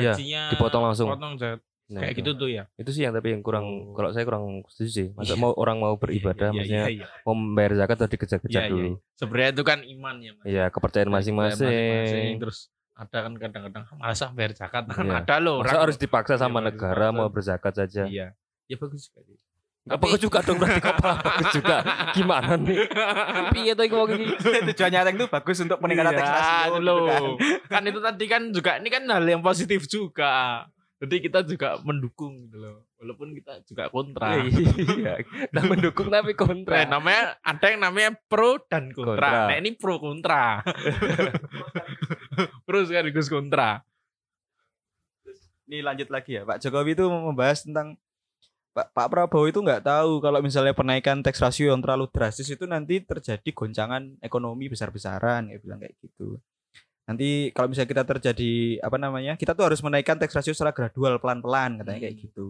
Iya, 0.00 0.42
dipotong 0.50 0.82
langsung. 0.82 1.08
potong 1.08 1.34
zat- 1.36 1.64
Nah, 1.88 2.04
kayak 2.04 2.14
itu. 2.14 2.20
gitu 2.20 2.30
tuh 2.36 2.48
ya. 2.52 2.68
Itu 2.76 2.90
sih 2.92 3.00
yang 3.00 3.16
tapi 3.16 3.32
yang 3.32 3.40
kurang 3.40 3.64
Oh. 3.64 3.96
kalau 3.96 4.12
saya 4.12 4.20
kurang 4.22 4.60
setuju 4.68 4.90
sih. 4.92 5.08
Masa 5.16 5.32
Iya. 5.32 5.40
mau 5.40 5.56
orang 5.56 5.80
mau 5.80 5.96
beribadah 5.96 6.48
Iya, 6.48 6.52
iya, 6.52 6.60
maksudnya 6.60 6.84
iya, 6.92 7.06
mau 7.24 7.32
membayar 7.32 7.72
zakat 7.74 7.96
atau 7.96 8.08
dikejar-kejar 8.08 8.52
Iya, 8.52 8.60
iya, 8.60 8.72
dulu. 8.76 8.90
Sebenarnya 9.16 9.50
itu 9.50 9.62
kan 9.64 9.78
iman 9.80 10.14
ya 10.18 10.32
mas. 10.36 10.44
Iya, 10.44 10.64
kepercayaan 10.68 11.08
Masing-masing. 11.08 12.36
Terus 12.36 12.58
ada 12.92 13.18
kan 13.24 13.32
kadang-kadang 13.32 13.84
masa 13.96 14.28
bayar 14.28 14.52
zakat 14.52 14.84
kan 14.92 15.06
ada 15.08 15.36
loh 15.38 15.64
Masa 15.64 15.80
harus 15.80 15.96
dipaksa 15.96 16.36
sama 16.36 16.60
negara 16.60 17.08
mau 17.08 17.24
berzakat 17.26 17.72
saja. 17.74 18.04
Iya. 18.04 18.36
Ya 18.64 18.76
bagus 18.76 19.08
sekali. 19.08 19.40
Apa 19.88 20.04
juga 20.16 20.38
dong 20.40 20.56
berarti 20.56 20.78
kok 20.78 20.96
malah 20.98 21.18
bagus 21.18 21.48
juga. 21.50 21.76
Gimana 22.12 22.52
nih? 22.54 22.78
Piye 23.50 23.72
to 23.72 23.82
iku 23.82 23.96
wong 23.98 24.10
iki? 24.14 24.26
Tujuannya 24.72 25.00
itu 25.12 25.26
bagus 25.26 25.56
untuk 25.58 25.78
meningkatkan 25.80 26.14
tax 26.14 26.28
ratio 26.28 26.44
Iya, 26.44 26.64
gitu 26.68 26.78
loh. 26.84 27.00
kan. 27.02 27.22
kan 27.68 27.82
itu 27.84 27.98
tadi 27.98 28.24
kan 28.26 28.42
juga 28.50 28.70
ini 28.76 28.88
kan 28.88 29.02
hal 29.04 29.24
yang 29.24 29.40
positif 29.40 29.84
juga. 29.84 30.64
Jadi 30.98 31.14
kita 31.22 31.40
juga 31.42 31.78
mendukung 31.80 32.44
gitu 32.44 32.58
loh. 32.58 32.76
Walaupun 32.98 33.30
kita 33.30 33.62
juga 33.62 33.86
kontra. 33.86 34.34
Iya. 34.34 35.22
Nah 35.54 35.62
mendukung 35.64 36.10
tapi 36.10 36.34
Nah, 36.34 36.38
kontra. 36.40 36.76
namanya 36.84 37.22
ada 37.40 37.66
yang 37.70 37.80
namanya 37.80 38.10
pro 38.26 38.58
dan 38.66 38.90
kontra. 38.90 39.14
Kontra. 39.14 39.30
Nah, 39.46 39.56
ini 39.56 39.70
pro 39.72 39.94
kontra. 39.96 40.42
pro 42.66 42.78
sekaligus 42.82 43.30
kontra. 43.30 43.82
Ini 45.68 45.84
lanjut 45.84 46.08
lagi 46.08 46.32
ya, 46.32 46.42
Pak 46.42 46.64
Jokowi 46.64 46.96
itu 46.96 47.04
membahas 47.06 47.60
tentang 47.60 47.94
Pak, 48.78 48.94
Pak 48.94 49.06
Prabowo 49.10 49.50
itu 49.50 49.58
nggak 49.58 49.82
tahu 49.82 50.22
kalau 50.22 50.38
misalnya 50.38 50.70
penaikan 50.70 51.18
tax 51.18 51.42
ratio 51.42 51.74
yang 51.74 51.82
terlalu 51.82 52.06
drastis 52.14 52.46
itu 52.46 52.62
nanti 52.62 53.02
terjadi 53.02 53.50
goncangan 53.50 54.14
ekonomi 54.22 54.70
besar-besaran, 54.70 55.50
ya 55.50 55.58
bilang 55.58 55.82
kayak 55.82 55.98
gitu. 55.98 56.38
Nanti 57.10 57.50
kalau 57.50 57.66
misalnya 57.66 57.90
kita 57.90 58.04
terjadi 58.06 58.52
apa 58.78 58.94
namanya, 58.94 59.34
kita 59.34 59.58
tuh 59.58 59.66
harus 59.66 59.82
menaikkan 59.82 60.14
tax 60.14 60.30
ratio 60.30 60.54
secara 60.54 60.70
gradual 60.70 61.18
pelan-pelan 61.18 61.82
katanya 61.82 61.98
kayak 61.98 62.14
Hmm. 62.14 62.24
gitu. 62.30 62.46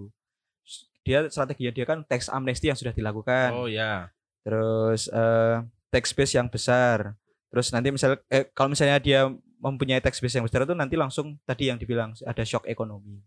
Dia 1.01 1.25
strateginya 1.33 1.73
dia 1.73 1.87
kan 1.89 2.05
tax 2.05 2.29
amnesty 2.29 2.69
yang 2.69 2.77
sudah 2.77 2.93
dilakukan. 2.93 3.57
Oh 3.57 3.65
ya. 3.65 4.13
terus 4.39 5.09
eh, 5.09 5.57
tax 5.89 6.13
base 6.13 6.33
yang 6.33 6.49
besar 6.49 7.13
terus 7.49 7.69
nanti 7.69 7.93
misalnya 7.93 8.17
eh, 8.29 8.49
kalau 8.49 8.73
misalnya 8.73 8.97
dia 8.97 9.29
mempunyai 9.61 10.01
tax 10.01 10.21
base 10.21 10.37
yang 10.37 10.47
besar 10.49 10.65
itu 10.65 10.73
nanti 10.73 10.97
langsung 10.97 11.37
tadi 11.45 11.69
yang 11.69 11.77
dibilang 11.77 12.17
ada 12.25 12.45
shock 12.45 12.65
ekonomi 12.65 13.21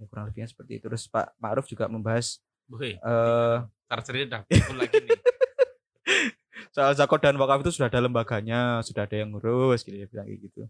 Ya, 0.00 0.08
kurang 0.08 0.32
lebihnya 0.32 0.48
seperti 0.48 0.80
itu. 0.80 0.88
Terus 0.88 1.04
Pak 1.12 1.36
Ma'ruf 1.36 1.68
juga 1.68 1.84
membahas 1.92 2.40
Woi, 2.70 2.96
eh 2.96 3.56
chargernya 3.90 4.24
udah 4.30 4.40
full 4.64 4.78
lagi 4.78 4.96
nih. 5.02 5.18
soal 6.74 6.94
zakot 6.94 7.18
dan 7.18 7.34
wakaf 7.34 7.66
itu 7.66 7.74
sudah 7.74 7.90
ada 7.90 7.98
lembaganya 7.98 8.78
sudah 8.86 9.02
ada 9.02 9.18
yang 9.18 9.34
ngurus 9.34 9.82
gitu 9.82 10.06
bilang 10.06 10.24
kayak 10.24 10.40
gitu. 10.48 10.62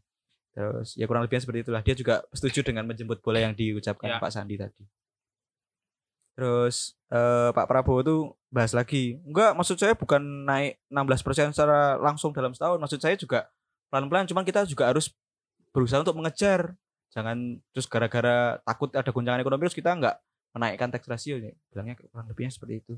Terus 0.51 0.97
ya 0.99 1.05
kurang 1.07 1.29
lebihnya 1.29 1.45
seperti 1.45 1.61
itulah. 1.69 1.85
Dia 1.85 1.95
juga 1.95 2.15
setuju 2.35 2.67
dengan 2.67 2.89
menjemput 2.89 3.21
bola 3.23 3.39
yang 3.39 3.55
diucapkan 3.55 4.17
Ya. 4.17 4.19
Pak 4.19 4.33
Sandi 4.33 4.57
tadi. 4.57 4.83
Terus 6.35 6.97
eh, 7.13 7.51
Pak 7.53 7.69
Prabowo 7.69 8.01
tuh 8.01 8.21
bahas 8.51 8.73
lagi 8.73 9.21
enggak 9.29 9.55
maksud 9.55 9.77
saya 9.79 9.95
bukan 9.95 10.49
naik 10.49 10.81
16% 10.91 11.55
secara 11.55 12.01
langsung 12.01 12.33
dalam 12.33 12.57
setahun. 12.57 12.81
Maksud 12.81 12.99
saya 12.99 13.15
juga 13.15 13.53
pelan-pelan 13.93 14.27
cuman 14.27 14.43
kita 14.43 14.65
juga 14.65 14.89
harus 14.89 15.13
berusaha 15.71 16.03
untuk 16.03 16.17
mengejar 16.19 16.75
jangan 17.11 17.37
terus 17.69 17.87
gara-gara 17.87 18.37
takut 18.61 18.91
ada 18.91 19.07
goncangan 19.07 19.39
ekonomi 19.39 19.63
terus 19.63 19.75
kita 19.75 19.93
enggak 19.93 20.17
menaikkan 20.51 20.89
tax 20.89 21.05
ratio 21.05 21.37
ya 21.37 21.51
bilangnya 21.69 21.95
kurang 21.97 22.27
lebihnya 22.27 22.51
seperti 22.51 22.75
itu 22.79 22.95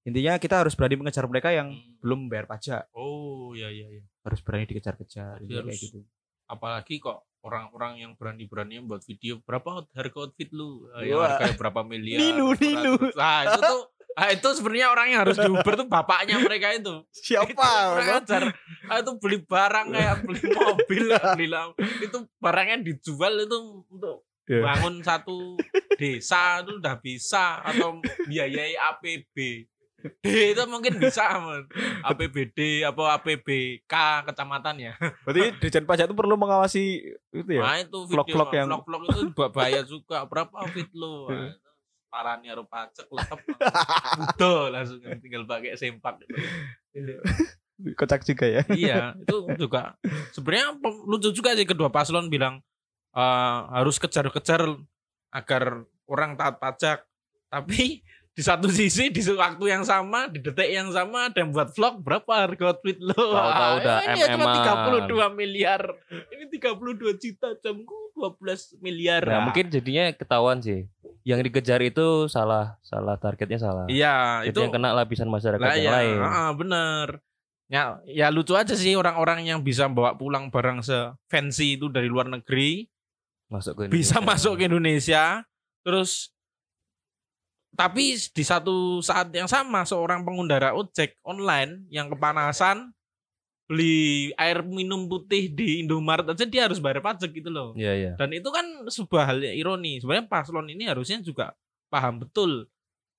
intinya 0.00 0.38
kita 0.38 0.54
harus 0.56 0.72
berani 0.72 0.96
mengejar 0.96 1.24
mereka 1.24 1.50
yang 1.50 1.68
Hmm. 1.68 1.98
belum 1.98 2.20
bayar 2.26 2.46
pajak 2.46 2.86
Oh 2.92 3.52
ya 3.52 3.66
ya 3.66 3.86
ya. 3.88 4.02
harus 4.22 4.40
berani 4.40 4.64
dikejar-kejar 4.64 5.38
kayak 5.40 5.74
gitu 5.76 6.02
Apalagi 6.46 6.96
kok 6.96 7.28
orang-orang 7.40 8.00
yang 8.00 8.12
berani-berani 8.14 8.80
buat 8.80 9.04
video 9.04 9.36
berapa 9.38 9.84
harga 9.86 10.16
outfit 10.16 10.48
lu? 10.48 10.88
Eh, 10.96 11.12
Wah. 11.12 11.36
harganya 11.36 11.60
berapa 11.60 11.80
miliar? 11.84 12.18
Ninu. 12.18 12.56
ratus. 12.56 13.12
Nah, 13.12 13.38
itu 13.44 13.60
tuh 13.60 13.80
ah, 14.18 14.28
itu 14.28 14.48
sebenarnya 14.50 14.90
orang 14.90 15.06
yang 15.08 15.20
harus 15.22 15.38
diuber 15.38 15.74
tuh 15.74 15.86
bapaknya 15.86 16.36
mereka 16.36 16.74
itu. 16.74 17.06
siapa 17.14 17.46
Itu 17.46 17.62
kurang 17.94 18.10
ajar. 18.18 18.42
Ah, 18.84 18.98
itu 18.98 19.10
beli 19.16 19.38
barang 19.40 19.86
kayak 19.88 20.16
beli 20.20 20.42
mobil, 20.50 21.04
beli 21.38 21.46
itu 22.02 22.18
barangnya 22.36 22.82
dijual 22.82 23.38
itu 23.38 23.58
untuk 23.86 24.26
Iya. 24.48 24.64
bangun 24.64 25.04
satu 25.04 25.60
desa 25.94 26.64
itu 26.64 26.80
udah 26.80 26.96
bisa 26.96 27.60
atau 27.60 28.00
biayai 28.24 28.80
APB. 28.80 29.68
D 29.98 30.54
itu 30.54 30.62
mungkin 30.64 30.96
bisa, 30.96 31.36
Man. 31.36 31.68
APBD 32.00 32.80
apa 32.80 33.18
APBK 33.18 33.92
kecamatan 34.24 34.80
ya. 34.80 34.96
berarti 35.20 35.52
Dirjen 35.58 35.84
Pajak 35.84 36.08
itu 36.08 36.16
perlu 36.16 36.38
mengawasi 36.38 37.02
itu 37.28 37.50
ya 37.50 37.60
Nah 37.60 37.76
itu 37.76 37.98
Vlog-vlog 38.06 38.48
yang- 38.54 38.72
vlog-vlog 38.72 39.02
itu 39.04 39.22
ba- 39.34 39.52
bahaya 39.52 39.82
juga. 39.82 40.24
Berapa 40.24 40.54
outfit 40.54 40.88
lu? 40.94 41.28
Parahnya 42.08 42.56
harus 42.56 42.66
pajak 42.68 43.06
letep. 43.12 43.40
Udah 44.36 44.72
langsung 44.72 44.98
tinggal 45.20 45.44
pakai 45.44 45.76
sempak. 45.76 46.24
gitu. 46.92 47.14
kocak 47.94 48.26
juga 48.26 48.42
ya 48.42 48.62
iya, 48.74 49.14
itu 49.22 49.54
juga 49.54 49.94
sebenarnya 50.34 50.82
lucu 50.82 51.30
juga 51.30 51.54
sih 51.54 51.62
kedua 51.62 51.86
paslon 51.94 52.26
bilang 52.26 52.58
eh, 53.14 53.58
harus 53.70 54.02
kejar-kejar 54.02 54.66
agar 55.30 55.86
orang 56.08 56.34
taat 56.34 56.56
pajak. 56.58 56.98
Tapi 57.48 58.00
di 58.38 58.42
satu 58.46 58.70
sisi 58.70 59.10
di 59.10 59.18
waktu 59.34 59.66
yang 59.66 59.82
sama 59.82 60.30
di 60.30 60.38
detik 60.38 60.70
yang 60.70 60.94
sama 60.94 61.26
ada 61.26 61.42
yang 61.42 61.50
buat 61.50 61.74
vlog 61.74 62.06
berapa 62.06 62.46
harga 62.46 62.70
outfit 62.70 62.94
lo 63.02 63.34
Tahu-tahu 63.34 63.74
udah 63.82 63.98
ini 63.98 64.20
cuma 64.30 64.46
MM-an. 64.46 65.10
32 65.10 65.34
miliar 65.34 65.82
ini 66.30 66.44
32 66.46 67.18
juta 67.18 67.48
jamku 67.58 67.98
12 68.14 68.78
miliar 68.78 69.26
Nah, 69.26 69.42
mungkin 69.50 69.66
jadinya 69.74 70.14
ketahuan 70.14 70.62
sih. 70.62 70.86
Yang 71.28 71.52
dikejar 71.52 71.84
itu 71.84 72.24
salah, 72.32 72.80
salah 72.80 73.20
targetnya 73.20 73.60
salah. 73.60 73.84
iya 73.92 74.40
Jadi 74.40 74.48
itu 74.48 74.58
yang 74.64 74.72
kena 74.72 74.96
lapisan 74.96 75.28
masyarakat 75.28 75.60
lah 75.60 75.76
yang 75.76 75.84
ya 75.84 75.92
lain. 76.00 76.16
heeh, 76.24 76.48
bener 76.56 77.08
ya 77.68 78.00
ya 78.08 78.26
lucu 78.32 78.56
aja 78.56 78.72
sih 78.72 78.96
orang-orang 78.96 79.44
yang 79.44 79.60
bisa 79.60 79.84
bawa 79.92 80.16
pulang 80.16 80.48
barang 80.48 80.80
se 80.80 80.96
fancy 81.28 81.76
itu 81.76 81.92
dari 81.92 82.08
luar 82.08 82.24
negeri 82.24 82.88
Masuk 83.52 83.76
ke 83.76 83.92
bisa 83.92 84.24
masuk 84.24 84.56
ke 84.56 84.72
Indonesia 84.72 85.44
terus 85.84 86.32
tapi 87.76 88.16
di 88.16 88.44
satu 88.44 89.04
saat 89.04 89.28
yang 89.36 89.46
sama 89.46 89.84
seorang 89.84 90.24
pengendara 90.24 90.72
ojek 90.72 91.14
online 91.20 91.84
yang 91.92 92.08
kepanasan 92.08 92.88
beli 93.68 94.32
air 94.40 94.64
minum 94.64 95.04
putih 95.04 95.52
di 95.52 95.84
Indomaret 95.84 96.24
aja 96.24 96.48
dia 96.48 96.64
harus 96.64 96.80
bayar 96.80 97.04
pajak 97.04 97.28
gitu 97.28 97.52
loh. 97.52 97.76
Iya, 97.76 97.92
iya. 97.92 98.12
dan 98.16 98.32
itu 98.32 98.48
kan 98.48 98.64
sebuah 98.88 99.28
hal 99.28 99.44
yang 99.44 99.56
ironi. 99.60 100.00
Sebenarnya 100.00 100.24
paslon 100.24 100.72
ini 100.72 100.88
harusnya 100.88 101.20
juga 101.20 101.52
paham 101.92 102.24
betul. 102.24 102.64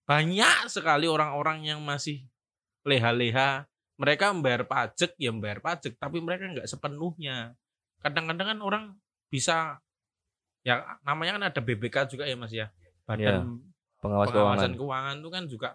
Banyak 0.10 0.66
sekali 0.74 1.06
orang-orang 1.06 1.70
yang 1.70 1.80
masih 1.86 2.26
leha-leha 2.82 3.70
mereka 4.02 4.34
membayar 4.34 4.66
pajak 4.66 5.14
ya 5.22 5.30
membayar 5.30 5.62
pajak 5.62 5.94
tapi 6.02 6.18
mereka 6.18 6.50
nggak 6.50 6.66
sepenuhnya. 6.66 7.54
Kadang-kadang 8.02 8.58
kan 8.58 8.60
orang 8.66 8.84
bisa 9.30 9.78
ya 10.66 10.82
namanya 11.06 11.38
kan 11.38 11.44
ada 11.54 11.62
BBK 11.62 12.10
juga 12.10 12.26
ya 12.26 12.34
mas 12.34 12.50
ya. 12.50 12.74
Badan 13.06 13.62
Pengawas 14.00 14.32
pengawasan 14.32 14.74
keuangan. 14.74 14.80
keuangan 14.80 15.16
itu 15.20 15.30
kan 15.30 15.44
juga 15.46 15.70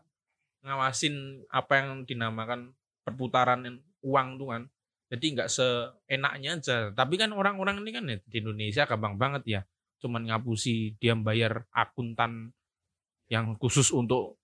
ngawasin 0.64 1.14
apa 1.52 1.72
yang 1.76 1.88
dinamakan 2.08 2.72
perputaran 3.04 3.60
uang 4.04 4.28
tuh 4.36 4.48
kan. 4.52 4.62
Jadi 5.08 5.26
nggak 5.36 5.48
seenaknya 5.50 6.50
aja. 6.60 6.76
Tapi 6.92 7.14
kan 7.16 7.32
orang-orang 7.32 7.80
ini 7.80 7.90
kan 7.90 8.04
ya, 8.08 8.16
di 8.20 8.36
Indonesia 8.40 8.84
gampang 8.84 9.16
banget 9.16 9.42
ya. 9.48 9.60
Cuman 10.00 10.28
ngapusi 10.28 11.00
dia 11.00 11.16
bayar 11.16 11.64
akuntan 11.72 12.52
yang 13.32 13.56
khusus 13.56 13.88
untuk 13.90 14.36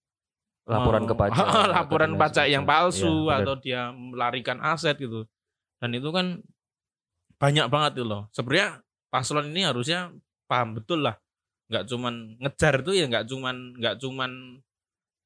Laporan 0.70 1.02
ke 1.02 1.14
pajak. 1.18 1.46
laporan 1.74 2.14
pajak 2.14 2.46
yang 2.46 2.62
semacam. 2.62 2.78
palsu 2.86 3.12
benar. 3.26 3.42
atau 3.42 3.54
dia 3.58 3.80
melarikan 3.90 4.58
aset 4.62 4.94
gitu. 5.02 5.26
Dan 5.82 5.90
itu 5.98 6.14
kan 6.14 6.38
banyak 7.42 7.66
banget 7.66 7.98
tuh 7.98 8.06
loh. 8.06 8.22
Sebenarnya 8.30 8.78
paslon 9.10 9.50
ini 9.50 9.66
harusnya 9.66 10.14
paham 10.46 10.78
betul 10.78 11.02
lah. 11.02 11.18
Nggak 11.66 11.84
cuman 11.90 12.14
ngejar 12.38 12.74
tuh 12.86 12.94
ya 12.94 13.10
nggak 13.10 13.26
cuman 13.26 13.56
nggak 13.82 13.96
cuman 13.98 14.30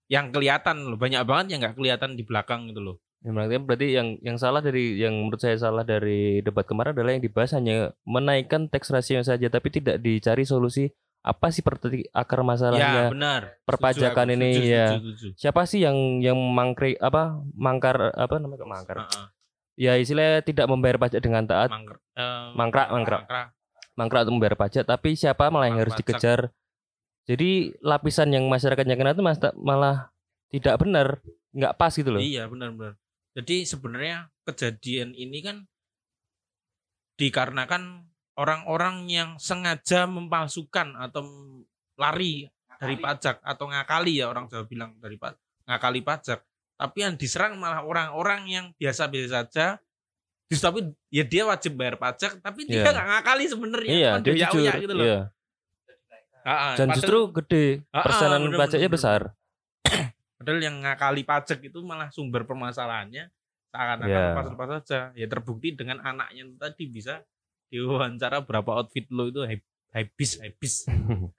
yang 0.09 0.33
kelihatan 0.33 0.77
loh. 0.89 0.97
Banyak 0.97 1.23
banget 1.29 1.47
yang 1.53 1.61
nggak 1.61 1.77
kelihatan 1.77 2.17
di 2.17 2.25
belakang 2.25 2.73
gitu 2.73 2.81
loh 2.81 3.04
Ya, 3.25 3.33
berarti, 3.33 3.57
berarti 3.57 3.87
yang 3.97 4.09
yang 4.21 4.37
salah 4.37 4.61
dari 4.61 5.01
yang 5.01 5.17
menurut 5.17 5.41
saya 5.41 5.57
salah 5.57 5.81
dari 5.81 6.45
debat 6.45 6.69
kemarin 6.69 6.93
adalah 6.93 7.17
yang 7.17 7.25
dibahas 7.25 7.57
hanya 7.57 7.97
menaikkan 8.05 8.69
tax 8.69 8.93
ratio 8.93 9.25
saja 9.25 9.49
tapi 9.49 9.73
tidak 9.73 9.97
dicari 10.05 10.45
solusi 10.45 10.93
apa 11.25 11.49
sih 11.49 11.65
perti 11.65 12.05
akar 12.13 12.45
ya 12.45 12.45
masalahnya. 12.45 13.03
benar 13.09 13.43
perpajakan 13.65 14.29
Setuju 14.29 14.37
ini, 14.37 14.51
setuju, 14.53 14.69
ya. 14.69 14.87
setuju, 14.93 15.11
setuju. 15.17 15.29
Siapa 15.41 15.61
sih 15.65 15.81
yang 15.81 15.97
yang 16.21 16.37
mangkri 16.37 17.01
apa 17.01 17.41
mangkar 17.57 18.13
apa 18.13 18.35
namanya 18.37 18.69
mangkar? 18.69 19.09
Heeh, 19.09 19.27
Ya 19.75 19.97
istilahnya 19.97 20.45
tidak 20.45 20.69
membayar 20.69 21.01
pajak 21.01 21.25
dengan 21.25 21.49
taat, 21.49 21.73
mangkrak 21.73 21.99
eh, 22.15 22.47
Mangkrak, 22.55 22.89
mangkrak. 22.93 23.23
mangkrak. 23.97 24.21
untuk 24.29 24.35
membayar 24.37 24.57
pajak 24.61 24.85
tapi 24.85 25.17
siapa 25.17 25.49
malah 25.49 25.73
yang 25.73 25.81
harus 25.81 25.97
dikejar. 25.97 26.53
Jadi 27.25 27.73
lapisan 27.81 28.29
yang 28.37 28.45
masyarakat 28.53 28.85
yang 28.85 29.01
kena 29.01 29.17
itu 29.17 29.25
malah 29.57 30.13
tidak 30.53 30.77
benar, 30.77 31.25
nggak 31.57 31.73
pas 31.81 31.91
gitu 31.97 32.13
loh. 32.13 32.21
Iya 32.21 32.45
benar-benar. 32.53 33.01
Jadi 33.35 33.67
sebenarnya 33.67 34.17
kejadian 34.43 35.11
ini 35.13 35.39
kan 35.41 35.67
dikarenakan 37.15 38.07
orang-orang 38.35 39.07
yang 39.07 39.31
sengaja 39.39 40.07
mempalsukan 40.07 40.95
atau 40.97 41.23
lari 41.95 42.51
dari 42.75 42.99
pajak 42.99 43.39
atau 43.41 43.71
ngakali 43.71 44.19
ya 44.19 44.27
orang 44.27 44.51
Jawa 44.51 44.67
bilang 44.67 44.99
dari 44.99 45.15
pa- 45.15 45.39
ngakali 45.65 46.03
pajak. 46.03 46.43
Tapi 46.75 46.99
yang 47.01 47.15
diserang 47.15 47.55
malah 47.55 47.87
orang-orang 47.87 48.51
yang 48.51 48.67
biasa-biasa 48.75 49.47
saja. 49.47 49.79
Terus 50.45 50.61
tapi 50.61 50.79
ya 51.09 51.23
dia 51.23 51.47
wajib 51.47 51.75
bayar 51.75 51.97
pajak, 51.97 52.39
tapi 52.39 52.67
dia 52.67 52.83
Iya. 52.83 52.91
nggak 52.93 53.09
ngakali 53.09 53.45
sebenarnya. 53.47 53.93
Iya, 53.95 54.11
Cuman 54.11 54.23
dia 54.23 54.35
jujur. 54.45 54.75
gitu 54.77 54.95
loh. 54.95 55.07
Iya. 55.07 55.21
Ha-ha, 56.45 56.69
Dan 56.77 56.87
justru 56.93 57.19
gede, 57.33 57.65
Ah, 57.89 57.97
ah, 57.97 58.05
persenan 58.05 58.41
bener, 58.45 58.59
pajaknya 58.61 58.85
bener, 58.85 58.97
besar. 59.01 59.21
Padahal 60.35 60.61
yang 60.61 60.77
ngakali 60.81 61.23
pajak 61.23 61.59
itu 61.63 61.79
malah 61.81 62.11
sumber 62.11 62.43
permasalahannya 62.43 63.31
seakan-akan 63.69 64.11
Ya. 64.25 64.35
pas-pas 64.35 64.69
saja. 64.79 65.01
Ya 65.15 65.27
terbukti 65.27 65.71
dengan 65.71 65.99
anaknya 66.01 66.47
tadi 66.59 66.87
bisa 66.87 67.23
diwawancara 67.67 68.41
berapa 68.41 68.71
outfit 68.77 69.07
lo 69.09 69.27
itu 69.27 69.43
hab- 69.43 69.67
habis 69.93 70.31
habis. 70.39 70.75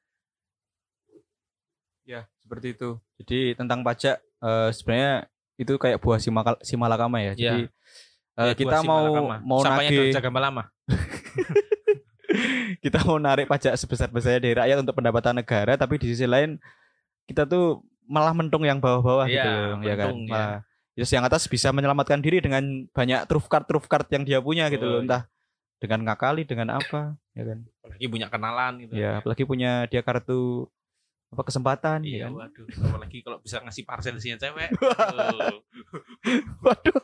Ya, 2.05 2.29
seperti 2.37 2.77
itu. 2.77 3.01
Jadi 3.17 3.57
tentang 3.57 3.81
pajak 3.81 4.21
eh, 4.21 4.69
sebenarnya 4.71 5.25
itu 5.57 5.73
kayak 5.73 5.97
buah 5.97 6.21
simakal, 6.21 6.53
simalakama 6.61 7.17
ya. 7.17 7.33
Jadi 7.33 7.65
eh, 7.65 8.45
Ya, 8.45 8.53
kita 8.53 8.85
mau 8.85 9.09
simalakama. 9.09 9.37
mau 9.41 9.59
nagih 9.59 10.13
kerja 10.13 10.21
gambar 10.21 10.41
lama. 10.43 10.63
kita 12.83 13.01
mau 13.01 13.17
narik 13.17 13.47
pajak 13.47 13.73
sebesar-besarnya 13.73 14.37
dari 14.39 14.53
rakyat 14.53 14.77
untuk 14.81 14.93
pendapatan 14.93 15.39
negara 15.39 15.73
tapi 15.73 15.95
di 15.95 16.11
sisi 16.11 16.25
lain 16.25 16.57
kita 17.25 17.45
tuh 17.45 17.81
malah 18.05 18.31
mentung 18.31 18.61
yang 18.61 18.77
bawah-bawah 18.77 19.25
Iya, 19.25 19.35
gitu 19.35 19.51
ya 19.83 19.95
kan 19.95 20.07
mentung, 20.09 20.19
ya. 20.25 20.31
malah 20.31 20.57
Terus 20.95 21.11
yang 21.11 21.23
atas 21.23 21.43
bisa 21.45 21.69
menyelamatkan 21.69 22.23
diri 22.23 22.39
dengan 22.39 22.63
banyak 22.89 23.27
truf 23.27 23.45
card 23.45 23.67
truf 23.67 23.83
card 23.85 24.07
yang 24.09 24.23
dia 24.23 24.39
punya 24.39 24.71
gitu 24.71 24.81
Oh, 24.81 24.89
loh 24.89 24.99
iya. 24.99 25.05
entah 25.05 25.23
dengan 25.75 25.99
ngakali 26.07 26.47
dengan 26.47 26.71
apa 26.71 27.19
ya 27.31 27.43
kan 27.43 27.59
Apalagi 27.83 28.05
punya 28.07 28.27
kenalan 28.31 28.73
gitu. 28.79 28.93
ya 28.95 29.19
apalagi 29.19 29.43
punya 29.43 29.71
dia 29.85 29.99
kartu 29.99 30.71
apa 31.29 31.41
kesempatan 31.43 31.99
Iya, 32.01 32.15
ya 32.15 32.19
kan 32.25 32.31
waduh. 32.39 32.65
Apalagi 32.85 33.17
kalau 33.21 33.37
bisa 33.39 33.59
ngasih 33.59 33.83
parcel 33.83 34.15
isinya 34.15 34.39
cewek. 34.39 34.71
Waduh. 34.79 35.59
waduh 36.63 36.99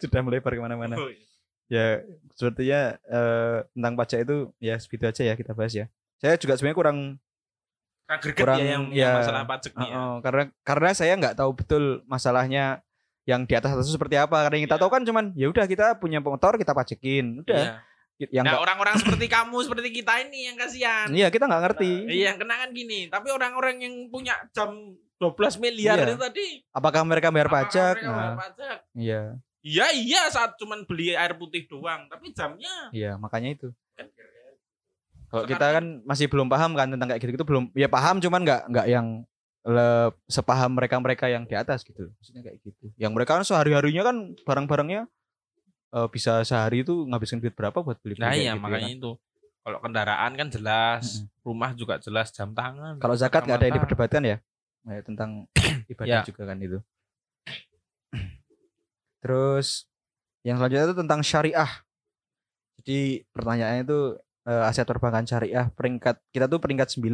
sudah 0.00 0.20
melebar 0.22 0.52
ke 0.52 0.62
mana-mana 0.62 0.96
Oh, 0.96 1.10
iya. 1.10 1.26
ya 1.68 1.84
sepertinya 2.32 2.80
eh, 3.04 3.58
tentang 3.70 3.94
pajak 3.94 4.18
itu 4.24 4.36
ya 4.58 4.74
segitu 4.76 5.04
aja 5.04 5.22
ya 5.22 5.34
kita 5.34 5.52
bahas 5.52 5.72
ya 5.72 5.86
saya 6.18 6.34
juga 6.36 6.56
sebenarnya 6.56 6.78
kurang 6.78 6.98
Greget 8.18 8.42
Kurang, 8.42 8.58
ya 8.58 8.66
yang, 8.66 8.84
ya, 8.90 8.98
yang 8.98 9.14
masalah 9.22 9.42
pajak 9.44 9.72
nih 9.72 9.86
ya. 9.86 9.94
Oh, 9.94 10.16
karena 10.18 10.42
karena 10.60 10.90
saya 10.90 11.12
nggak 11.14 11.36
tahu 11.36 11.50
betul 11.54 11.84
masalahnya 12.04 12.82
yang 13.22 13.44
di 13.44 13.54
atas 13.54 13.70
atas 13.70 13.86
itu 13.86 13.94
seperti 13.94 14.16
apa. 14.16 14.42
Karena 14.42 14.56
yang 14.58 14.66
kita 14.66 14.74
Iya. 14.74 14.82
tahu 14.82 14.90
kan 14.90 15.02
cuman 15.04 15.24
ya 15.34 15.46
udah 15.46 15.64
kita 15.64 15.86
punya 15.96 16.18
motor 16.18 16.56
kita 16.56 16.72
pajekin, 16.72 17.44
udah. 17.44 17.54
Iya. 17.56 17.72
Yang 18.20 18.44
Nah, 18.46 18.60
orang-orang 18.60 18.94
seperti 19.00 19.26
kamu, 19.26 19.56
seperti 19.64 19.88
kita 19.94 20.12
ini 20.20 20.44
yang 20.44 20.56
kasihan. 20.56 21.08
iya 21.08 21.28
kita 21.28 21.46
nggak 21.46 21.62
ngerti. 21.64 21.92
Iya, 22.04 22.24
yang 22.28 22.36
kena 22.36 22.54
kan 22.58 22.70
gini. 22.70 23.08
Tapi 23.08 23.28
orang-orang 23.28 23.80
yang 23.80 23.94
punya 24.08 24.36
jam 24.50 24.76
12 25.16 25.56
miliar 25.56 25.96
Iya. 25.96 26.04
itu 26.06 26.16
tadi 26.18 26.46
Apakah 26.70 27.00
mereka 27.02 27.28
bayar 27.28 27.48
apakah 27.48 27.64
pajak? 27.64 27.94
mereka 27.96 28.08
bayar 28.10 28.24
Nah, 28.26 28.36
pajak? 28.36 28.78
iya, 28.92 29.22
Iya, 29.60 29.86
iya 29.94 30.22
saat 30.26 30.56
cuman 30.56 30.84
beli 30.84 31.12
air 31.12 31.32
putih 31.34 31.64
doang, 31.64 32.08
tapi 32.08 32.32
jamnya 32.32 32.88
iya 32.90 33.16
makanya 33.16 33.52
itu. 33.54 33.68
Kalau 35.30 35.44
kita 35.46 35.66
kan 35.70 35.84
masih 36.02 36.26
belum 36.26 36.50
paham 36.50 36.74
kan 36.74 36.90
tentang 36.90 37.06
kayak 37.06 37.22
gitu-gitu 37.22 37.46
belum 37.46 37.70
ya 37.72 37.86
paham 37.86 38.18
cuman 38.18 38.42
nggak 38.42 38.60
nggak 38.66 38.86
yang 38.86 39.06
le, 39.62 39.88
sepaham 40.26 40.74
mereka-mereka 40.74 41.30
yang 41.30 41.46
di 41.46 41.54
atas 41.54 41.86
gitu. 41.86 42.10
Maksudnya 42.18 42.42
kayak 42.42 42.58
gitu. 42.60 42.90
Yang 42.98 43.12
mereka 43.14 43.38
kan 43.38 43.44
sehari-harinya 43.46 44.02
kan 44.02 44.16
barang-barangnya 44.42 45.06
eh, 45.90 46.08
bisa 46.10 46.42
sehari 46.42 46.82
itu 46.82 47.06
ngabisin 47.06 47.38
duit 47.38 47.54
berapa 47.54 47.78
buat 47.78 47.96
beli 48.00 48.18
Nah 48.18 48.34
iya 48.34 48.52
gitu 48.52 48.58
ya 48.58 48.58
makanya 48.58 48.90
kan. 48.90 48.98
itu. 48.98 49.10
Kalau 49.60 49.78
kendaraan 49.78 50.32
kan 50.34 50.48
jelas, 50.48 51.04
rumah 51.44 51.70
juga 51.76 52.00
jelas, 52.00 52.32
jam 52.32 52.50
tangan. 52.50 52.96
Kalau 52.96 53.12
zakat 53.12 53.44
nggak 53.44 53.58
ada 53.60 53.66
yang 53.68 53.76
diperdebatkan 53.76 54.22
ya, 54.24 54.36
Nah, 54.80 54.92
ya 54.96 55.02
tentang 55.04 55.30
ibadah 55.92 56.08
Ya. 56.08 56.24
juga 56.24 56.48
kan 56.48 56.56
itu. 56.58 56.80
Terus 59.20 59.84
yang 60.40 60.56
selanjutnya 60.56 60.88
itu 60.88 60.96
tentang 60.96 61.20
syariah. 61.20 61.70
Jadi 62.80 63.28
pertanyaannya 63.28 63.84
itu 63.84 64.00
eh, 64.44 64.68
aset 64.68 64.84
perbankan 64.84 65.24
syariah 65.24 65.68
peringkat 65.70 66.20
kita 66.30 66.46
tuh 66.46 66.58
peringkat 66.58 66.88
9 66.92 67.04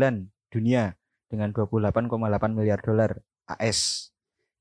dunia 0.50 0.94
dengan 1.26 1.50
28,8 1.50 2.06
miliar 2.54 2.78
dolar 2.80 3.18
AS. 3.46 4.10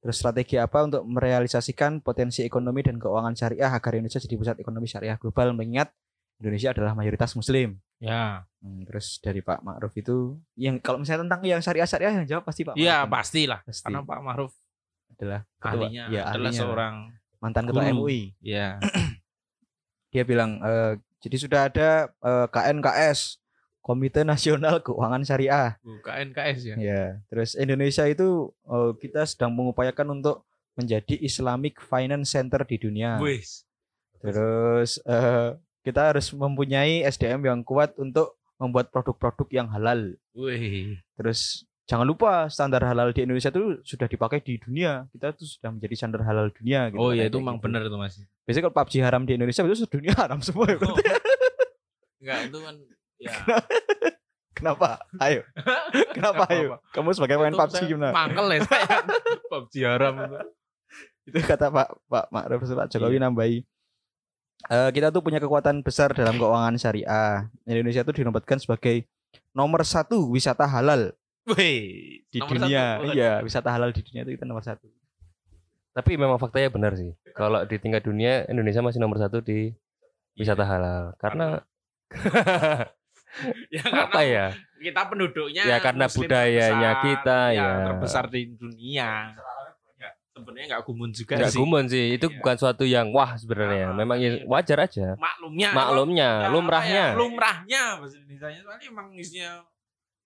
Terus 0.02 0.22
strategi 0.22 0.62
apa 0.62 0.86
untuk 0.86 1.02
merealisasikan 1.06 1.98
potensi 1.98 2.46
ekonomi 2.46 2.86
dan 2.86 3.02
keuangan 3.02 3.34
syariah 3.34 3.74
agar 3.74 3.98
Indonesia 3.98 4.22
jadi 4.22 4.38
pusat 4.38 4.58
ekonomi 4.62 4.86
syariah 4.86 5.18
global 5.18 5.54
mengingat 5.54 5.90
Indonesia 6.38 6.74
adalah 6.74 6.94
mayoritas 6.94 7.34
muslim. 7.34 7.78
Ya. 7.98 8.46
Hmm, 8.62 8.86
terus 8.86 9.18
dari 9.18 9.40
Pak 9.42 9.64
Ma'ruf 9.64 9.94
itu 9.96 10.36
yang 10.54 10.78
kalau 10.78 11.02
misalnya 11.02 11.26
tentang 11.26 11.42
yang 11.48 11.62
syariah-syariah 11.64 12.14
yang 12.22 12.28
jawab 12.28 12.44
pasti 12.46 12.62
Pak 12.62 12.76
Iya, 12.78 13.02
Ma'ruf. 13.02 13.14
pastilah. 13.18 13.60
Pasti. 13.66 13.84
Karena 13.88 14.00
Pak 14.04 14.20
Maruf 14.22 14.52
adalah 15.16 15.42
ketua, 15.58 15.70
ahlinya 15.72 16.04
ya, 16.12 16.22
adalah 16.28 16.34
ahlinya. 16.52 16.60
seorang 16.60 16.96
mantan 17.40 17.64
ketua. 17.66 17.82
MUI. 17.90 18.22
ya. 18.44 18.68
Dia 20.14 20.24
bilang 20.24 20.60
eh, 20.60 20.94
jadi 21.26 21.38
sudah 21.42 21.62
ada 21.66 21.90
eh, 22.22 22.48
KNKS 22.54 23.42
Komite 23.82 24.22
Nasional 24.22 24.78
Keuangan 24.86 25.26
Syariah. 25.26 25.82
Bukan 25.82 26.38
KS 26.38 26.60
ya. 26.70 26.76
Ya, 26.78 27.04
terus 27.26 27.58
Indonesia 27.58 28.06
itu 28.06 28.54
eh, 28.70 28.92
kita 29.02 29.26
sedang 29.26 29.58
mengupayakan 29.58 30.22
untuk 30.22 30.46
menjadi 30.78 31.18
Islamic 31.18 31.82
Finance 31.82 32.30
Center 32.30 32.62
di 32.62 32.78
dunia. 32.78 33.18
Wis. 33.18 33.66
Terus 34.22 35.02
eh, 35.02 35.58
kita 35.82 36.14
harus 36.14 36.30
mempunyai 36.30 37.02
SDM 37.10 37.42
yang 37.50 37.62
kuat 37.66 37.98
untuk 37.98 38.38
membuat 38.62 38.94
produk-produk 38.94 39.50
yang 39.50 39.68
halal. 39.74 40.14
Wih. 40.38 41.02
Terus 41.18 41.66
jangan 41.86 42.06
lupa 42.06 42.50
standar 42.50 42.82
halal 42.82 43.14
di 43.14 43.22
Indonesia 43.26 43.50
itu 43.50 43.80
sudah 43.82 44.10
dipakai 44.10 44.42
di 44.42 44.58
dunia. 44.58 45.06
Kita 45.10 45.34
tuh 45.34 45.46
sudah 45.46 45.70
menjadi 45.70 45.94
standar 45.96 46.22
halal 46.26 46.50
dunia. 46.52 46.90
Gitu, 46.90 47.00
Oh 47.00 47.10
kan, 47.14 47.18
iya 47.18 47.26
itu 47.30 47.38
emang 47.38 47.58
gitu. 47.58 47.66
benar 47.70 47.82
itu 47.86 47.98
Mas. 47.98 48.18
Biasanya 48.46 48.64
kalau 48.66 48.76
PUBG 48.78 48.94
haram 49.02 49.22
di 49.24 49.34
Indonesia 49.34 49.62
itu 49.62 49.78
sedunia 49.78 50.14
haram 50.18 50.40
semua. 50.42 50.66
ya, 50.68 50.78
berarti. 50.78 51.04
Enggak 52.22 52.40
itu 52.50 52.58
kan 52.58 52.76
ya. 53.22 53.32
Kenapa? 54.56 54.88
Ayo. 55.20 55.42
Kenapa 56.16 56.44
ayo? 56.50 56.80
Kamu 56.90 57.12
sebagai 57.12 57.36
Itu 57.38 57.58
PUBG 57.60 57.78
gimana? 57.92 58.12
Mangkel 58.12 58.48
ya 58.50 58.60
saya. 58.64 58.96
PUBG 59.52 59.74
haram 59.84 60.14
itu. 60.22 60.38
itu 61.26 61.42
kata 61.42 61.74
Pak 61.74 61.90
Pak 62.06 62.26
Ma'ruf 62.30 62.62
Pak 62.62 62.88
Jokowi 62.88 63.18
nambahi 63.18 63.66
Eh, 64.66 64.90
kita 64.98 65.14
tuh 65.14 65.22
punya 65.22 65.38
kekuatan 65.38 65.86
besar 65.86 66.10
dalam 66.18 66.42
keuangan 66.42 66.74
syariah 66.74 67.46
Indonesia 67.70 68.02
tuh 68.02 68.18
dinobatkan 68.18 68.58
sebagai 68.58 69.06
nomor 69.54 69.86
satu 69.86 70.26
wisata 70.34 70.66
halal 70.66 71.14
Wih, 71.48 72.26
di 72.26 72.38
nomor 72.38 72.58
dunia 72.58 72.84
satu. 72.98 73.06
iya 73.12 73.32
wisata 73.40 73.70
halal 73.70 73.90
di 73.90 74.02
dunia 74.02 74.22
itu 74.22 74.34
kita 74.34 74.44
nomor 74.44 74.62
satu 74.62 74.90
Tapi 75.92 76.12
memang 76.16 76.36
faktanya 76.36 76.68
benar 76.68 76.92
sih. 76.94 77.14
Kalau 77.32 77.64
di 77.64 77.78
tingkat 77.78 78.02
dunia 78.02 78.44
Indonesia 78.46 78.82
masih 78.82 78.98
nomor 78.98 79.16
satu 79.16 79.40
di 79.40 79.72
wisata 80.34 80.62
halal. 80.62 81.16
Karena 81.16 81.62
Ya, 83.68 83.84
apa 83.84 84.16
karena 84.16 84.22
ya? 84.24 84.46
kita 84.78 85.02
penduduknya 85.06 85.64
Ya, 85.66 85.78
karena 85.78 86.08
muslim 86.08 86.24
budayanya 86.24 86.72
terbesar, 86.94 87.04
kita, 87.04 87.40
ya. 87.52 87.70
terbesar 87.86 88.24
di 88.26 88.42
dunia. 88.50 89.12
Ya, 89.94 90.10
sebenarnya 90.30 90.66
nggak 90.70 90.84
gumun 90.84 91.10
juga 91.12 91.34
Enggak 91.36 91.52
sih. 91.52 91.60
gumun 91.60 91.86
sih. 91.86 92.06
Itu 92.12 92.26
Iya. 92.26 92.36
bukan 92.40 92.56
suatu 92.56 92.84
yang 92.84 93.12
wah 93.12 93.36
sebenarnya. 93.36 93.92
Ah, 93.92 93.94
Memang 93.94 94.18
ya 94.18 94.30
iya. 94.34 94.48
wajar 94.48 94.78
aja. 94.82 95.16
Maklumnya. 95.16 95.70
Maklumnya, 95.70 96.30
Ya, 96.42 96.48
lumrahnya. 96.50 97.04
apa 97.04 97.12
ya, 97.12 97.20
lumrahnya 97.20 97.82
bahasa 98.00 98.16
Indonesia 98.18 98.62
soalnya 98.62 98.88
emang 98.88 99.08
isinya 99.14 99.52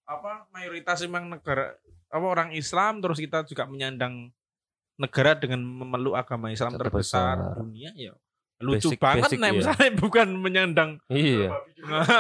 apa 0.10 0.50
mayoritas 0.50 1.00
emang 1.00 1.30
negara 1.30 1.78
apa 2.10 2.26
orang 2.26 2.50
Islam 2.52 2.98
terus 2.98 3.18
kita 3.18 3.46
juga 3.46 3.64
menyandang 3.64 4.34
negara 4.98 5.32
dengan 5.34 5.62
memeluk 5.62 6.18
agama 6.18 6.50
Islam 6.50 6.74
Terbesar. 6.74 7.38
terbesar, 7.38 7.62
dunia 7.62 7.94
ya 7.94 8.14
lucu 8.60 8.90
Basic- 8.90 9.00
banget 9.00 9.30
basic, 9.30 9.40
nah 9.40 9.48
iya. 9.48 9.56
misalnya 9.56 9.90
bukan 10.04 10.28
menyandang 10.36 10.92
Iya. 11.08 11.48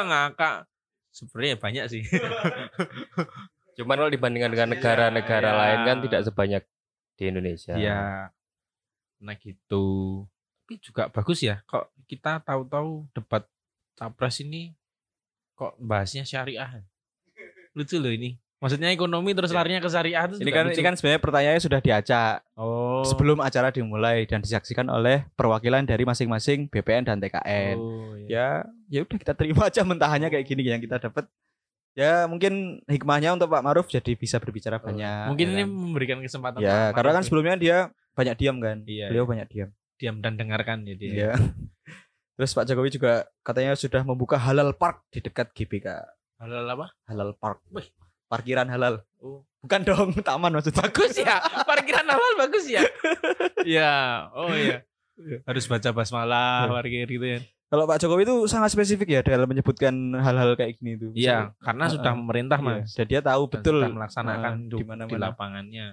ngakak 0.06 0.70
sebenarnya 1.12 1.58
banyak 1.58 1.86
sih 1.90 2.04
Cuman 3.76 3.96
kalau 3.96 4.12
dibandingkan 4.12 4.52
dengan 4.52 4.70
negara-negara 4.72 5.50
Iya. 5.50 5.58
lain 5.58 5.80
kan 5.84 5.98
tidak 6.04 6.22
sebanyak 6.24 6.64
di 7.16 7.24
Indonesia. 7.26 7.74
ya 7.76 8.32
nah 9.20 9.36
gitu 9.36 10.24
tapi 10.62 10.80
juga 10.80 11.10
bagus 11.10 11.42
ya 11.42 11.60
kok 11.66 11.92
kita 12.06 12.40
tahu-tahu 12.40 13.12
debat 13.12 13.44
capres 13.92 14.40
ini 14.40 14.72
kok 15.54 15.76
bahasnya 15.76 16.24
syariah 16.24 16.80
lucu 17.78 17.98
loh 18.02 18.14
ini 18.14 18.38
maksudnya 18.60 18.92
ekonomi 18.92 19.32
terus 19.32 19.56
larinya 19.56 19.80
ke 19.80 19.88
syariah 19.88 20.28
itu 20.28 20.44
ini 20.44 20.52
kan 20.52 20.68
lucu. 20.68 20.76
ini 20.76 20.84
kan 20.84 20.94
sebenarnya 21.00 21.22
pertanyaannya 21.24 21.64
sudah 21.64 21.80
diacak 21.80 22.44
oh 22.60 23.08
sebelum 23.08 23.40
acara 23.40 23.72
dimulai 23.72 24.28
dan 24.28 24.44
disaksikan 24.44 24.92
oleh 24.92 25.24
perwakilan 25.40 25.88
dari 25.88 26.04
masing-masing 26.04 26.68
BPN 26.68 27.08
dan 27.08 27.24
TKN 27.24 27.76
oh, 27.80 28.20
iya. 28.28 28.68
ya 28.92 29.00
ya 29.00 29.08
udah 29.08 29.18
kita 29.18 29.34
terima 29.40 29.72
aja 29.72 29.82
mentahannya 29.88 30.28
kayak 30.28 30.44
gini 30.44 30.68
yang 30.68 30.84
kita 30.84 31.00
dapat 31.00 31.32
ya 31.96 32.28
mungkin 32.28 32.84
hikmahnya 32.84 33.40
untuk 33.40 33.48
Pak 33.48 33.64
Maruf 33.64 33.88
jadi 33.88 34.12
bisa 34.20 34.44
berbicara 34.44 34.76
banyak 34.84 35.32
mungkin 35.32 35.48
ya 35.48 35.54
ini 35.56 35.64
kan? 35.64 35.70
memberikan 35.72 36.18
kesempatan 36.20 36.60
ya 36.60 36.92
Pak 36.92 37.00
karena 37.00 37.12
kan 37.16 37.16
Maruf 37.16 37.28
sebelumnya 37.32 37.56
dia 37.56 37.78
banyak 38.12 38.36
diam 38.36 38.60
kan 38.60 38.84
Iya, 38.84 39.08
beliau 39.08 39.24
iya. 39.24 39.32
banyak 39.32 39.48
diam 39.48 39.70
diam 39.96 40.16
dan 40.20 40.34
dengarkan 40.36 40.84
ya 40.84 40.96
dia 41.00 41.12
Iya. 41.16 41.32
terus 42.36 42.52
Pak 42.52 42.68
Jokowi 42.68 42.92
juga 42.92 43.24
katanya 43.40 43.72
sudah 43.80 44.04
membuka 44.04 44.36
halal 44.36 44.76
park 44.76 45.08
di 45.16 45.24
dekat 45.24 45.56
GBK 45.56 46.19
halal 46.40 46.66
apa? 46.66 46.88
Halal 47.06 47.30
park. 47.36 47.60
Wih. 47.70 47.88
parkiran 48.26 48.66
halal. 48.66 49.02
Oh. 49.18 49.42
Bukan 49.60 49.82
dong 49.84 50.10
taman 50.28 50.54
maksudnya. 50.54 50.80
Bagus 50.80 51.14
ya. 51.14 51.36
Parkiran 51.64 52.06
halal 52.06 52.34
bagus 52.38 52.66
ya? 52.66 52.86
Ya 53.68 54.26
oh 54.32 54.50
iya. 54.50 54.86
Harus 55.44 55.66
baca 55.66 55.90
basmalah 55.92 56.64
Iya. 56.64 56.72
parkir 56.72 57.08
gitu 57.10 57.28
ya. 57.28 57.40
Kalau 57.70 57.86
Pak 57.86 58.00
Jokowi 58.00 58.24
itu 58.24 58.36
sangat 58.46 58.72
spesifik 58.72 59.10
ya 59.12 59.22
dalam 59.22 59.46
menyebutkan 59.46 59.94
hal-hal 60.16 60.56
kayak 60.56 60.80
gini 60.80 60.96
itu. 60.96 61.08
Iya 61.14 61.52
karena 61.60 61.86
sudah 61.86 62.14
memerintah 62.14 62.58
Iya, 62.58 62.66
mas. 62.82 62.90
Dan 62.94 63.06
dia 63.06 63.22
tahu 63.22 63.44
Dan 63.46 63.52
betul 63.54 63.76
sudah 63.78 63.92
melaksanakan 63.94 64.54
Heeh, 64.56 64.66
di, 64.66 64.78
di 64.78 64.86
mana-mana. 64.86 65.12
di 65.12 65.18
lapangannya. 65.20 65.88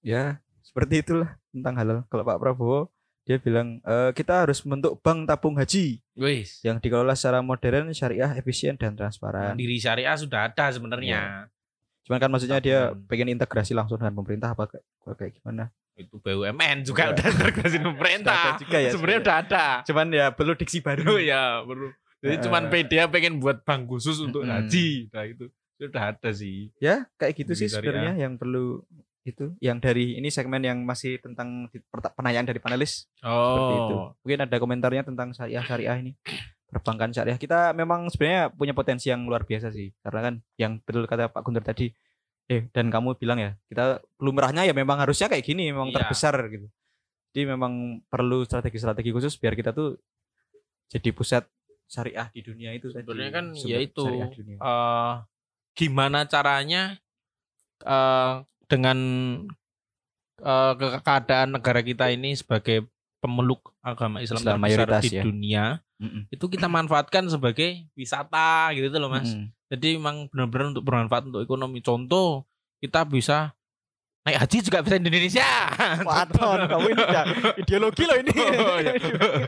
Ya 0.00 0.24
seperti 0.62 1.02
itulah 1.02 1.36
tentang 1.50 1.74
halal. 1.74 1.98
Kalau 2.06 2.22
Pak 2.22 2.38
Prabowo 2.38 2.88
dia 3.22 3.36
bilang 3.36 3.78
"Eh, 3.82 4.10
kita 4.12 4.42
harus 4.42 4.64
membentuk 4.64 4.98
bank 4.98 5.24
tabung 5.24 5.54
haji 5.54 6.00
wis. 6.14 6.58
yang 6.60 6.76
dikelola 6.76 7.12
secara 7.12 7.40
modern 7.40 7.92
syariah 7.92 8.32
efisien 8.34 8.74
dan 8.74 8.94
transparan. 8.94 9.54
Mandiri 9.54 9.76
syariah 9.76 10.16
sudah 10.16 10.48
ada 10.48 10.66
sebenarnya. 10.68 11.46
Cuman 12.02 12.18
kan 12.18 12.30
maksudnya 12.32 12.58
dia 12.58 12.78
pengen 13.06 13.30
integrasi 13.30 13.70
langsung 13.70 14.00
dengan 14.00 14.16
pemerintah 14.16 14.50
apa 14.50 14.66
kayak, 15.14 15.36
gimana? 15.36 15.70
Itu 15.94 16.16
BUMN 16.18 16.82
juga 16.82 17.06
Iya. 17.06 17.12
udah 17.12 17.26
integrasi 17.28 17.76
pemerintah. 17.78 18.42
Juga 18.56 18.78
ya 18.80 18.90
sebenarnya 18.90 19.20
udah 19.20 19.36
ada. 19.36 19.64
Cuman 19.84 20.06
ya 20.10 20.26
perlu 20.32 20.52
diksi 20.56 20.80
baru. 20.80 21.20
Ya 21.20 21.60
perlu. 21.62 21.92
Jadi 22.20 22.34
Heeh. 22.34 22.44
cuman 22.44 22.62
PDA 22.68 23.04
pengen 23.06 23.38
buat 23.38 23.62
bank 23.62 23.86
khusus 23.86 24.18
untuk 24.18 24.42
Mm-mm. 24.42 24.52
haji. 24.64 25.08
Nah 25.12 25.24
itu 25.24 25.44
sudah 25.76 26.02
ada 26.12 26.30
sih. 26.32 26.68
Ya 26.76 27.04
kayak 27.14 27.32
gitu 27.36 27.52
sih 27.54 27.68
Mandiri 27.68 27.76
sebenarnya 27.94 28.12
yang 28.18 28.34
perlu 28.36 28.84
itu 29.20 29.52
yang 29.60 29.76
dari 29.78 30.16
ini 30.16 30.32
segmen 30.32 30.64
yang 30.64 30.80
masih 30.80 31.20
tentang 31.20 31.68
penanyaan 32.16 32.48
dari 32.48 32.56
panelis. 32.56 33.04
Seperti 33.20 33.74
itu. 33.76 33.96
Oh. 33.96 34.08
Mungkin 34.24 34.40
ada 34.48 34.56
komentarnya 34.56 35.02
tentang 35.04 35.30
syariah 35.30 35.60
syariah 35.62 35.96
ini. 36.00 36.12
Perbankan 36.66 37.12
syariah. 37.12 37.36
Kita 37.36 37.74
memang 37.74 38.08
sebenarnya 38.08 38.48
punya 38.48 38.72
potensi 38.72 39.10
yang 39.10 39.26
luar 39.26 39.44
biasa 39.44 39.68
sih. 39.70 39.92
Karena 40.00 40.20
kan 40.22 40.34
yang 40.56 40.80
betul 40.80 41.04
kata 41.04 41.28
Pak 41.28 41.42
Guntur 41.42 41.60
tadi 41.60 41.92
eh 42.50 42.66
dan 42.74 42.90
kamu 42.90 43.14
bilang 43.14 43.38
ya 43.38 43.54
kita 43.70 44.02
lumrahnya 44.18 44.66
ya 44.66 44.74
memang 44.74 44.98
harusnya 44.98 45.30
kayak 45.30 45.46
gini 45.46 45.70
memang 45.70 45.92
Iya. 45.92 46.02
terbesar 46.02 46.34
gitu. 46.50 46.66
Jadi 47.30 47.42
memang 47.46 48.02
perlu 48.10 48.42
strategi-strategi 48.42 49.14
khusus 49.14 49.38
biar 49.38 49.54
kita 49.54 49.70
tuh 49.70 49.94
jadi 50.90 51.14
pusat 51.14 51.46
syariah 51.86 52.26
di 52.30 52.42
dunia 52.42 52.74
itu. 52.74 52.90
Sebenarnya 52.90 53.30
kan 53.30 53.44
Sumber 53.54 53.70
ya 53.70 53.78
itu, 53.78 54.02
syariah 54.02 54.30
dunia. 54.32 54.56
eh, 54.58 55.12
gimana 55.76 56.26
caranya 56.26 56.98
eh, 57.80 58.34
dengan 58.70 58.98
eh, 60.40 60.72
ke- 60.74 61.00
keadaan 61.02 61.48
negara 61.52 61.80
kita 61.80 62.08
ini 62.08 62.32
sebagai 62.32 62.86
pemeluk 63.20 63.74
agama 63.82 64.24
Islam, 64.24 64.40
Islam 64.40 64.56
terbesar 64.56 64.64
mayoritas 64.88 65.02
di 65.04 65.10
ya. 65.12 65.22
dunia 65.22 65.64
Mm-mm. 66.00 66.22
itu 66.32 66.44
kita 66.48 66.64
manfaatkan 66.64 67.28
sebagai 67.28 67.84
wisata 67.92 68.72
gitu 68.72 68.96
loh 68.96 69.12
mas. 69.12 69.28
Mm-mm. 69.28 69.52
Jadi 69.68 70.00
memang 70.00 70.24
benar-benar 70.32 70.66
untuk 70.72 70.82
bermanfaat 70.82 71.28
untuk 71.28 71.44
ekonomi. 71.44 71.84
Contoh 71.84 72.48
kita 72.80 73.04
bisa 73.04 73.52
naik 74.20 74.40
haji 74.40 74.56
juga 74.64 74.80
bisa 74.80 74.96
di 74.96 75.04
Indonesia. 75.04 75.50
Waton, 76.08 76.58
kamu 76.66 76.86
ini 76.88 77.02
udah 77.04 77.24
ideologi 77.54 78.04
loh 78.08 78.16
ini. 78.16 78.32
Oh, 78.60 78.78
ya. 78.80 78.92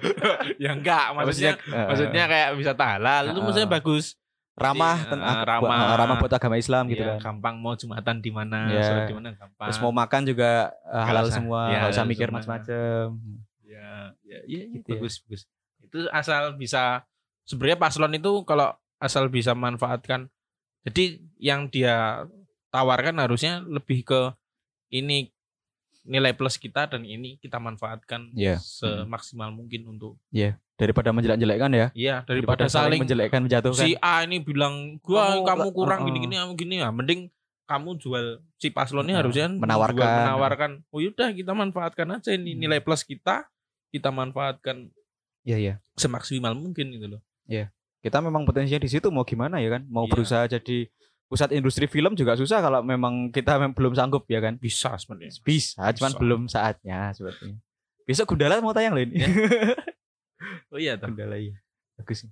ya 0.69 0.71
enggak, 0.73 1.17
maksudnya 1.17 1.53
eh, 1.57 1.87
maksudnya 1.89 2.25
kayak 2.29 2.49
wisata 2.55 2.85
halal 2.85 3.23
itu 3.25 3.33
Heeh. 3.33 3.43
maksudnya 3.43 3.69
bagus. 3.71 4.05
Ramah 4.63 4.97
Jadi, 4.97 5.11
ten- 5.11 5.21
eh, 5.21 5.29
ah, 5.29 5.43
ramah. 5.43 5.61
buat- 5.61 5.99
ramah 5.99 6.17
buat 6.17 6.33
agama 6.33 6.57
Islam 6.57 6.85
gitu 6.87 7.01
Iya, 7.01 7.11
kan. 7.13 7.35
gampang 7.35 7.55
mau 7.57 7.75
jumatan 7.75 8.17
di 8.19 8.31
mana, 8.31 8.59
Iya. 8.67 8.83
sholat 8.83 9.05
di 9.05 9.15
mana 9.15 9.29
gampang. 9.33 9.67
Terus 9.67 9.81
mau 9.81 9.93
makan 9.93 10.23
juga 10.25 10.51
eh, 10.71 11.05
halal 11.05 11.25
usah. 11.25 11.35
semua, 11.35 11.61
Iya, 11.65 11.77
nggak 11.77 11.91
usah 11.91 11.99
halal 11.99 12.09
mikir 12.09 12.27
semua. 12.27 12.37
macam-macam. 12.39 13.07
ya, 13.65 13.89
ya, 14.23 14.39
ya, 14.45 14.61
Gitu 14.71 14.85
ya. 14.85 14.93
bagus, 14.95 15.15
bagus. 15.21 15.43
Itu 15.81 15.99
asal 16.09 16.55
bisa 16.55 17.03
sebenarnya 17.43 17.79
paslon 17.79 18.13
itu 18.13 18.33
kalau 18.43 18.71
asal 18.97 19.27
bisa 19.27 19.53
manfaatkan. 19.53 20.29
Jadi 20.83 21.05
yang 21.37 21.67
dia 21.67 22.27
tawarkan 22.69 23.19
harusnya 23.19 23.61
lebih 23.61 24.03
ke 24.03 24.21
ini 24.89 25.33
nilai 26.03 26.33
plus 26.33 26.57
kita 26.57 26.85
dan 26.87 27.03
ini 27.03 27.39
kita 27.39 27.57
manfaatkan 27.57 28.29
Iya. 28.33 28.59
semaksimal 28.59 29.49
mungkin 29.49 29.87
untuk 29.89 30.19
Daripada 30.83 31.09
menjelek-jelekkan 31.11 31.71
ya. 31.71 31.87
iya 31.95 32.17
daripada, 32.23 32.67
saling 32.67 32.99
menjelekkan 33.01 33.39
menjatuhkan. 33.41 33.79
si 33.79 33.95
A 33.97 34.23
ini 34.23 34.39
bilang 34.39 34.99
gua 34.99 35.31
Kamu- 35.33 35.47
kamu, 35.47 35.67
kurang 35.71 36.01
gini-gini 36.05 36.35
kamu 36.35 36.53
gini 36.55 36.75
ya 36.79 36.91
mending 36.91 37.31
kamu 37.63 37.95
jual 37.97 38.27
si 38.57 38.69
paslonnya 38.69 39.15
Uh, 39.15 39.21
harusnya 39.23 39.47
menawarkan. 39.49 39.97
jual, 39.97 40.19
menawarkan 40.21 40.71
oh 40.89 40.99
yaudah 40.99 41.31
kita 41.31 41.53
manfaatkan 41.53 42.07
aja 42.11 42.31
ini 42.31 42.53
Hmm. 42.53 42.61
nilai 42.61 42.81
plus 42.81 43.01
kita 43.01 43.47
kita 43.89 44.11
manfaatkan 44.11 44.91
Iya, 45.43 45.57
iya. 45.57 45.75
semaksimal 45.95 46.53
mungkin 46.53 46.91
gitu 46.91 47.07
loh 47.09 47.23
Kita 48.03 48.19
memang 48.19 48.43
potensinya 48.43 48.77
di 48.77 48.91
situ 48.91 49.07
mau 49.09 49.23
gimana 49.23 49.57
ya 49.57 49.71
kan? 49.71 49.87
Mau 49.87 50.03
Iya. 50.03 50.11
berusaha 50.11 50.45
jadi 50.49 50.91
pusat 51.25 51.49
industri 51.51 51.87
film 51.87 52.13
juga 52.13 52.35
susah 52.35 52.59
kalau 52.59 52.83
memang 52.83 53.31
kita 53.31 53.55
mem- 53.57 53.71
belum 53.71 53.95
sanggup 53.95 54.27
ya 54.27 54.39
kan? 54.39 54.59
bisa 54.59 54.93
sebenarnya 54.97 55.39
Bisa, 55.41 55.87
cuman 55.93 56.11
Bisa. 56.11 56.19
belum 56.19 56.41
saatnya 56.47 56.99
sepertinya. 57.13 57.63
Besok 58.03 58.27
Gundala 58.29 58.59
mau 58.59 58.71
tayang 58.71 58.93
loh 58.93 59.01
ini. 59.01 59.23
oh 60.71 60.79
iya 60.79 60.95
toh. 60.97 61.09
Gundala 61.11 61.37
iya. 61.37 61.57
Bagus. 61.99 62.27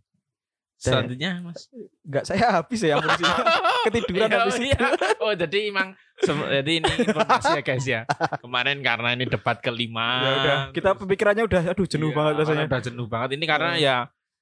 Selanjutnya 0.81 1.45
Mas. 1.45 1.68
Enggak 2.01 2.25
saya 2.25 2.47
habis 2.57 2.81
ya 2.81 2.97
ketiduran 3.85 4.33
Iya, 4.33 4.39
habis 4.41 4.57
iya. 4.57 4.73
itu. 4.73 4.85
Oh 5.21 5.33
jadi 5.37 5.59
emang 5.68 5.89
jadi 6.25 6.73
ini 6.81 6.91
informasi 7.05 7.53
ya 7.53 7.62
guys 7.62 7.85
ya. 7.85 8.01
Kemarin 8.41 8.81
karena 8.81 9.12
ini 9.12 9.29
debat 9.29 9.61
kelima. 9.61 10.09
Ya 10.25 10.33
udah, 10.33 10.57
kita 10.73 10.91
pemikirannya 10.97 11.45
udah 11.45 11.62
aduh 11.77 11.85
jenuh 11.85 12.09
Iya, 12.09 12.16
banget 12.16 12.33
rasanya. 12.41 12.64
Udah 12.64 12.81
jenuh 12.81 13.07
banget 13.12 13.29
ini 13.37 13.45
karena 13.45 13.71
ya 13.77 13.97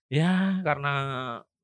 ya 0.09 0.62
karena 0.62 0.93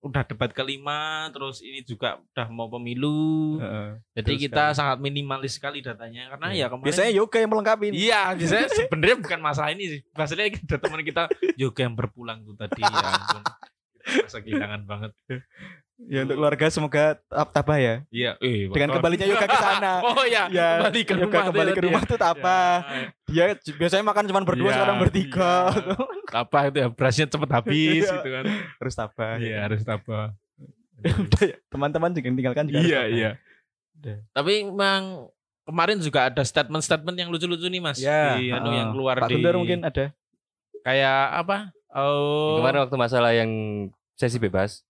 udah 0.04 0.22
debat 0.28 0.52
kelima 0.52 1.32
terus 1.32 1.64
ini 1.64 1.80
juga 1.80 2.20
udah 2.20 2.46
mau 2.52 2.68
pemilu. 2.68 3.56
Heeh. 3.56 3.90
Jadi 4.20 4.32
kita 4.36 4.70
sekali. 4.70 4.78
sangat 4.78 4.98
minimalis 5.00 5.56
sekali 5.56 5.80
datanya 5.80 6.36
karena 6.36 6.52
ya 6.52 6.66
kemarin 6.68 6.86
Biasanya 6.92 7.12
yoga 7.16 7.36
yang 7.40 7.50
melengkapi. 7.50 7.86
Iya, 7.96 8.22
biasanya 8.36 8.68
sebenarnya 8.68 9.16
bukan 9.24 9.40
masalah 9.40 9.70
ini 9.72 9.84
sih. 9.88 10.00
Masalahnya 10.12 10.60
ada 10.60 10.76
teman 10.76 11.00
kita 11.00 11.22
yoga 11.56 11.80
yang 11.80 11.96
berpulang 11.96 12.44
tuh 12.44 12.54
tadi 12.54 12.84
ya 12.84 12.92
ampun. 12.92 13.42
Kita 14.04 14.20
Merasa 14.20 14.38
kehilangan 14.44 14.82
banget. 14.84 15.12
Ya 15.96 16.26
untuk 16.26 16.34
keluarga 16.34 16.66
semoga 16.68 17.04
tab- 17.24 17.54
tabah 17.54 17.78
ya. 17.78 17.94
Iya, 18.08 18.34
eh, 18.38 18.66
Dengan 18.66 18.90
kembalinya 18.92 19.24
yoga 19.24 19.46
ke 19.46 19.54
sana. 19.56 19.92
Oh 20.10 20.26
ya, 20.26 20.50
Ya, 20.50 20.82
kembali 20.82 21.00
ke 21.00 21.12
yoga 21.14 21.22
rumah. 21.30 21.44
kembali 21.48 21.70
ke 21.70 21.82
rumah 21.82 22.02
tuh 22.02 22.18
tabah. 22.18 22.74
Ya, 23.30 23.44
Dia 23.46 23.56
j- 23.56 23.74
biasanya 23.74 24.02
makan 24.04 24.26
cuma 24.26 24.42
berdua 24.42 24.68
Iya, 24.68 24.74
sekarang 24.74 24.96
bertiga. 24.98 25.54
iya. 25.70 25.94
Tabah 26.34 26.62
itu 26.66 26.76
ya, 26.76 26.88
berasnya 26.90 27.26
cepet 27.26 27.50
habis 27.52 28.02
Iya. 28.02 28.10
gitu 28.12 28.28
kan. 28.28 28.44
Harus 28.74 28.94
tabah. 28.94 29.34
Iya, 29.38 29.56
harus 29.62 29.80
tabah. 29.80 30.26
Udah 30.98 31.42
ya, 31.44 31.56
teman-teman 31.68 32.10
juga 32.10 32.26
yang 32.26 32.36
tinggalkan 32.36 32.64
juga 32.64 32.76
harus 32.76 32.90
Iya, 32.90 33.02
iya. 33.06 33.30
Tapi 34.30 34.66
memang 34.66 35.30
kemarin 35.64 35.96
juga 35.96 36.26
ada 36.26 36.42
statement-statement 36.42 37.16
yang 37.16 37.30
lucu-lucu 37.30 37.64
nih 37.64 37.80
Mas. 37.80 37.96
Ya, 37.96 38.34
di 38.34 38.50
anu 38.50 38.66
heeh. 38.66 38.76
yang 38.76 38.88
keluar 38.90 39.16
Pak 39.16 39.30
di 39.30 39.38
mungkin 39.40 39.80
ada. 39.80 40.10
kayak 40.82 41.18
apa? 41.38 41.70
Oh, 41.88 42.58
Kemarin 42.58 42.84
waktu 42.84 42.96
masalah 42.98 43.30
yang 43.30 43.50
sesi 44.12 44.36
bebas 44.36 44.82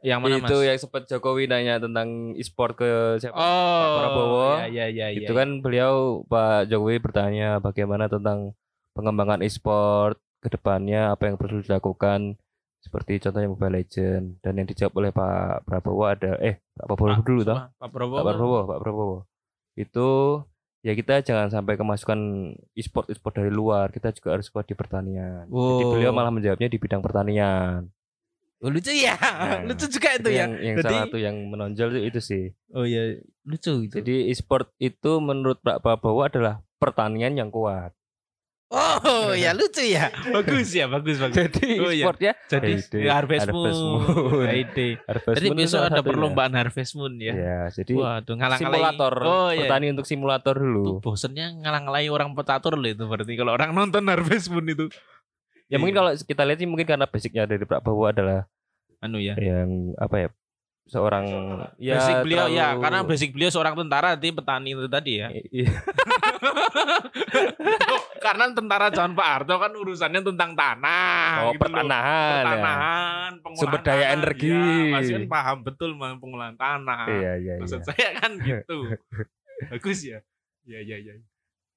yang 0.00 0.20
mana 0.24 0.40
Mas? 0.40 0.48
itu 0.48 0.56
yang 0.64 0.78
sempat 0.80 1.04
Jokowi 1.06 1.44
nanya 1.46 1.76
tentang 1.76 2.32
e-sport 2.36 2.72
ke 2.76 2.88
siapa? 3.20 3.36
Oh, 3.36 3.80
Pak 3.84 3.90
Prabowo. 4.00 4.48
Ya, 4.68 4.86
ya, 4.86 4.86
ya, 4.88 5.06
itu 5.12 5.32
ya, 5.32 5.36
kan 5.36 5.60
beliau 5.60 6.24
Pak 6.24 6.68
Jokowi 6.68 6.96
bertanya 7.00 7.60
bagaimana 7.60 8.08
tentang 8.08 8.56
pengembangan 8.96 9.44
e-sport 9.44 10.16
ke 10.40 10.48
depannya 10.48 11.12
apa 11.12 11.28
yang 11.28 11.36
perlu 11.36 11.60
dilakukan 11.60 12.40
seperti 12.80 13.20
contohnya 13.20 13.52
Mobile 13.52 13.76
Legend 13.76 14.40
dan 14.40 14.56
yang 14.56 14.64
dijawab 14.64 14.92
oleh 14.96 15.10
Pak 15.12 15.68
Prabowo 15.68 16.02
ada 16.08 16.40
eh 16.40 16.64
Pak 16.72 16.88
Prabowo 16.88 17.20
dulu 17.20 17.40
toh 17.44 17.60
Pak 17.76 17.90
Prabowo. 17.92 18.16
Pak 18.16 18.24
Prabowo 18.24 18.60
Pak 18.64 18.78
Prabowo 18.80 19.16
itu 19.76 20.08
ya 20.80 20.96
kita 20.96 21.20
jangan 21.20 21.52
sampai 21.52 21.76
kemasukan 21.76 22.18
e-sport 22.72 23.12
e-sport 23.12 23.36
dari 23.36 23.52
luar 23.52 23.92
kita 23.92 24.16
juga 24.16 24.32
harus 24.32 24.48
kuat 24.48 24.64
di 24.64 24.72
pertanian 24.72 25.44
jadi 25.44 25.84
Wow. 25.84 25.92
beliau 25.92 26.12
malah 26.16 26.32
menjawabnya 26.32 26.72
di 26.72 26.80
bidang 26.80 27.04
pertanian 27.04 27.84
Oh, 28.60 28.68
lucu 28.68 28.92
ya. 28.92 29.16
Nah, 29.16 29.64
lucu 29.68 29.88
juga 29.88 30.08
itu 30.12 30.20
Itu 30.22 30.30
ya. 30.30 30.44
yang, 30.44 30.52
yang 30.54 30.76
Jadi- 30.76 30.84
salah 30.86 31.02
satu 31.06 31.16
yang 31.16 31.36
menonjol 31.46 31.88
itu, 31.90 32.00
itu 32.06 32.20
sih 32.20 32.44
Oh 32.70 32.84
iya, 32.84 33.16
lucu 33.42 33.72
itu. 33.82 33.94
jadi 33.94 34.28
e-sport 34.28 34.68
itu 34.78 35.16
menurut 35.18 35.58
Pak 35.58 35.80
Prabowo 35.80 36.22
adalah 36.22 36.60
pertanian 36.76 37.32
yang 37.34 37.48
kuat 37.48 37.96
oh, 38.70 39.32
ya 39.34 39.50
lucu 39.50 39.82
ya. 39.82 40.12
bagus 40.30 40.70
ya, 40.70 40.86
bagus 40.86 41.18
bagus. 41.18 41.34
jadi 41.34 41.66
Oh, 41.78 41.90
iya. 41.90 42.04
e-sport 42.04 42.20
ya 42.20 42.32
Jadi 42.46 42.70
Ide. 42.76 42.98
ya, 43.00 43.12
Harvest 43.16 43.48
Moon. 43.48 43.64
Harvest 43.66 43.82
Moon. 43.82 44.44
Ya, 44.44 44.52
ide. 44.54 44.88
Harvest 45.02 45.34
Jadi 45.34 45.48
Moon 45.48 45.58
besok 45.58 45.80
ada 45.80 45.88
satunya. 45.90 46.06
perlombaan 46.06 46.52
Harvest 46.52 46.92
Moon 46.94 47.12
ya. 47.16 47.32
Ya, 47.32 47.60
jadi 47.72 47.92
Waduh, 47.92 48.34
ngalang-ngalai. 48.36 48.76
simulator 48.76 49.14
Oh 49.20 49.48
iya. 49.48 49.58
pertani 49.64 49.86
untuk 49.88 50.06
simulator 50.06 50.54
Itu 50.54 50.62
dulu. 50.62 50.92
bosennya 51.00 51.46
ngalang-ngalai 51.56 52.06
orang 52.08 52.30
petatur 52.32 52.74
loh 52.74 52.86
itu 52.86 53.04
berarti 53.04 53.32
kalau 53.34 53.52
orang 53.52 53.70
nonton 53.72 54.04
Harvest 54.04 54.46
Moon 54.48 54.66
itu. 54.66 54.86
Ya 55.70 55.78
mungkin 55.78 55.94
kalau 55.94 56.10
kita 56.18 56.42
lihat 56.42 56.58
sih 56.58 56.66
mungkin 56.66 56.86
karena 56.86 57.06
basicnya 57.06 57.46
dari 57.46 57.62
Pak 57.62 57.78
Prabowo 57.80 58.10
adalah 58.10 58.42
anu 59.00 59.22
ya. 59.22 59.38
yang 59.38 59.94
apa 59.96 60.26
ya 60.26 60.28
seorang 60.90 61.24
ya 61.78 62.02
basic 62.02 62.26
beliau 62.26 62.50
ya, 62.50 62.74
terlalu- 62.74 62.82
karena 62.82 63.00
basic 63.06 63.30
beliau 63.30 63.50
seorang 63.54 63.78
tentara 63.78 64.18
di 64.18 64.28
petani 64.34 64.74
itu 64.74 64.90
tadi 64.90 65.12
ya. 65.22 65.28
Iya. 65.30 65.70
karena 68.24 68.44
tentara 68.50 68.90
zaman 68.90 69.14
Pak 69.14 69.28
Harto 69.30 69.54
kan 69.56 69.72
urusannya 69.72 70.20
tentang 70.26 70.50
tanah. 70.58 71.46
oh 71.46 71.52
gitu 71.54 71.62
pertanahan 71.62 72.18
ya. 72.18 72.42
pertanahan, 72.42 73.30
pengolahan 73.38 73.62
Sumber 73.62 73.80
daya 73.86 73.96
tanah. 74.02 74.14
energi. 74.18 74.50
Iya, 74.50 74.92
masih 74.92 75.12
kan 75.14 75.24
paham 75.30 75.58
betul 75.62 75.90
pengolahan 75.96 76.56
tanah. 76.58 77.06
Iya 77.06 77.32
iya 77.38 77.54
Maksud 77.62 77.80
iya. 77.80 77.86
saya 77.86 78.10
kan 78.18 78.30
gitu. 78.42 78.78
Bagus 79.70 79.98
ya. 80.02 80.18
Iya 80.66 80.80
iya 80.82 80.96
iya. 80.98 81.14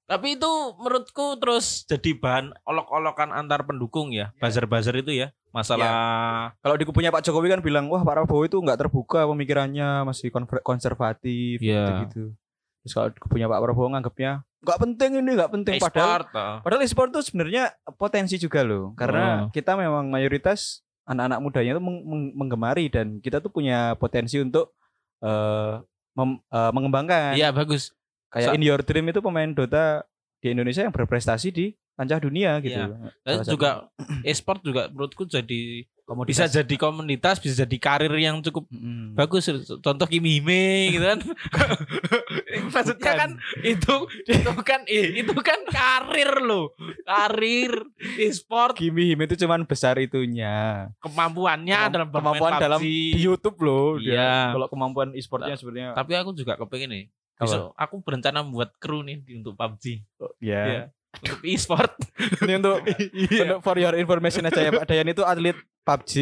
Tapi 0.03 0.35
itu 0.35 0.51
menurutku 0.75 1.39
terus 1.39 1.85
jadi 1.85 2.11
bahan 2.13 2.51
olok-olokan 2.63 3.31
antar 3.31 3.63
pendukung 3.63 4.11
ya. 4.11 4.35
Buzzer-buzzer 4.37 4.95
itu 4.97 5.15
ya. 5.15 5.31
Masalah 5.49 6.51
Kalau 6.59 6.75
di 6.75 6.83
kubunya 6.83 7.07
Pak 7.07 7.23
Jokowi 7.23 7.47
kan 7.47 7.61
bilang, 7.61 7.85
wah 7.87 8.01
Pak 8.01 8.13
Prabowo 8.19 8.43
itu 8.43 8.57
nggak 8.57 8.79
terbuka 8.79 9.23
pemikirannya, 9.25 10.03
masih 10.03 10.33
konservatif 10.59 11.61
Iya. 11.61 12.03
gitu. 12.03 12.33
Terus 12.81 12.93
kalau 12.93 13.09
di 13.09 13.19
kubunya 13.19 13.47
Pak 13.47 13.61
Prabowo 13.61 13.87
nganggapnya 13.89 14.43
nggak 14.59 14.79
penting 14.79 15.11
ini, 15.17 15.29
nggak 15.33 15.51
penting. 15.51 15.75
Padahal 15.77 16.19
e-sport. 16.19 16.27
ah. 16.33 16.55
Padahal 16.59 16.81
e-sport 16.81 17.09
itu 17.11 17.21
sebenarnya 17.23 17.63
potensi 17.93 18.35
juga 18.35 18.59
loh. 18.61 18.91
Karena 18.93 19.45
Oh. 19.45 19.51
kita 19.51 19.75
memang 19.75 20.07
mayoritas 20.07 20.81
anak-anak 21.03 21.39
mudanya 21.39 21.71
itu 21.73 21.83
meng- 21.83 22.03
meng- 22.03 22.33
menggemari 22.33 22.87
dan 22.87 23.19
kita 23.19 23.39
tuh 23.39 23.51
punya 23.51 23.95
potensi 23.95 24.35
untuk 24.37 24.71
eh, 25.19 25.73
mem- 26.13 26.43
eh, 26.43 26.71
mengembangkan. 26.71 27.31
Iya 27.33 27.51
bagus. 27.51 27.95
Kayak 28.34 28.47
Sa- 28.47 28.55
In 28.55 28.61
Your 28.61 28.81
Dream 28.81 29.05
itu 29.07 29.19
pemain 29.19 29.47
Dota 29.47 30.01
di 30.39 30.49
Indonesia 30.49 30.81
yang 30.81 30.91
berprestasi 30.91 31.47
di 31.49 31.65
kancah 31.93 32.17
dunia 32.17 32.57
gitu. 32.59 32.73
Iya. 32.75 32.89
Dan 33.21 33.31
Salah 33.31 33.38
satu 33.39 33.53
juga 33.53 33.69
e-sport 34.25 34.59
juga 34.59 34.89
menurutku 34.89 35.23
jadi 35.23 35.86
bisa 35.95 36.11
komoditas. 36.43 36.51
jadi 36.51 36.75
komunitas, 36.75 37.36
bisa 37.38 37.63
jadi 37.63 37.77
karir 37.77 38.11
yang 38.13 38.41
cukup 38.41 38.67
Mm. 38.67 39.15
bagus 39.15 39.47
contoh 39.79 40.03
Kimi 40.03 40.36
Hime 40.36 40.65
gitu 40.91 41.05
kan 41.05 41.19
maksudnya 42.67 43.11
kan 43.15 43.29
itu 43.61 43.95
itu 44.25 44.51
kan 44.61 44.84
eh, 44.86 45.21
itu 45.21 45.31
kan 45.38 45.59
karir 45.65 46.41
loh 46.41 46.75
karir 47.03 47.71
e-sport 48.17 48.75
Kimi 48.75 49.07
Hime 49.07 49.23
itu 49.25 49.38
cuman 49.38 49.63
besar 49.63 49.95
itunya. 49.97 50.89
kemampuannya 50.99 51.77
Kemamp- 51.79 51.93
dalam 51.93 52.07
kemampuan 52.09 52.51
dalam 52.57 52.79
di 52.79 53.15
YouTube 53.15 53.57
loh. 53.61 53.95
dia. 53.95 54.11
Iya. 54.11 54.34
Kalau 54.51 54.67
kemampuan 54.67 55.09
e-sportnya 55.13 55.55
sebenarnya 55.55 55.93
tapi 55.93 56.11
aku 56.13 56.34
juga 56.34 56.57
kepengen 56.57 56.89
nih 56.91 57.05
besok 57.43 57.63
aku 57.73 57.95
berencana 57.99 58.39
membuat 58.39 58.73
kru 58.75 59.01
nih 59.01 59.19
untuk 59.33 59.53
PUBG 59.53 60.01
ya. 60.39 60.61
Iya. 60.63 60.81
untuk 61.13 61.39
e-sport 61.43 61.93
Ini 62.41 62.53
untuk 62.57 62.81
Iya. 63.29 63.41
untuk 63.45 63.59
for 63.61 63.75
your 63.75 63.93
information 63.95 64.43
aja 64.43 64.59
ya 64.59 64.71
Pak 64.71 64.85
Dayan 64.85 65.07
itu 65.07 65.21
atlet 65.21 65.53
PUBG. 65.83 66.13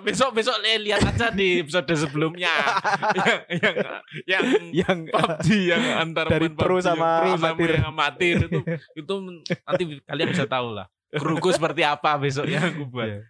besok 0.00 0.32
besok 0.32 0.56
li- 0.58 0.82
lihat 0.82 1.04
aja 1.04 1.28
di 1.28 1.60
episode 1.60 1.84
sebelumnya 1.90 2.48
yang 3.18 3.38
yang 3.52 3.76
yang 4.26 4.44
yang 4.72 4.98
PUBG 5.06 5.46
yang 5.68 5.82
antar 6.00 6.26
Dari 6.26 6.48
pro 6.48 6.80
sama 6.80 7.22
pro 7.22 7.36
amatir. 7.36 7.70
yang 7.72 7.86
amatir 7.86 8.36
itu 8.46 8.60
itu 8.94 9.14
nanti 9.62 9.84
kalian 10.02 10.28
bisa 10.30 10.44
tahu 10.44 10.72
lah 10.72 10.88
kruku 11.10 11.50
seperti 11.50 11.82
apa 11.82 12.14
besok 12.16 12.46
yang 12.46 12.62
aku 12.66 12.86
buat. 12.86 13.06
Iya. 13.06 13.20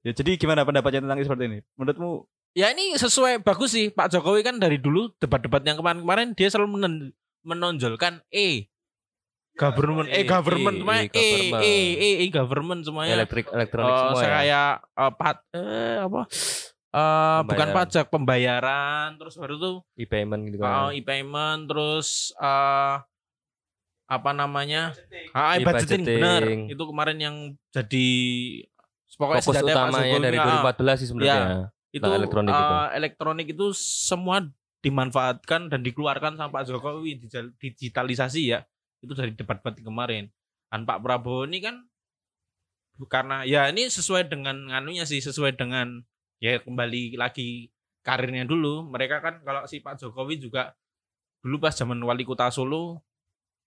Ya 0.00 0.12
jadi 0.12 0.32
gimana 0.34 0.64
pendapatnya 0.64 1.04
tentang 1.04 1.18
e-sport 1.18 1.40
ini? 1.40 1.60
Menurutmu 1.74 2.24
Ya 2.50 2.74
ini 2.74 2.98
sesuai 2.98 3.46
bagus 3.46 3.70
sih 3.70 3.94
Pak 3.94 4.10
Jokowi 4.10 4.42
kan 4.42 4.58
dari 4.58 4.74
dulu 4.74 5.14
debat-debat 5.22 5.62
yang 5.62 5.78
kemarin-kemarin 5.78 6.34
dia 6.34 6.50
selalu 6.50 6.82
menen- 6.82 7.14
menonjolkan 7.46 8.20
E 8.28 8.66
government 9.54 10.08
E, 10.10 10.22
eh 10.22 10.24
government 10.26 10.76
E, 10.76 10.80
semuanya 10.82 11.04
E, 11.04 11.06
E 11.06 11.22
government. 11.22 11.62
E 11.62 11.76
E 11.94 12.10
E 12.10 12.26
government 12.28 12.80
semuanya 12.82 13.14
elektrik 13.14 13.46
elektronik 13.48 13.92
Eh, 13.92 13.98
semua 14.02 14.18
ya. 14.18 14.24
saya 14.26 14.62
eh, 14.82 15.12
pat 15.14 15.36
eh, 15.54 15.96
apa 16.02 16.20
eh, 16.90 17.38
bukan 17.46 17.68
pajak 17.70 18.06
pembayaran 18.10 19.14
terus 19.14 19.38
baru 19.38 19.54
tuh 19.56 19.74
e-payment 19.94 20.42
gitu 20.50 20.58
uh, 20.58 20.90
kan. 20.90 20.96
e-payment 20.96 21.60
terus 21.70 22.34
eh 22.34 22.96
apa 24.10 24.30
namanya 24.34 24.90
ah, 25.38 25.54
E-budgeting. 25.54 26.02
e-budgeting 26.02 26.02
benar 26.18 26.42
itu 26.66 26.82
kemarin 26.82 27.18
yang 27.22 27.36
jadi 27.70 28.08
pokoknya 29.14 29.38
Fokus 29.38 29.62
utamanya 29.62 30.18
dari 30.18 30.34
ah, 30.34 30.66
2014 30.66 30.98
sih 30.98 31.08
sebenarnya. 31.14 31.70
Itu 31.90 32.06
Nah, 32.06 32.16
elektronik 32.16 32.52
eh, 32.52 32.58
itu. 32.58 32.74
elektronik 32.96 33.46
itu 33.50 33.66
semua 33.74 34.46
dimanfaatkan 34.80 35.68
dan 35.68 35.80
dikeluarkan 35.84 36.40
sama 36.40 36.62
Pak 36.62 36.70
Jokowi 36.72 37.20
digitalisasi 37.60 38.42
ya 38.56 38.64
itu 39.00 39.12
dari 39.12 39.32
debat-debat 39.36 39.76
kemarin 39.80 40.32
dan 40.72 40.88
Pak 40.88 41.02
Prabowo 41.04 41.44
ini 41.44 41.60
kan 41.60 41.76
karena 43.08 43.48
ya 43.48 43.68
ini 43.72 43.88
sesuai 43.88 44.28
dengan 44.28 44.68
nganunya 44.68 45.08
sih 45.08 45.20
sesuai 45.24 45.56
dengan 45.56 46.04
ya 46.40 46.60
kembali 46.60 47.16
lagi 47.16 47.72
karirnya 48.00 48.44
dulu 48.44 48.84
mereka 48.88 49.20
kan 49.20 49.40
kalau 49.44 49.64
si 49.64 49.80
Pak 49.80 50.00
Jokowi 50.00 50.40
juga 50.40 50.76
dulu 51.40 51.60
pas 51.60 51.72
zaman 51.72 51.96
wali 52.00 52.24
kota 52.24 52.48
Solo 52.52 53.00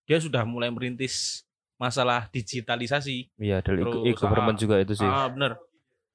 dia 0.06 0.22
sudah 0.22 0.46
mulai 0.46 0.70
merintis 0.70 1.46
masalah 1.82 2.30
digitalisasi 2.30 3.34
Iya, 3.42 3.62
dari 3.66 3.82
e-government 3.82 4.58
ah, 4.58 4.62
juga 4.62 4.76
itu 4.80 4.94
sih. 4.94 5.10
Ah 5.10 5.28
bener. 5.28 5.58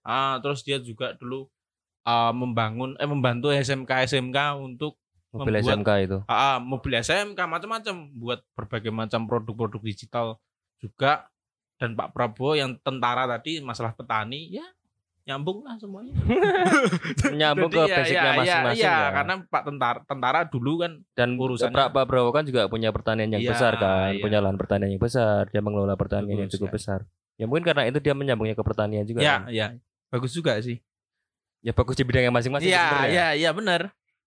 Ah 0.07 0.39
terus 0.39 0.63
dia 0.63 0.79
juga 0.79 1.13
dulu 1.19 1.51
ah, 2.09 2.33
membangun 2.33 2.97
eh 2.97 3.05
membantu 3.05 3.53
SMK 3.53 4.09
SMK 4.09 4.39
untuk 4.57 4.97
Mobil 5.29 5.55
membuat- 5.55 5.77
SMK 5.77 5.91
itu. 6.01 6.19
ah, 6.25 6.33
ah, 6.33 6.57
mobil 6.59 6.93
SMK 6.97 7.37
macam-macam 7.39 7.95
buat 8.15 8.41
berbagai 8.55 8.89
macam 8.91 9.29
produk-produk 9.29 9.81
digital 9.83 10.27
juga 10.79 11.29
dan 11.77 11.93
Pak 11.93 12.11
Prabowo 12.11 12.55
yang 12.55 12.75
tentara 12.79 13.29
tadi 13.29 13.61
masalah 13.61 13.93
petani 13.93 14.49
ya 14.51 14.65
nyambung 15.25 15.61
lah 15.61 15.77
semuanya. 15.77 16.17
Nyambung 17.31 17.69
ke 17.69 17.77
ya, 17.79 17.95
basicnya 17.95 18.17
ya, 18.19 18.25
ya, 18.25 18.39
masing-masing 18.39 18.81
iya, 18.81 18.97
ya. 18.97 19.09
karena 19.13 19.35
Pak 19.45 19.63
tentara 19.63 19.99
tentara 20.03 20.41
dulu 20.43 20.73
kan 20.81 20.93
Dan 21.13 21.37
urusannya- 21.37 21.93
Pak 21.93 22.05
Prabowo 22.07 22.33
kan 22.33 22.45
juga 22.45 22.65
punya 22.67 22.89
pertanian 22.91 23.29
yang 23.29 23.43
Iya, 23.43 23.53
besar 23.53 23.77
kan, 23.77 24.11
iya. 24.11 24.23
punya 24.23 24.39
lahan 24.41 24.57
pertanian 24.57 24.89
yang 24.89 24.99
besar, 24.99 25.45
dia 25.47 25.61
mengelola 25.61 25.95
pertanian 25.95 26.33
Betul 26.33 26.41
yang 26.41 26.51
cukup 26.51 26.69
sekali. 26.71 26.77
besar. 26.81 26.99
Ya 27.37 27.45
mungkin 27.45 27.63
karena 27.63 27.85
itu 27.87 27.99
dia 28.01 28.15
menyambungnya 28.15 28.57
ke 28.57 28.65
pertanian 28.65 29.05
juga. 29.05 29.21
ya 29.21 29.35
kan. 29.39 29.53
ya 29.53 29.67
bagus 30.09 30.33
juga 30.33 30.57
sih. 30.59 30.81
Ya 31.61 31.73
bagus 31.73 31.95
di 31.95 32.05
bidang 32.07 32.25
yang 32.25 32.35
masing-masing 32.35 32.71
Iya 32.71 32.83
sebenarnya. 32.85 33.11
iya 33.11 33.27
iya 33.35 33.51
benar. 33.51 33.81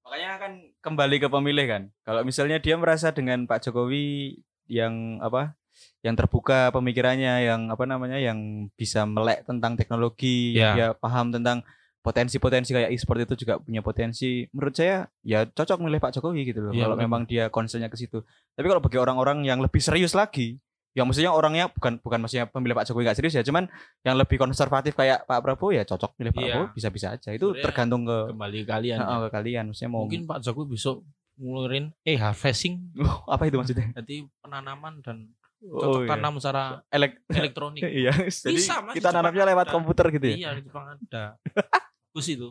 Makanya 0.04 0.32
kan 0.38 0.52
kembali 0.82 1.16
ke 1.18 1.28
pemilih 1.28 1.66
kan. 1.66 1.82
Kalau 2.04 2.22
misalnya 2.22 2.58
dia 2.58 2.76
merasa 2.76 3.12
dengan 3.12 3.48
Pak 3.48 3.64
Jokowi 3.64 4.36
yang 4.68 5.20
apa? 5.20 5.56
Yang 6.04 6.26
terbuka 6.26 6.74
pemikirannya, 6.76 7.48
yang 7.48 7.72
apa 7.72 7.88
namanya, 7.88 8.20
yang 8.20 8.68
bisa 8.76 9.08
melek 9.08 9.48
tentang 9.48 9.80
teknologi, 9.80 10.52
Ya. 10.52 10.76
dia 10.76 10.88
paham 10.92 11.32
tentang 11.32 11.64
potensi-potensi 12.02 12.74
kayak 12.74 12.92
e-sport 12.92 13.24
itu 13.24 13.46
juga 13.46 13.62
punya 13.62 13.80
potensi. 13.80 14.44
Menurut 14.52 14.74
saya 14.74 15.06
ya 15.22 15.46
cocok 15.46 15.78
milih 15.80 16.02
Pak 16.02 16.18
Jokowi 16.18 16.50
gitu 16.50 16.60
loh. 16.60 16.74
Iya, 16.74 16.90
kalau 16.90 16.98
memang 16.98 17.24
dia 17.24 17.48
concernnya 17.48 17.88
ke 17.88 17.96
situ. 17.96 18.26
Tapi 18.58 18.66
kalau 18.68 18.82
bagi 18.82 18.98
orang-orang 18.98 19.46
yang 19.46 19.62
lebih 19.62 19.80
serius 19.80 20.12
lagi, 20.12 20.58
yang 20.92 21.06
maksudnya 21.06 21.32
orangnya 21.32 21.70
bukan 21.70 21.98
bukan 21.98 22.20
maksudnya 22.20 22.46
pemilih 22.46 22.74
Pak 22.74 22.84
Jokowi 22.84 23.04
gak 23.06 23.16
serius 23.16 23.34
ya, 23.34 23.42
cuman 23.42 23.72
yang 24.02 24.16
lebih 24.16 24.36
konservatif 24.36 24.92
kayak 24.92 25.24
Pak 25.24 25.40
Prabowo 25.40 25.72
ya 25.72 25.84
cocok 25.84 26.16
milih 26.16 26.30
Pak 26.30 26.42
Iya. 26.42 26.52
Prabowo 26.52 26.66
bisa-bisa 26.74 27.08
aja. 27.12 27.30
Itu 27.30 27.50
Sebenarnya 27.50 27.64
tergantung 27.64 28.02
ke, 28.04 28.18
Kembali 28.30 28.60
kalian. 28.66 28.98
Heeh, 28.98 29.18
ke 29.18 29.30
kalian. 29.30 29.64
Maksudnya 29.68 29.90
mau 29.90 30.04
Mungkin 30.04 30.24
Pak 30.26 30.40
Jokowi 30.42 30.66
besok 30.70 30.96
ngeluarin 31.34 31.86
eh 32.02 32.16
harvesting 32.16 32.92
Oh, 32.98 33.24
apa 33.26 33.48
itu 33.48 33.56
maksudnya? 33.56 33.88
jadi 33.96 34.16
penanaman 34.38 35.00
dan 35.00 35.18
Oh, 35.62 35.78
cocok 35.80 36.02
iya. 36.02 36.10
tanam 36.10 36.34
secara 36.36 36.64
Elek 36.88 37.14
elektronik. 37.30 37.82
iya. 38.02 38.12
Jadi 38.20 38.58
Bisa, 38.58 38.82
Mas, 38.82 38.94
kita 38.94 39.10
nanamnya 39.12 39.46
lewat 39.48 39.66
ada. 39.66 39.72
komputer 39.72 40.06
gitu 40.10 40.26
ya. 40.28 40.36
Iya 40.36 40.50
di 40.58 40.62
Jepang 40.66 40.86
ada. 40.90 41.38
Bagus 42.12 42.28
itu. 42.28 42.50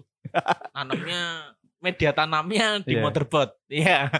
Tanamnya 0.70 1.20
media 1.76 2.10
tanamnya 2.12 2.68
di 2.80 2.94
Iya. 2.94 3.02
motorboat. 3.02 3.50
Iya. 3.66 4.14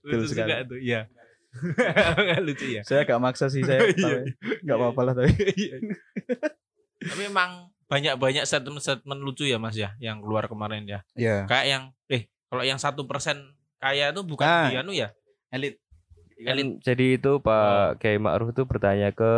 Betul 0.00 0.18
Lucu 0.18 0.26
sekali. 0.28 0.46
juga 0.46 0.56
tuh. 0.64 0.78
Iya. 0.78 1.00
Lucu 2.46 2.66
ya. 2.68 2.82
Saya 2.82 3.02
agak 3.04 3.18
maksa 3.18 3.46
sih 3.48 3.62
saya. 3.62 3.80
Iya. 3.92 4.26
ya. 4.26 4.32
Nggak 4.64 4.76
apa-apa 4.76 5.00
lah 5.04 5.12
tapi. 5.16 5.32
Iya. 5.62 5.76
Tapi 6.98 7.22
emang 7.26 7.70
banyak-banyak 7.86 8.44
statement-statement 8.44 9.20
lucu 9.22 9.46
ya 9.46 9.56
Mas 9.56 9.72
ya 9.72 9.96
yang 9.96 10.20
keluar 10.20 10.44
kemarin 10.44 10.84
ya. 10.84 11.00
Iya. 11.14 11.46
Kayak 11.46 11.66
yang 11.66 11.82
eh 12.06 12.22
kalau 12.46 12.62
yang 12.62 12.76
satu 12.76 13.04
persen 13.04 13.54
kaya 13.78 14.10
itu 14.10 14.20
bukan 14.22 14.44
Ah. 14.44 14.68
di 14.68 14.76
anu 14.76 14.92
ya 14.92 15.14
elit. 15.48 15.78
Kan 16.38 16.54
Elit. 16.54 16.78
jadi 16.82 17.16
itu 17.16 17.30
Oh. 17.34 17.42
Pak 17.42 17.98
Kiai 17.98 18.18
Ma'ruf 18.18 18.52
itu 18.52 18.62
bertanya 18.62 19.10
ke 19.10 19.32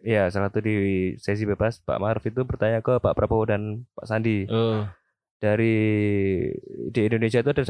ya 0.00 0.28
salah 0.28 0.48
satu 0.48 0.60
di 0.60 0.76
sesi 1.16 1.44
bebas 1.44 1.80
Pak 1.80 1.96
Ma'ruf 1.96 2.24
itu 2.24 2.40
bertanya 2.40 2.80
ke 2.80 2.96
Pak 2.96 3.12
Prabowo 3.12 3.44
dan 3.44 3.84
Pak 3.92 4.04
Sandi 4.04 4.44
Oh. 4.48 4.84
dari 5.36 5.76
di 6.88 7.00
Indonesia 7.02 7.40
itu 7.40 7.50
ada 7.50 7.64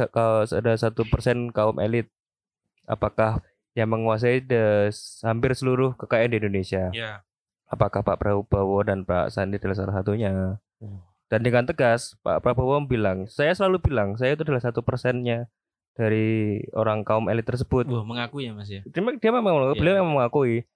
ada 0.45 0.73
satu 0.75 1.03
persen 1.05 1.51
kaum 1.51 1.79
elit 1.79 2.07
apakah 2.85 3.41
yang 3.73 3.89
menguasai 3.89 4.39
des- 4.41 5.19
hampir 5.21 5.51
seluruh 5.53 5.97
kekayaan 5.97 6.31
di 6.31 6.39
Indonesia 6.39 6.91
Ya. 6.91 7.27
apakah 7.67 8.01
Pak 8.01 8.17
Prabowo 8.17 8.81
dan 8.81 9.03
Pak 9.03 9.29
Sandi 9.29 9.57
adalah 9.57 9.75
salah 9.75 9.95
satunya 9.97 10.61
dan 11.27 11.41
dengan 11.41 11.65
tegas 11.65 12.15
Pak 12.21 12.39
Prabowo 12.39 12.79
bilang 12.83 13.27
saya 13.27 13.51
selalu 13.51 13.83
bilang 13.83 14.15
saya 14.15 14.33
itu 14.33 14.43
adalah 14.43 14.61
satu 14.61 14.81
persennya 14.81 15.51
dari 15.93 16.59
orang 16.71 17.03
kaum 17.03 17.27
elit 17.27 17.43
tersebut 17.43 17.87
Wah, 17.87 18.03
mengakui 18.03 18.47
ya 18.47 18.53
Mas 18.53 18.67
ya. 18.69 18.83
dia, 18.85 19.01
dia 19.03 19.31
memang 19.31 19.55
Iya. 19.65 19.75
beliau 19.75 19.95
memang 19.97 20.15
mengakui 20.17 20.67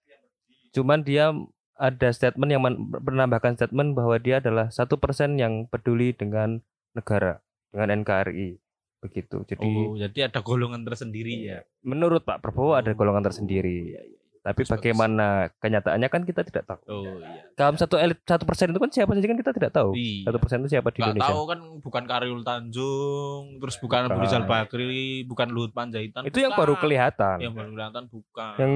cuman 0.70 1.00
dia 1.00 1.32
ada 1.74 2.08
statement 2.10 2.50
yang 2.50 2.60
men- 2.60 2.78
menambahkan 2.98 3.54
statement 3.54 3.94
bahwa 3.94 4.18
dia 4.18 4.38
adalah 4.38 4.66
satu 4.68 4.96
persen 4.96 5.34
yang 5.34 5.64
peduli 5.64 6.10
dengan 6.10 6.58
negara 6.92 7.38
dengan 7.70 8.02
NKRI 8.02 8.58
begitu 8.98 9.36
jadi 9.44 9.62
Oh, 9.64 9.94
jadi 9.94 10.26
ada 10.26 10.40
golongan 10.40 10.82
tersendiri 10.82 11.30
ya. 11.44 11.62
menurut 11.80 12.20
Pak 12.20 12.38
Prabowo 12.38 12.74
ada 12.74 12.88
Oh. 12.88 12.94
golongan 12.94 13.22
tersendiri 13.22 13.78
Iya, 13.88 14.02
iya. 14.02 14.16
tapi 14.40 14.60
Bagus, 14.60 14.64
bagus. 14.64 14.74
bagaimana 14.74 15.26
kenyataannya 15.56 16.08
kan 16.08 16.22
kita 16.22 16.42
tidak 16.42 16.64
tahu 16.64 16.80
Oh 16.88 17.04
iya. 17.16 17.46
kaum 17.52 17.74
satu 17.74 17.94
elit 17.94 18.18
satu 18.20 18.42
persen 18.42 18.68
itu 18.68 18.76
kan 18.76 18.88
siapa 18.88 19.12
saja 19.12 19.24
kan 19.24 19.36
kita 19.36 19.52
tidak 19.52 19.70
tahu 19.70 19.90
Iya. 19.92 20.24
satu 20.24 20.38
persen 20.38 20.58
itu 20.58 20.70
siapa 20.70 20.88
di 20.88 20.98
Nggak 20.98 21.10
Indonesia 21.12 21.30
tahu 21.30 21.42
kan 21.44 21.60
bukan 21.78 22.04
Karyul 22.04 22.42
Tanjung, 22.42 23.42
terus 23.56 23.76
bukan 23.76 24.02
Abu. 24.04 24.18
Rizal 24.20 24.44
Bakri, 24.44 24.98
bukan 25.24 25.48
Luhut 25.48 25.70
Panjaitan. 25.70 26.22
itu 26.24 26.38
yang 26.38 26.50
bukan. 26.50 26.62
baru 26.64 26.74
kelihatan 26.76 27.36
Yang 27.38 27.54
baru 27.54 27.70
kelihatan 27.72 28.04
bukan. 28.08 28.54
yang 28.56 28.74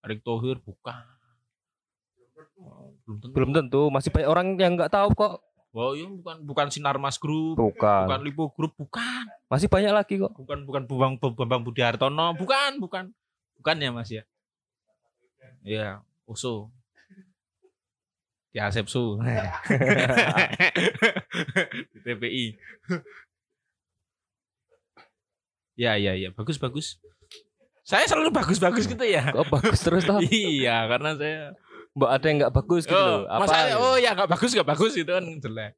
Erick 0.00 0.20
Thohir 0.20 0.58
bukan. 0.58 0.98
Oh, 2.56 2.90
belum 3.04 3.16
tentu. 3.20 3.32
belum 3.32 3.50
tentu 3.52 3.82
masih 3.88 4.10
banyak 4.10 4.26
orang 4.26 4.46
yang 4.56 4.74
nggak 4.74 4.90
tahu 4.90 5.08
kok 5.12 5.32
Oh 5.74 5.90
iya 5.98 6.06
bukan 6.06 6.46
bukan 6.46 6.70
Sinar 6.70 7.02
Mas 7.02 7.18
Group, 7.18 7.58
bukan 7.58 8.06
bukan 8.06 8.20
Lipo 8.22 8.46
Group, 8.54 8.78
bukan. 8.78 9.26
masih 9.50 9.66
banyak 9.66 9.90
lagi 9.90 10.22
kok 10.22 10.30
Bukan 10.38 10.62
bukan 10.70 10.86
Bambang 10.86 11.34
Bambang 11.34 11.66
Budi 11.66 11.82
Hartono, 11.82 12.30
bukan, 12.38 12.78
bukan. 12.78 13.10
Bukan 13.58 13.82
ya 13.82 13.90
Mas 13.90 14.06
ya. 14.06 14.22
Iya, 15.66 15.98
USO. 16.30 16.70
Di 18.54 18.62
Asepsu. 18.62 19.18
Di 21.90 21.98
TPI. 22.06 22.54
Ya, 25.74 25.98
ya, 25.98 26.14
ya. 26.14 26.30
Bagus, 26.30 26.54
bagus. 26.60 27.02
Saya 27.82 28.06
selalu 28.06 28.30
bagus-bagus 28.30 28.86
gitu 28.86 29.02
ya. 29.02 29.28
kok 29.34 29.50
bagus 29.50 29.80
terus 29.84 30.08
toh 30.08 30.16
iya, 30.32 30.88
karena 30.88 31.18
saya 31.20 31.52
mbak 31.94 32.10
ada 32.10 32.24
yang 32.26 32.36
nggak 32.42 32.54
bagus 32.54 32.82
gitu 32.84 32.98
loh 32.98 33.22
oh, 33.24 33.38
masalahnya, 33.38 33.76
oh 33.78 33.96
ya 33.96 34.10
nggak 34.18 34.30
bagus 34.30 34.50
nggak 34.50 34.68
bagus 34.68 34.92
itu 34.98 35.10
kan 35.10 35.24
jelek. 35.24 35.72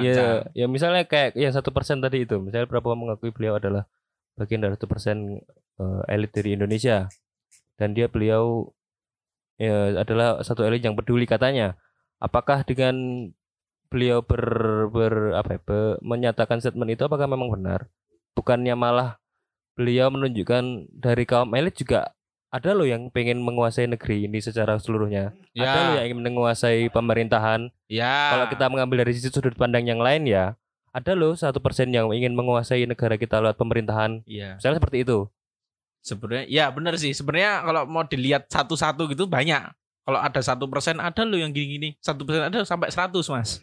Ya, 0.00 0.48
ya 0.56 0.66
misalnya 0.72 1.04
kayak 1.04 1.36
yang 1.36 1.52
satu 1.52 1.68
persen 1.68 2.00
tadi 2.00 2.24
itu, 2.24 2.40
misalnya 2.40 2.64
Prabowo 2.64 2.96
mengakui 2.96 3.28
beliau 3.28 3.60
adalah 3.60 3.84
bagian 4.40 4.64
dari 4.64 4.72
satu 4.72 4.88
persen 4.88 5.44
eh, 5.76 6.02
elit 6.08 6.32
dari 6.32 6.56
Indonesia, 6.56 7.12
dan 7.76 7.92
dia 7.92 8.08
beliau 8.08 8.72
ya, 9.60 10.00
adalah 10.00 10.40
satu 10.40 10.64
elit 10.64 10.80
yang 10.80 10.96
peduli 10.96 11.28
katanya. 11.28 11.76
Apakah 12.24 12.64
dengan 12.64 13.28
beliau 13.92 14.24
ber, 14.24 14.88
ber 14.88 15.36
apa 15.36 15.60
ya, 15.60 15.60
menyatakan 16.00 16.64
statement 16.64 16.96
itu 16.96 17.04
apakah 17.04 17.28
memang 17.28 17.52
benar? 17.52 17.92
Bukannya 18.32 18.72
malah 18.72 19.20
beliau 19.76 20.08
menunjukkan 20.08 20.88
dari 20.88 21.28
kaum 21.28 21.52
elit 21.52 21.76
juga 21.76 22.16
ada 22.52 22.76
loh 22.76 22.84
yang 22.84 23.08
pengen 23.08 23.40
menguasai 23.40 23.88
negeri 23.88 24.28
ini 24.28 24.36
secara 24.44 24.76
seluruhnya. 24.76 25.32
Ya, 25.56 25.64
Ada 25.64 25.78
loh 25.80 25.94
yang 25.96 26.06
ingin 26.12 26.20
menguasai 26.20 26.92
pemerintahan. 26.92 27.72
ya. 27.88 28.36
Kalau 28.36 28.46
kita 28.52 28.68
mengambil 28.68 29.08
dari 29.08 29.16
sisi 29.16 29.32
sudut 29.32 29.56
pandang 29.56 29.88
yang 29.88 30.04
lain 30.04 30.28
ya, 30.28 30.52
ada 30.92 31.12
loh 31.16 31.32
satu 31.32 31.64
persen 31.64 31.88
yang 31.88 32.12
ingin 32.12 32.36
menguasai 32.36 32.84
negara 32.84 33.16
kita 33.16 33.40
lewat 33.40 33.56
pemerintahan. 33.56 34.20
Iya. 34.28 34.60
Misalnya 34.60 34.84
seperti 34.84 35.08
itu. 35.08 35.24
Sebenarnya, 36.04 36.44
ya 36.52 36.68
benar 36.68 37.00
sih. 37.00 37.16
Sebenarnya 37.16 37.64
kalau 37.64 37.82
mau 37.88 38.04
dilihat 38.04 38.44
satu-satu 38.52 39.08
gitu 39.08 39.24
banyak. 39.24 39.72
Kalau 40.02 40.18
ada 40.18 40.40
satu 40.42 40.66
persen 40.66 40.98
ada 40.98 41.22
loh 41.22 41.38
yang 41.38 41.54
gini-gini. 41.54 41.94
Satu 42.02 42.26
persen 42.26 42.42
ada 42.42 42.66
sampai 42.66 42.90
100 42.90 43.14
mas. 43.30 43.62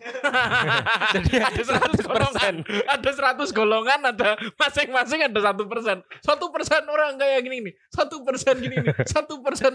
Jadi 1.15 1.35
ada 1.35 1.61
100 1.67 1.99
golongan. 1.99 2.55
Ada 2.87 3.09
100 3.35 3.51
golongan. 3.51 3.99
Ada 4.07 4.29
masing-masing 4.55 5.19
ada 5.27 5.39
satu 5.43 5.67
persen. 5.67 5.99
Satu 6.23 6.47
persen 6.47 6.79
orang 6.87 7.19
kayak 7.19 7.43
gini 7.43 7.67
nih. 7.67 7.73
Satu 7.91 8.23
persen 8.23 8.55
gini 8.55 8.79
nih. 8.79 8.95
Satu 9.03 9.43
persen 9.43 9.73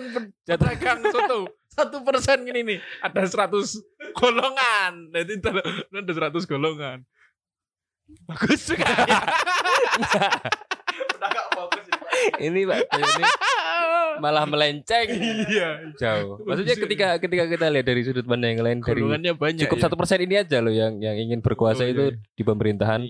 pedagang 0.49 1.05
soto. 1.13 1.53
Satu 1.69 2.01
persen 2.01 2.49
gini 2.49 2.65
nih. 2.65 2.79
Ada 3.05 3.29
100 3.29 4.17
golongan. 4.17 4.93
Jadi 5.13 5.33
ada 5.45 5.63
ada 6.01 6.13
100 6.33 6.49
golongan. 6.49 7.05
Bagus 8.25 8.73
sekali. 8.73 9.13
ini 12.41 12.65
Pak 12.65 12.79
ini 12.89 13.25
malah 14.19 14.45
melenceng 14.45 15.09
Iya. 15.47 15.95
jauh. 15.95 16.39
Maksudnya 16.43 16.77
ketika 16.77 17.09
ketika 17.17 17.45
kita 17.47 17.67
lihat 17.69 17.87
dari 17.87 18.03
sudut 18.03 18.25
pandang 18.25 18.55
yang 18.55 18.63
lain 18.63 18.79
dari 18.81 19.03
banyak. 19.03 19.35
cukup 19.61 19.79
ya. 19.79 19.83
satu 19.85 19.95
persen 19.95 20.19
ini 20.21 20.35
aja 20.37 20.59
loh 20.59 20.71
yang 20.71 20.99
yang 20.99 21.15
ingin 21.15 21.39
berkuasa 21.39 21.83
Oh, 21.83 21.87
iya, 21.87 21.93
itu 21.93 22.05
di 22.33 22.43
pemerintahan. 22.43 23.03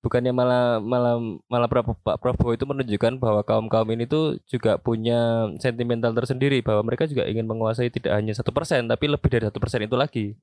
Bukannya 0.00 0.36
malah 0.36 0.78
malah 0.78 1.16
malah 1.48 1.64
Prabowo- 1.64 1.96
Pak 1.96 2.20
Prabowo 2.20 2.52
itu 2.52 2.62
menunjukkan 2.62 3.16
bahwa 3.16 3.40
kaum 3.40 3.72
kaum 3.72 3.88
ini 3.88 4.04
tuh 4.04 4.36
juga 4.44 4.76
punya 4.76 5.48
sentimental 5.56 6.12
tersendiri 6.12 6.60
bahwa 6.60 6.84
mereka 6.84 7.08
juga 7.08 7.24
ingin 7.24 7.48
menguasai 7.48 7.88
tidak 7.88 8.12
hanya 8.12 8.36
satu 8.36 8.52
persen 8.52 8.84
tapi 8.84 9.08
lebih 9.08 9.32
dari 9.32 9.48
satu 9.48 9.56
persen 9.56 9.80
itu 9.80 9.96
lagi. 9.96 10.36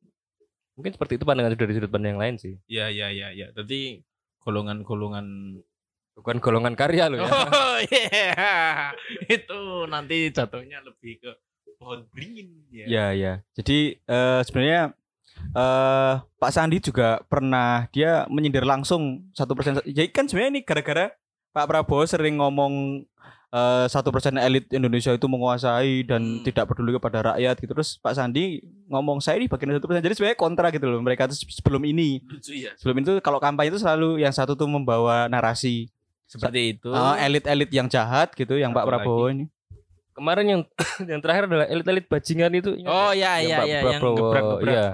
Mungkin 0.74 0.98
seperti 0.98 1.22
itu 1.22 1.30
pandangan 1.30 1.54
dari 1.54 1.74
sudut 1.74 1.94
pandang 1.94 2.18
yang 2.18 2.22
lain 2.22 2.36
sih. 2.36 2.58
Iya 2.66 2.90
iya 2.90 3.08
iya 3.12 3.28
iya. 3.30 3.48
Jadi 3.54 4.02
golongan-golongan 4.42 5.28
Bukan 6.14 6.38
golongan 6.38 6.76
karya 6.76 7.08
loh 7.08 7.20
ya. 7.20 7.30
Oh 7.30 7.78
iya. 7.82 8.34
Itu 9.40 9.86
nanti 9.86 10.30
jatuhnya 10.30 10.82
lebih 10.82 11.18
ke 11.18 11.32
pohon 11.76 12.06
beringin 12.10 12.68
ya. 12.70 12.86
Ya 12.86 13.06
ya. 13.12 13.34
Jadi 13.54 13.96
eh, 13.98 14.40
sebenarnya 14.44 14.94
eh 15.52 16.14
Pak 16.22 16.52
Sandi 16.52 16.78
juga 16.78 17.24
pernah 17.26 17.90
dia 17.90 18.28
menyindir 18.28 18.62
langsung 18.62 19.26
satu 19.32 19.54
persen. 19.54 19.82
Jadi 19.82 20.10
kan 20.10 20.28
sebenarnya 20.28 20.52
ini 20.54 20.62
gara-gara 20.62 21.10
Pak 21.52 21.66
Prabowo 21.66 22.06
sering 22.06 22.38
ngomong 22.38 23.02
eh, 23.50 23.86
satu 23.90 24.14
persen 24.14 24.38
elit 24.38 24.70
Indonesia 24.70 25.12
itu 25.12 25.26
menguasai 25.26 26.06
dan 26.06 26.22
Hmm. 26.22 26.44
tidak 26.46 26.70
peduli 26.70 26.96
kepada 26.96 27.34
rakyat 27.34 27.56
gitu 27.58 27.72
terus 27.74 27.98
Pak 27.98 28.14
Sandi 28.14 28.62
ngomong 28.88 29.20
saya 29.20 29.42
ini 29.42 29.50
bagian 29.50 29.76
satu 29.76 29.86
persen 29.86 30.00
jadi 30.00 30.16
sebenarnya 30.16 30.40
kontra 30.40 30.68
gitu 30.70 30.86
loh 30.88 31.02
mereka 31.02 31.28
tuh 31.28 31.36
sebelum 31.36 31.84
ini 31.84 32.24
Lucu 32.24 32.56
ya. 32.56 32.72
sebelum 32.80 33.02
itu 33.02 33.14
kalau 33.20 33.42
kampanye 33.42 33.68
itu 33.68 33.80
selalu 33.80 34.22
yang 34.22 34.32
satu 34.32 34.54
tuh 34.54 34.68
membawa 34.68 35.28
narasi 35.28 35.92
Seperti 36.32 36.60
itu. 36.72 36.90
eh, 36.90 37.16
elit-elit 37.22 37.68
yang 37.70 37.86
jahat 37.86 38.32
gitu 38.32 38.56
yang 38.56 38.72
Pak 38.72 38.86
Prabowo 38.86 39.28
ini 39.28 39.52
Kemarin 40.12 40.46
yang 40.46 40.62
yang 41.12 41.20
terakhir 41.20 41.44
adalah 41.46 41.66
elit-elit 41.66 42.06
bajingan 42.06 42.52
itu. 42.54 42.72
Oh 42.84 43.12
ya 43.12 43.40
ya 43.40 43.58
Pak 43.58 43.66
ya 43.66 43.80
yang 43.82 43.84
Prabowo, 43.98 44.16
gebrak-gebrak. 44.18 44.72
Iya. 44.72 44.90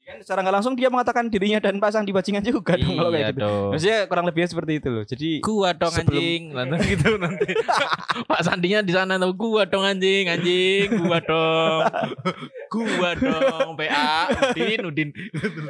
kan 0.00 0.16
secara 0.18 0.40
nggak 0.40 0.56
langsung 0.56 0.72
dia 0.72 0.88
mengatakan 0.88 1.28
dirinya 1.28 1.60
dan 1.60 1.76
Pak 1.76 1.92
Sandi 1.92 2.10
bajingan 2.10 2.40
juga 2.40 2.74
dong 2.74 2.96
kalau 2.96 3.12
Iya 3.12 3.16
kayak 3.18 3.28
gitu 3.28 3.40
dong. 3.44 3.68
maksudnya 3.68 3.98
kurang 4.08 4.24
lebih 4.24 4.40
seperti 4.42 4.72
itu 4.80 4.88
loh 4.88 5.04
jadi 5.04 5.30
Gua 5.44 5.68
dong 5.70 5.92
Sebelum- 5.92 6.16
anjing. 6.16 6.42
Lalu 6.48 6.74
gitu 6.88 7.08
nanti. 7.18 7.50
Pak 8.32 8.40
Sandinya 8.40 8.80
di 8.80 8.92
sana 8.94 9.14
tuh 9.16 9.36
gua 9.36 9.62
dong 9.62 9.84
anjing, 9.84 10.24
anjing, 10.26 10.88
gua 10.98 11.20
dong. 11.20 11.80
gua 12.68 13.10
dong 13.12 13.74
PA 13.74 14.28
Udin 14.52 14.80
Udin. 14.84 15.08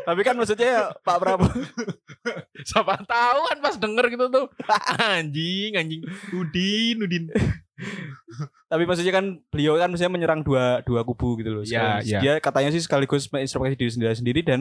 tapi 0.03 0.21
kan 0.21 0.35
maksudnya 0.35 0.93
Pak 1.01 1.17
Prabowo 1.17 1.49
Siapa 2.59 2.99
tahu 3.01 3.41
kan 3.47 3.59
pas 3.59 3.75
denger 3.75 4.05
gitu 4.11 4.27
tuh. 4.29 4.47
Anjing, 4.99 5.73
anjing. 5.75 6.03
Udin 6.31 6.97
Udin. 7.01 7.25
Tapi 8.67 8.83
maksudnya 8.85 9.15
kan 9.15 9.25
beliau 9.49 9.79
kan 9.79 9.89
maksudnya 9.89 10.11
menyerang 10.11 10.43
dua 10.43 10.83
dua 10.83 11.01
kubu 11.03 11.39
gitu 11.39 11.51
loh. 11.53 11.65
Iya, 11.65 12.03
iya. 12.03 12.19
Dia 12.21 12.33
katanya 12.39 12.69
sih 12.69 12.83
sekaligus 12.83 13.31
menginstruksi 13.31 13.75
diri 13.75 13.91
sendiri 13.91 14.15
sendiri 14.15 14.41
dan 14.43 14.61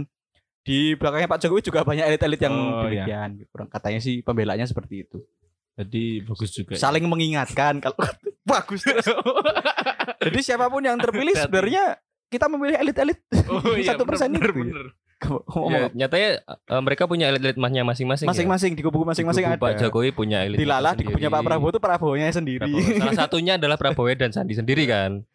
di 0.61 0.93
belakangnya 0.93 1.27
Pak 1.27 1.39
Jokowi 1.41 1.63
juga 1.63 1.81
banyak 1.81 2.05
elit-elit 2.05 2.39
yang 2.39 2.53
Oh, 2.53 2.85
iya. 2.85 3.03
demikian. 3.03 3.29
Kurang 3.49 3.67
katanya 3.67 3.99
sih 3.99 4.21
pembelanya 4.21 4.63
seperti 4.63 5.03
itu. 5.03 5.19
Jadi 5.73 6.21
bagus 6.23 6.49
juga. 6.53 6.73
Saling 6.73 7.05
mengingatkan 7.05 7.77
kalau 7.79 7.97
bagus 8.51 8.81
terus. 8.81 9.05
Jadi 10.25 10.39
siapa 10.41 10.67
pun 10.67 10.81
yang 10.81 10.97
terpilih 10.97 11.33
sebenarnya 11.33 11.97
kita 12.27 12.45
memilih 12.47 12.75
elit-elit 12.77 13.19
Oh 13.47 13.73
iya, 13.73 13.87
satu 13.91 14.03
persen 14.03 14.29
bener, 14.29 14.51
itu. 14.51 14.59
bener. 14.61 14.85
Ngomong- 15.17 15.71
Ya, 15.71 15.81
nyatanya 15.97 16.29
eh, 16.45 16.81
mereka 16.81 17.03
punya 17.03 17.25
elit-elit 17.27 17.55
mahnya 17.55 17.81
masing-masing. 17.81 18.23
ya. 18.23 18.29
masing-masing 18.29 18.71
di 18.73 18.81
kubu 18.81 19.01
masing-masing 19.01 19.43
ada. 19.43 19.57
Pak 19.57 19.79
Jokowi 19.79 20.11
punya 20.11 20.43
elit. 20.43 20.57
Dilalah 20.57 20.93
di 20.93 21.03
kubunya 21.03 21.27
Pak 21.27 21.41
Prabowo 21.41 21.69
itu 21.69 21.79
Prabowo-nya 21.79 22.29
sendiri. 22.29 22.69
Salah 22.93 23.15
satunya 23.25 23.55
adalah 23.55 23.75
Prabowo 23.75 24.13
dan 24.13 24.29
Sandi 24.29 24.53
sendiri 24.53 24.85
kan. 24.85 25.25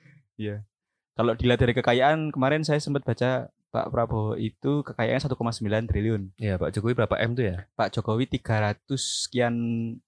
Kalau 1.13 1.33
dilihat 1.35 1.61
dari 1.61 1.73
kekayaan 1.73 2.31
kemarin 2.31 2.63
saya 2.63 2.79
sempat 2.79 3.03
baca 3.03 3.51
Pak 3.69 3.87
Prabowo 3.89 4.37
itu 4.37 4.81
kekayaannya 4.83 5.25
1,9 5.27 5.89
triliun. 5.89 6.23
Iya, 6.37 6.57
Pak 6.57 6.73
Jokowi 6.73 6.93
berapa 6.95 7.17
M 7.19 7.33
tuh 7.33 7.45
ya? 7.47 7.57
Pak 7.73 7.89
Jokowi 7.91 8.29
300 8.31 8.85
sekian 8.95 9.55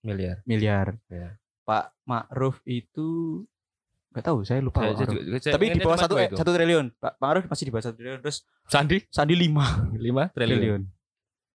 Miliar. 0.00 0.44
miliar. 0.44 1.00
Ya. 1.08 1.40
Pak 1.64 1.96
Ma'ruf 2.04 2.60
itu 2.62 3.40
nggak 4.14 4.24
tahu, 4.24 4.38
saya 4.40 4.62
lupa. 4.62 4.78
Saya- 4.78 4.94
Pak 4.94 4.98
Ma'ruf. 5.00 5.10
saya- 5.18 5.42
saya 5.42 5.54
Tapi 5.58 5.64
di 5.68 5.80
bawah 5.80 5.98
satu 5.98 6.14
eh, 6.16 6.28
satu 6.30 6.50
triliun. 6.50 6.86
Pak 6.94 7.12
Ma'ruf 7.18 7.44
masih 7.44 7.64
di 7.66 7.72
bawah 7.74 7.84
satu 7.84 7.96
triliun. 7.96 8.18
Terus 8.22 8.36
Sandi 8.64 8.98
Sandi 9.08 9.34
5 9.34 9.90
5 9.92 10.30
triliun. 10.30 10.30
triliun. 10.54 10.82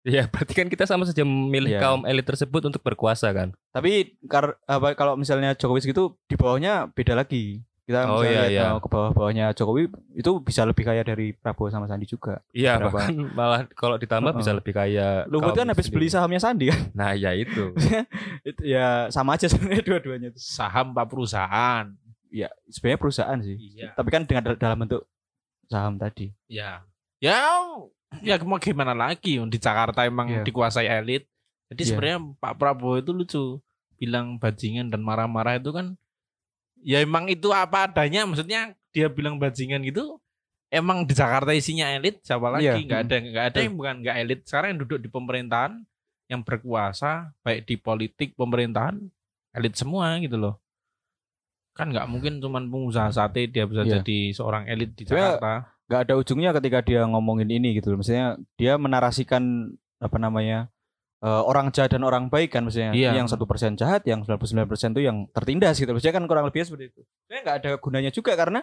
Iya, 0.01 0.25
berarti 0.27 0.53
kan 0.53 0.67
kita 0.67 0.83
sama 0.83 1.05
saja 1.05 1.21
memilih 1.21 1.71
Iya. 1.71 1.81
kaum 1.81 2.03
elit 2.03 2.25
tersebut 2.25 2.65
untuk 2.65 2.81
berkuasa 2.81 3.29
kan. 3.31 3.53
Tapi 3.69 4.17
kar, 4.25 4.57
apa, 4.65 4.95
kalau 4.95 5.15
misalnya 5.15 5.53
Jokowi 5.53 5.81
segitu 5.81 6.17
di 6.25 6.35
bawahnya 6.35 6.89
beda 6.89 7.13
lagi. 7.13 7.61
Kita 7.83 8.05
Oh, 8.05 8.21
misalnya 8.21 8.33
iya, 8.43 8.45
iya. 8.49 8.65
eh, 8.69 8.79
ke 8.79 8.89
bawah-bawahnya 8.89 9.47
Jokowi 9.53 9.89
itu 10.13 10.31
bisa 10.39 10.61
lebih 10.63 10.85
kaya 10.85 11.01
dari 11.03 11.33
Prabowo 11.33 11.69
sama 11.69 11.85
Sandi 11.85 12.05
juga. 12.05 12.41
Iya, 12.53 12.77
bahkan 12.79 13.17
malah 13.33 13.65
kalau 13.71 13.97
ditambah 13.97 14.33
Heeh. 14.33 14.41
bisa 14.41 14.53
lebih 14.53 14.73
kaya. 14.73 15.25
Luhut 15.25 15.53
kaum 15.53 15.57
kan 15.57 15.67
habis 15.67 15.89
sendiri. 15.89 16.05
beli 16.05 16.09
sahamnya 16.09 16.41
Sandi 16.41 16.65
kan. 16.69 16.81
Nah, 16.93 17.13
ya 17.13 17.33
itu. 17.33 17.73
itu 18.49 18.63
ya 18.63 19.09
sama 19.09 19.35
aja 19.35 19.45
sebenarnya 19.47 19.83
dua-duanya 19.83 20.29
itu. 20.31 20.41
Saham 20.41 20.93
Pak 20.93 21.05
perusahaan. 21.07 21.85
Ya, 22.29 22.49
sebenarnya 22.69 23.01
perusahaan 23.01 23.39
sih. 23.41 23.57
Iya. 23.57 23.97
Tapi 23.97 24.09
kan 24.09 24.23
dengan 24.25 24.55
dalam 24.55 24.79
bentuk 24.79 25.03
saham 25.67 25.97
tadi. 25.97 26.33
Ya. 26.47 26.85
Ya 27.19 27.41
ya 28.25 28.41
mau 28.41 28.57
gimana 28.57 28.97
lagi 28.97 29.37
di 29.37 29.59
Jakarta 29.59 30.05
emang 30.05 30.29
Iya. 30.29 30.43
dikuasai 30.45 30.89
elit. 30.89 31.25
Jadi 31.69 31.83
Iya. 31.85 31.89
sebenarnya 31.93 32.19
Pak 32.41 32.55
Prabowo 32.57 32.97
itu 32.97 33.13
lucu 33.13 33.45
bilang 33.99 34.39
bajingan 34.39 34.89
dan 34.89 35.03
marah-marah 35.03 35.59
itu 35.59 35.75
kan 35.75 35.99
ya 36.79 37.03
emang 37.03 37.27
itu 37.27 37.51
apa 37.51 37.91
adanya 37.91 38.23
maksudnya 38.23 38.71
dia 38.95 39.11
bilang 39.11 39.35
bajingan 39.37 39.83
gitu 39.83 40.23
emang 40.71 41.03
di 41.03 41.19
Jakarta 41.19 41.51
isinya 41.51 41.91
elit 41.91 42.23
siapa 42.23 42.47
lagi 42.47 42.71
Iya. 42.71 42.79
nggak 42.79 43.01
ada 43.11 43.17
nggak 43.19 43.45
ada 43.51 43.59
yang 43.59 43.75
bukan 43.75 43.95
nggak 44.07 44.17
elit 44.23 44.41
sekarang 44.47 44.69
yang 44.71 44.81
duduk 44.87 44.99
di 45.03 45.11
pemerintahan 45.11 45.83
yang 46.31 46.47
berkuasa 46.47 47.35
baik 47.43 47.67
di 47.67 47.75
politik 47.75 48.39
pemerintahan 48.39 49.03
elit 49.59 49.75
semua 49.75 50.15
gitu 50.23 50.39
loh 50.39 50.55
kan 51.79 51.95
nggak 51.95 52.11
mungkin 52.11 52.43
cuman 52.43 52.67
pengusaha 52.67 53.07
sate 53.15 53.47
dia 53.47 53.63
bisa 53.65 53.87
Iya. 53.87 54.03
jadi 54.03 54.35
seorang 54.35 54.67
elit 54.67 54.99
di 54.99 55.07
Jakarta 55.07 55.79
nggak 55.89 56.01
ada 56.05 56.15
ujungnya 56.19 56.51
ketika 56.53 56.85
dia 56.85 57.07
ngomongin 57.09 57.49
ini 57.49 57.79
gitu 57.79 57.95
loh. 57.95 58.03
Maksudnya 58.03 58.37
dia 58.59 58.77
menarasikan 58.77 59.73
apa 60.03 60.19
namanya 60.21 60.69
eh, 61.19 61.43
orang 61.43 61.73
jahat 61.73 61.97
dan 61.97 62.05
orang 62.05 62.29
baik 62.29 62.53
kan 62.53 62.67
maksudnya. 62.67 62.93
Iya. 62.93 63.17
Yang 63.17 63.33
satu 63.35 63.49
persen 63.49 63.75
jahat, 63.75 64.05
yang 64.05 64.21
99% 64.23 64.69
itu 64.95 65.03
yang 65.03 65.27
tertindas 65.33 65.81
gitu. 65.81 65.89
Maksudnya 65.91 66.15
kan 66.15 66.25
kurang 66.29 66.45
lebih 66.45 66.61
seperti 66.63 66.93
itu. 66.93 67.01
Sebenarnya 67.25 67.43
nggak 67.43 67.57
ada 67.59 67.71
gunanya 67.81 68.11
juga 68.13 68.33
karena 68.37 68.61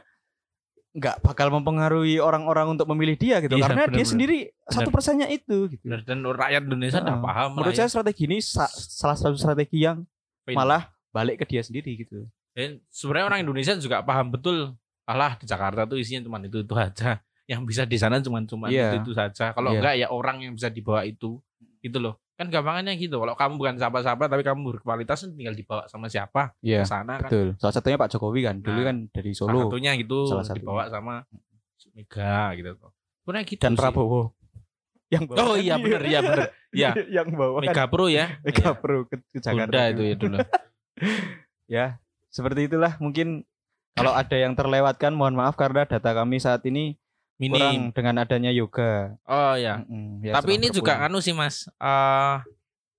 nggak 0.95 1.19
bakal 1.27 1.51
mempengaruhi 1.51 2.23
orang-orang 2.23 2.79
untuk 2.79 2.87
memilih 2.93 3.19
dia 3.19 3.43
gitu. 3.43 3.59
Iya, 3.59 3.67
karena 3.67 3.83
dia 3.83 3.99
benar-benar. 3.99 4.07
sendiri 4.07 4.37
satu 4.69 4.89
persennya 4.93 5.27
itu. 5.27 5.57
Gitu. 5.75 5.83
Benar, 5.83 6.07
dan 6.07 6.23
rakyat 6.23 6.61
Indonesia 6.63 6.99
udah 7.03 7.19
paham 7.19 7.49
Menurut 7.59 7.73
lah 7.73 7.79
saya 7.83 7.89
strategi 7.91 8.23
ini 8.23 8.37
sa- 8.39 8.71
salah 8.71 9.17
satu 9.19 9.35
strategi 9.35 9.83
yang 9.83 10.07
ya. 10.47 10.55
malah 10.55 10.87
balik 11.11 11.43
ke 11.43 11.45
dia 11.51 11.65
sendiri 11.65 11.99
gitu. 11.99 12.29
Dan 12.55 12.79
sebenarnya 12.87 13.25
orang 13.27 13.39
Indonesia 13.41 13.75
juga 13.75 13.99
paham 14.01 14.31
betul 14.31 14.71
alah 15.03 15.35
di 15.35 15.43
Jakarta 15.43 15.83
tuh 15.83 15.95
isinya 15.95 16.23
cuma 16.23 16.39
itu 16.39 16.57
itu 16.57 16.73
aja 16.73 17.19
yang 17.51 17.61
bisa 17.61 17.83
di 17.83 17.93
sana 17.93 18.17
cuma 18.17 18.39
cuma 18.41 18.65
Iya. 18.67 18.95
itu 18.95 19.03
itu 19.03 19.11
saja 19.13 19.51
kalau 19.51 19.69
Iya. 19.69 19.77
enggak 19.77 19.93
ya 19.97 20.07
orang 20.09 20.37
yang 20.39 20.53
bisa 20.53 20.67
dibawa 20.67 21.03
itu 21.03 21.37
gitu 21.79 21.99
loh 21.99 22.15
kan 22.33 22.47
gampangannya 22.47 22.95
gitu 22.95 23.15
kalau 23.15 23.31
kamu 23.31 23.53
bukan 23.55 23.75
siapa-siapa 23.75 24.25
tapi 24.25 24.41
kamu 24.41 24.59
berkualitas 24.73 25.23
tinggal 25.29 25.51
dibawa 25.51 25.85
sama 25.85 26.07
siapa 26.07 26.55
Iya. 26.59 26.81
ke 26.81 26.89
sana 26.89 27.13
kan 27.17 27.27
Betul. 27.27 27.47
Salah 27.55 27.73
satunya 27.73 27.95
Pak 27.97 28.09
Jokowi 28.09 28.41
kan. 28.41 28.55
Dulu 28.59 28.71
Nah, 28.73 28.85
kan 28.85 28.97
dari 29.09 29.31
salah 29.31 29.51
Solo 29.51 29.59
satunya 29.67 29.91
gitu 29.93 30.19
Salah 30.25 30.43
satunya. 30.43 30.63
dibawa 30.63 30.83
sama 30.89 31.13
Mega 31.91 32.39
gitu 32.53 32.69
Sebenarnya 33.21 33.45
gitu 33.45 33.61
dan 33.61 33.71
sih. 33.71 33.79
Prabowo. 33.79 34.21
Yang 35.05 35.23
bawa 35.27 35.37
oh 35.37 35.47
kan 35.47 35.61
iya 35.61 35.69
dia. 35.69 35.83
bener 35.85 36.01
iya 36.03 36.19
bener 36.19 36.39
iya 36.71 36.89
yang 37.21 37.27
bawa 37.29 37.51
kan 37.53 37.63
Mega 37.67 37.83
Pro 37.85 38.05
ya 38.09 38.25
Mega 38.41 38.63
Iya. 38.63 38.71
Pro 38.73 38.97
ke, 39.05 39.15
ke 39.23 39.37
Jakarta. 39.37 39.69
Honda 39.69 39.81
itu 39.91 40.01
ya 40.03 40.15
dulu 40.15 40.37
Ya, 41.65 41.85
seperti 42.35 42.67
itulah 42.67 42.99
mungkin 42.99 43.47
kalau 43.95 44.11
ada 44.11 44.35
yang 44.35 44.51
terlewatkan 44.51 45.15
mohon 45.15 45.39
maaf 45.39 45.55
karena 45.55 45.87
data 45.87 46.11
kami 46.11 46.35
saat 46.35 46.59
ini 46.67 46.99
kurang 47.39 47.39
minim 47.39 47.81
dengan 47.95 48.27
adanya 48.27 48.51
yoga. 48.51 49.15
oh 49.23 49.55
ya 49.55 49.79
Mm-mm, 49.87 50.19
ya, 50.19 50.35
Tapi 50.35 50.59
ini 50.59 50.67
juga 50.67 50.99
anu 50.99 51.23
sih 51.23 51.31
Mas. 51.31 51.67
eh 51.79 52.35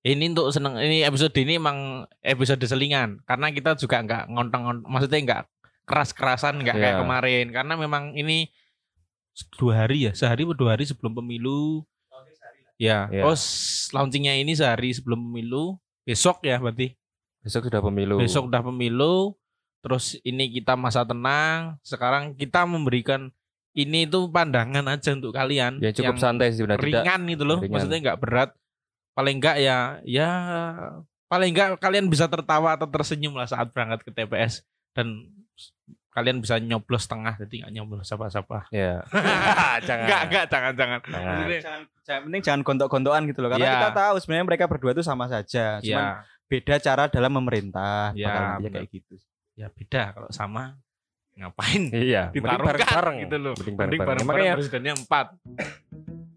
ini 0.06 0.32
untuk 0.32 0.54
seneng 0.54 0.80
ini 0.80 1.04
episode 1.04 1.36
ini 1.36 1.60
emang 1.60 2.08
episode 2.22 2.62
selingan. 2.64 3.20
Karena 3.26 3.52
kita 3.52 3.76
juga 3.76 4.00
nggak 4.00 4.24
ngontong 4.30 4.86
maksudnya 4.88 5.20
nggak 5.20 5.42
keras-kerasan 5.84 6.62
nggak 6.62 6.76
kayak 6.78 6.94
Iya. 6.96 7.02
kemarin. 7.02 7.46
Karena 7.52 7.74
memang 7.76 8.14
ini 8.14 8.48
dua 9.60 9.84
hari 9.84 10.08
ya 10.08 10.12
sehari 10.16 10.48
atau 10.48 10.56
dua 10.56 10.78
hari 10.78 10.88
sebelum 10.88 11.12
pemilu. 11.12 11.84
Ya 12.78 13.08
Iya. 13.08 13.24
oh 13.24 13.36
launchingnya 13.92 14.36
ini 14.36 14.56
sehari 14.56 14.96
sebelum 14.96 15.32
pemilu. 15.32 15.76
Besok 16.06 16.44
ya 16.46 16.56
berarti 16.62 16.94
Besok 17.46 17.70
sudah 17.70 17.78
pemilu. 17.80 18.18
besok 18.18 18.44
udah 18.46 18.60
pemilu 18.60 19.38
terus 19.78 20.18
ini 20.20 20.50
kita 20.50 20.74
masa 20.74 21.06
tenang 21.06 21.78
sekarang 21.80 22.34
kita 22.34 22.66
memberikan 22.66 23.30
ini 23.70 24.02
tuh 24.02 24.26
pandangan 24.26 24.82
aja 24.84 25.14
untuk 25.14 25.30
kalian 25.30 25.78
ya 25.78 25.92
cukup 25.92 26.10
yang 26.10 26.18
santai 26.18 26.50
sih 26.50 26.58
sebenarnya. 26.58 26.82
Tidak 26.82 27.02
ringan 27.06 27.20
gitu 27.30 27.44
loh 27.44 27.58
ringan. 27.60 27.70
maksudnya 27.70 27.98
nggak 28.02 28.18
berat 28.18 28.50
paling 29.12 29.38
enggak 29.38 29.56
ya 29.56 29.78
ya 30.02 30.30
paling 31.26 31.50
enggak 31.50 31.78
kalian 31.78 32.06
bisa 32.06 32.26
tertawa 32.26 32.74
atau 32.74 32.84
tersenyum 32.84 33.32
lah 33.32 33.46
saat 33.46 33.70
berangkat 33.70 34.02
ke 34.02 34.10
TPS 34.10 34.66
dan 34.90 35.30
kalian 36.10 36.40
bisa 36.40 36.56
nyoblos 36.56 37.04
tengah 37.04 37.36
jadi 37.36 37.54
nggak 37.62 37.72
nyoblos 37.74 38.08
siapa-siapa 38.08 38.72
ya. 38.72 39.04
Jangan. 39.86 40.02
enggak 40.02 40.20
enggak 40.24 40.44
jangan 40.48 40.72
jangan 40.74 41.00
Jangan. 41.04 41.36
Jangan, 41.60 41.80
jangan 42.02 42.20
penting 42.24 42.40
jangan 42.42 42.60
gontok-gontokan 42.62 43.22
gitu 43.28 43.38
loh 43.38 43.50
karena 43.52 43.62
Iya. 43.62 43.74
kita 43.76 43.90
tahu 43.92 44.14
sebenarnya 44.18 44.46
mereka 44.48 44.64
berdua 44.66 44.90
itu 44.90 45.04
sama 45.04 45.28
saja. 45.28 45.78
Cuman 45.78 45.84
ya 45.84 46.24
beda 46.46 46.74
cara 46.78 47.04
dalam 47.06 47.32
memerintah. 47.34 48.14
Benar. 48.62 48.80
kayak 48.80 48.88
gitu. 48.90 49.14
ya 49.56 49.66
beda 49.68 50.02
kalau 50.12 50.28
sama 50.30 50.76
ngapain 51.34 51.88
Iya, 51.90 52.28
mending 52.32 52.40
ditarungkan 52.44 52.76
bareng-bareng 52.76 53.16
gitu 53.24 53.36
loh 53.36 53.52
Mending 53.56 53.76
mending 53.76 53.76
bareng-bareng. 53.76 54.26
bareng 54.26 54.26
Makanya 54.28 54.52
presidennya 54.56 54.94
empat 54.96 55.26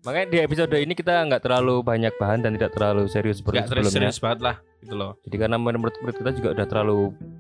makanya 0.10 0.28
di 0.28 0.40
episode 0.42 0.74
ini 0.74 0.92
kita 0.92 1.14
nggak 1.24 1.42
terlalu 1.42 1.80
banyak 1.82 2.14
bahan 2.16 2.42
dan 2.42 2.52
tidak 2.52 2.74
terlalu 2.74 3.06
serius 3.06 3.38
seperti 3.38 3.62
terus 3.62 3.70
sebelumnya. 3.86 3.94
serius 3.94 4.18
banget 4.18 4.40
lah 4.42 4.56
gitu 4.80 4.96
loh 4.96 5.12
Jadi 5.22 5.36
karena 5.38 5.56
menurut 5.56 5.94
menurut 5.96 6.18
kita 6.18 6.32
juga 6.34 6.50
udah 6.52 6.66
terlalu 6.66 7.00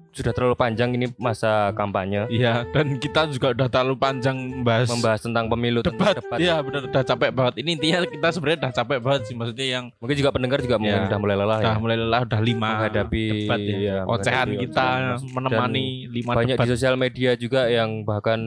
sudah 0.09 0.31
terlalu 0.31 0.53
panjang 0.53 0.89
ini 0.91 1.05
masa 1.15 1.71
kampanye 1.71 2.27
Iya, 2.27 2.65
dan 2.67 2.97
kita 2.97 3.29
juga 3.29 3.53
udah 3.53 3.67
terlalu 3.67 3.95
panjang 3.95 4.35
membahas 4.35 4.85
membahas 4.87 5.19
tentang 5.21 5.45
pemilu 5.47 5.79
debat. 5.79 6.11
tentang 6.11 6.17
debat. 6.19 6.37
Iya, 6.37 6.55
benar 6.59 6.81
udah 6.83 7.03
capek 7.05 7.29
banget. 7.31 7.53
Ini 7.57 7.69
intinya 7.71 7.97
kita 8.03 8.27
sebenarnya 8.29 8.59
udah 8.59 8.71
capek 8.73 8.97
banget 8.99 9.21
sih 9.23 9.33
maksudnya 9.33 9.67
yang 9.69 9.85
Mungkin 9.95 10.15
juga 10.15 10.29
pendengar 10.29 10.59
juga 10.59 10.75
mungkin 10.75 10.97
Ya, 10.97 11.07
udah 11.07 11.19
mulai 11.19 11.35
lelah 11.37 11.57
udah 11.57 11.71
ya. 11.71 11.79
mulai 11.79 11.97
lelah 11.97 12.21
udah 12.25 12.39
lima 12.41 12.69
Menghadapi, 12.75 13.23
debat 13.29 13.59
ya. 13.61 13.77
ya, 13.79 13.97
Ocehan 14.03 14.47
kita 14.51 14.87
ocehan. 15.15 15.31
menemani 15.31 15.85
lima 16.09 16.31
Banyak 16.35 16.55
debat. 16.55 16.65
di 16.65 16.69
sosial 16.69 16.95
media 16.95 17.31
juga 17.33 17.61
yang 17.67 18.01
bahkan 18.01 18.39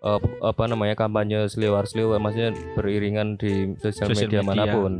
p- 0.00 0.40
apa 0.40 0.62
namanya 0.64 0.94
kampanye 0.94 1.44
seliwar-seliwar 1.46 2.16
maksudnya 2.16 2.50
beriringan 2.72 3.36
di 3.36 3.76
sosial, 3.76 4.08
Sosial 4.08 4.26
media, 4.26 4.40
media. 4.40 4.48
mana 4.50 4.64
pun. 4.66 4.92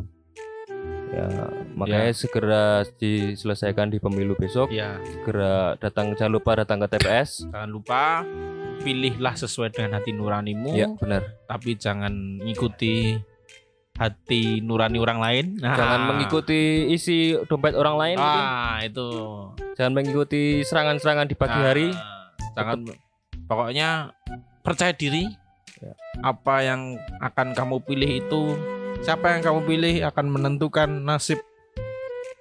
Ya, 1.10 1.26
makanya 1.74 2.12
segera 2.12 2.64
diselesaikan 2.94 3.88
di 3.88 3.98
pemilu 3.98 4.32
besok. 4.34 4.70
Ya, 4.70 4.94
Segera 5.02 5.74
datang 5.76 6.14
jangan 6.14 6.32
lupa 6.32 6.54
datang 6.54 6.78
ke 6.78 6.88
TPS. 6.88 7.50
jangan 7.50 7.66
lupa 7.66 8.22
pilihlah 8.78 9.34
sesuai 9.34 9.70
dengan 9.70 9.98
hati 9.98 10.12
nuranimu, 10.12 10.70
Ya, 10.70 10.86
benar. 10.94 11.34
tapi 11.44 11.74
jangan 11.74 12.12
ngikuti 12.38 13.18
hati 13.92 14.60
nurani 14.60 14.96
orang 14.96 15.18
lain. 15.18 15.44
Nah, 15.58 15.74
Jangan 15.74 16.00
mengikuti 16.08 16.60
isi 16.88 17.34
dompet 17.44 17.74
orang 17.74 17.96
lain 17.96 18.16
mungkin. 18.16 18.44
Ah, 18.46 18.78
itu. 18.80 19.08
Jangan 19.74 19.92
mengikuti 19.92 20.62
serangan-serangan 20.62 21.26
di 21.26 21.34
pagi 21.34 21.52
Nah, 21.54 21.66
hari. 21.66 21.88
Jangan 22.54 22.78
pokoknya 23.44 23.88
percaya 24.60 24.92
diri. 24.94 25.28
Ya. 25.80 25.92
Apa 26.20 26.60
yang 26.60 27.00
akan 27.24 27.56
kamu 27.56 27.76
pilih 27.86 28.10
itu 28.20 28.42
siapa 29.00 29.32
yang 29.32 29.40
kamu 29.40 29.60
pilih 29.64 29.94
akan 30.12 30.26
menentukan 30.28 30.90
nasib 31.00 31.40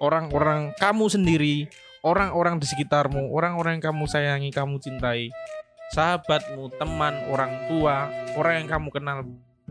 orang-orang 0.00 0.72
kamu 0.76 1.06
sendiri, 1.08 1.56
orang-orang 2.04 2.60
di 2.60 2.66
sekitarmu, 2.68 3.32
orang-orang 3.32 3.78
yang 3.78 3.92
kamu 3.92 4.04
sayangi, 4.08 4.50
kamu 4.52 4.80
cintai, 4.80 5.32
sahabatmu, 5.92 6.72
teman, 6.80 7.14
orang 7.28 7.52
tua, 7.68 8.08
orang 8.36 8.64
yang 8.64 8.68
kamu 8.68 8.88
kenal, 8.92 9.18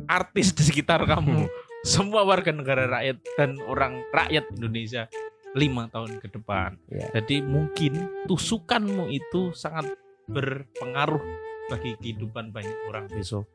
artis 0.05 0.53
di 0.53 0.63
sekitar 0.63 1.03
kamu, 1.05 1.49
semua 1.81 2.23
warga 2.23 2.53
negara 2.53 2.85
rakyat 2.87 3.17
dan 3.35 3.57
orang 3.65 4.05
rakyat 4.13 4.45
Indonesia 4.53 5.09
lima 5.57 5.89
tahun 5.89 6.21
ke 6.21 6.29
depan. 6.29 6.77
Ya. 6.93 7.09
Jadi 7.17 7.41
mungkin 7.41 8.25
tusukanmu 8.29 9.09
itu 9.09 9.49
sangat 9.57 9.89
berpengaruh 10.29 11.48
bagi 11.69 11.93
kehidupan 11.95 12.49
banyak 12.49 12.75
orang 12.85 13.05
besok. 13.07 13.45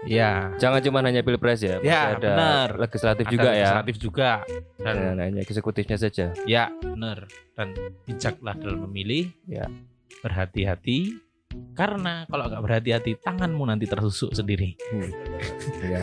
Ya, 0.00 0.54
Jangan 0.56 0.78
cuma 0.80 1.02
hanya 1.02 1.20
pilpres 1.20 1.58
ya. 1.58 1.78
Ya, 1.80 2.14
ada 2.14 2.30
benar. 2.30 2.68
legislatif 2.78 3.24
ada 3.24 3.32
juga 3.32 3.48
ya. 3.48 3.54
legislatif 3.56 3.94
juga 3.98 4.30
dan 4.78 4.94
Dan 4.94 5.16
hanya 5.18 5.40
eksekutifnya 5.40 5.96
saja. 5.96 6.30
ya 6.44 6.70
benar 6.78 7.26
dan 7.54 7.74
bijaklah 8.04 8.54
dalam 8.54 8.86
memilih. 8.86 9.30
Ya. 9.44 9.66
Berhati-hati 10.20 11.18
karena 11.74 12.26
kalau 12.26 12.46
nggak 12.46 12.62
berhati-hati 12.62 13.12
tanganmu 13.18 13.62
nanti 13.64 13.84
tertusuk 13.84 14.30
sendiri. 14.32 14.78
Ya. 15.82 15.98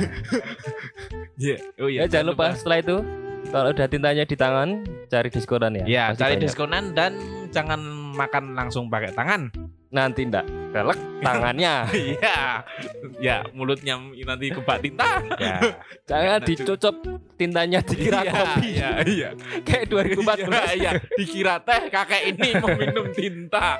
Iya. 1.35 1.55
Oh 1.77 1.87
Ya, 1.87 2.03
jangan 2.05 2.31
lupa 2.31 2.51
setelah 2.51 2.79
itu 2.79 2.95
kalau 3.45 3.69
udah 3.71 3.87
tintanya 3.87 4.23
di 4.23 4.35
tangan 4.35 4.83
cari 5.05 5.29
diskonan 5.29 5.71
ya. 5.73 5.85
Ya, 5.85 6.03
Pasti 6.09 6.19
cari 6.19 6.33
banyak. 6.35 6.43
diskonan 6.43 6.83
dan 6.91 7.11
jangan 7.49 7.79
makan 8.11 8.55
langsung 8.55 8.87
pakai 8.87 9.11
tangan. 9.11 9.51
Nanti 9.95 10.27
ndak 10.27 10.43
kelek 10.75 10.99
tangannya. 11.23 11.73
Iya. 11.95 12.39
ya, 13.23 13.37
mulutnya 13.55 13.95
nanti 13.95 14.51
kebak 14.51 14.83
tinta. 14.83 15.23
ya. 15.39 15.57
Jangan 16.11 16.43
dicocok 16.43 16.95
tintanya 17.39 17.79
dikira 17.79 18.19
Iya, 18.27 18.31
kopi. 18.35 18.67
Iya, 18.75 18.89
iya. 19.07 19.29
Kayak 19.63 19.85
2014. 19.87 20.51
Iya, 20.51 20.61
iya. 20.75 20.91
Dikira 21.15 21.55
teh 21.63 21.87
kakek 21.87 22.21
ini 22.27 22.49
mau 22.59 22.75
minum 22.75 23.07
tinta. 23.15 23.79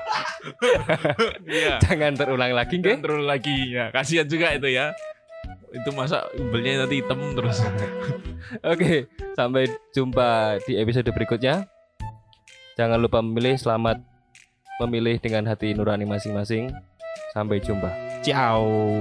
Iya. 1.46 1.78
Jangan 1.84 2.16
terulang 2.16 2.52
lagi, 2.56 2.80
nggih. 2.80 2.98
terus 3.04 3.22
lagi 3.22 3.76
ya. 3.76 3.92
Kasihan 3.92 4.24
juga 4.26 4.56
itu 4.56 4.72
ya. 4.72 4.90
Itu 5.70 5.92
masa 5.92 6.24
umbelnya 6.34 6.84
nanti 6.88 7.04
hitam 7.04 7.36
terus. 7.36 7.60
Oke, 8.64 9.06
sampai 9.36 9.68
jumpa 9.92 10.58
di 10.64 10.80
episode 10.80 11.06
berikutnya. 11.12 11.68
Jangan 12.76 12.98
lupa 13.00 13.20
memilih 13.20 13.56
selamat 13.60 14.15
memilih 14.80 15.16
dengan 15.20 15.48
hati 15.48 15.72
nurani 15.72 16.04
masing-masing. 16.08 16.72
Sampai 17.32 17.60
jumpa. 17.60 17.92
Ciao. 18.24 18.96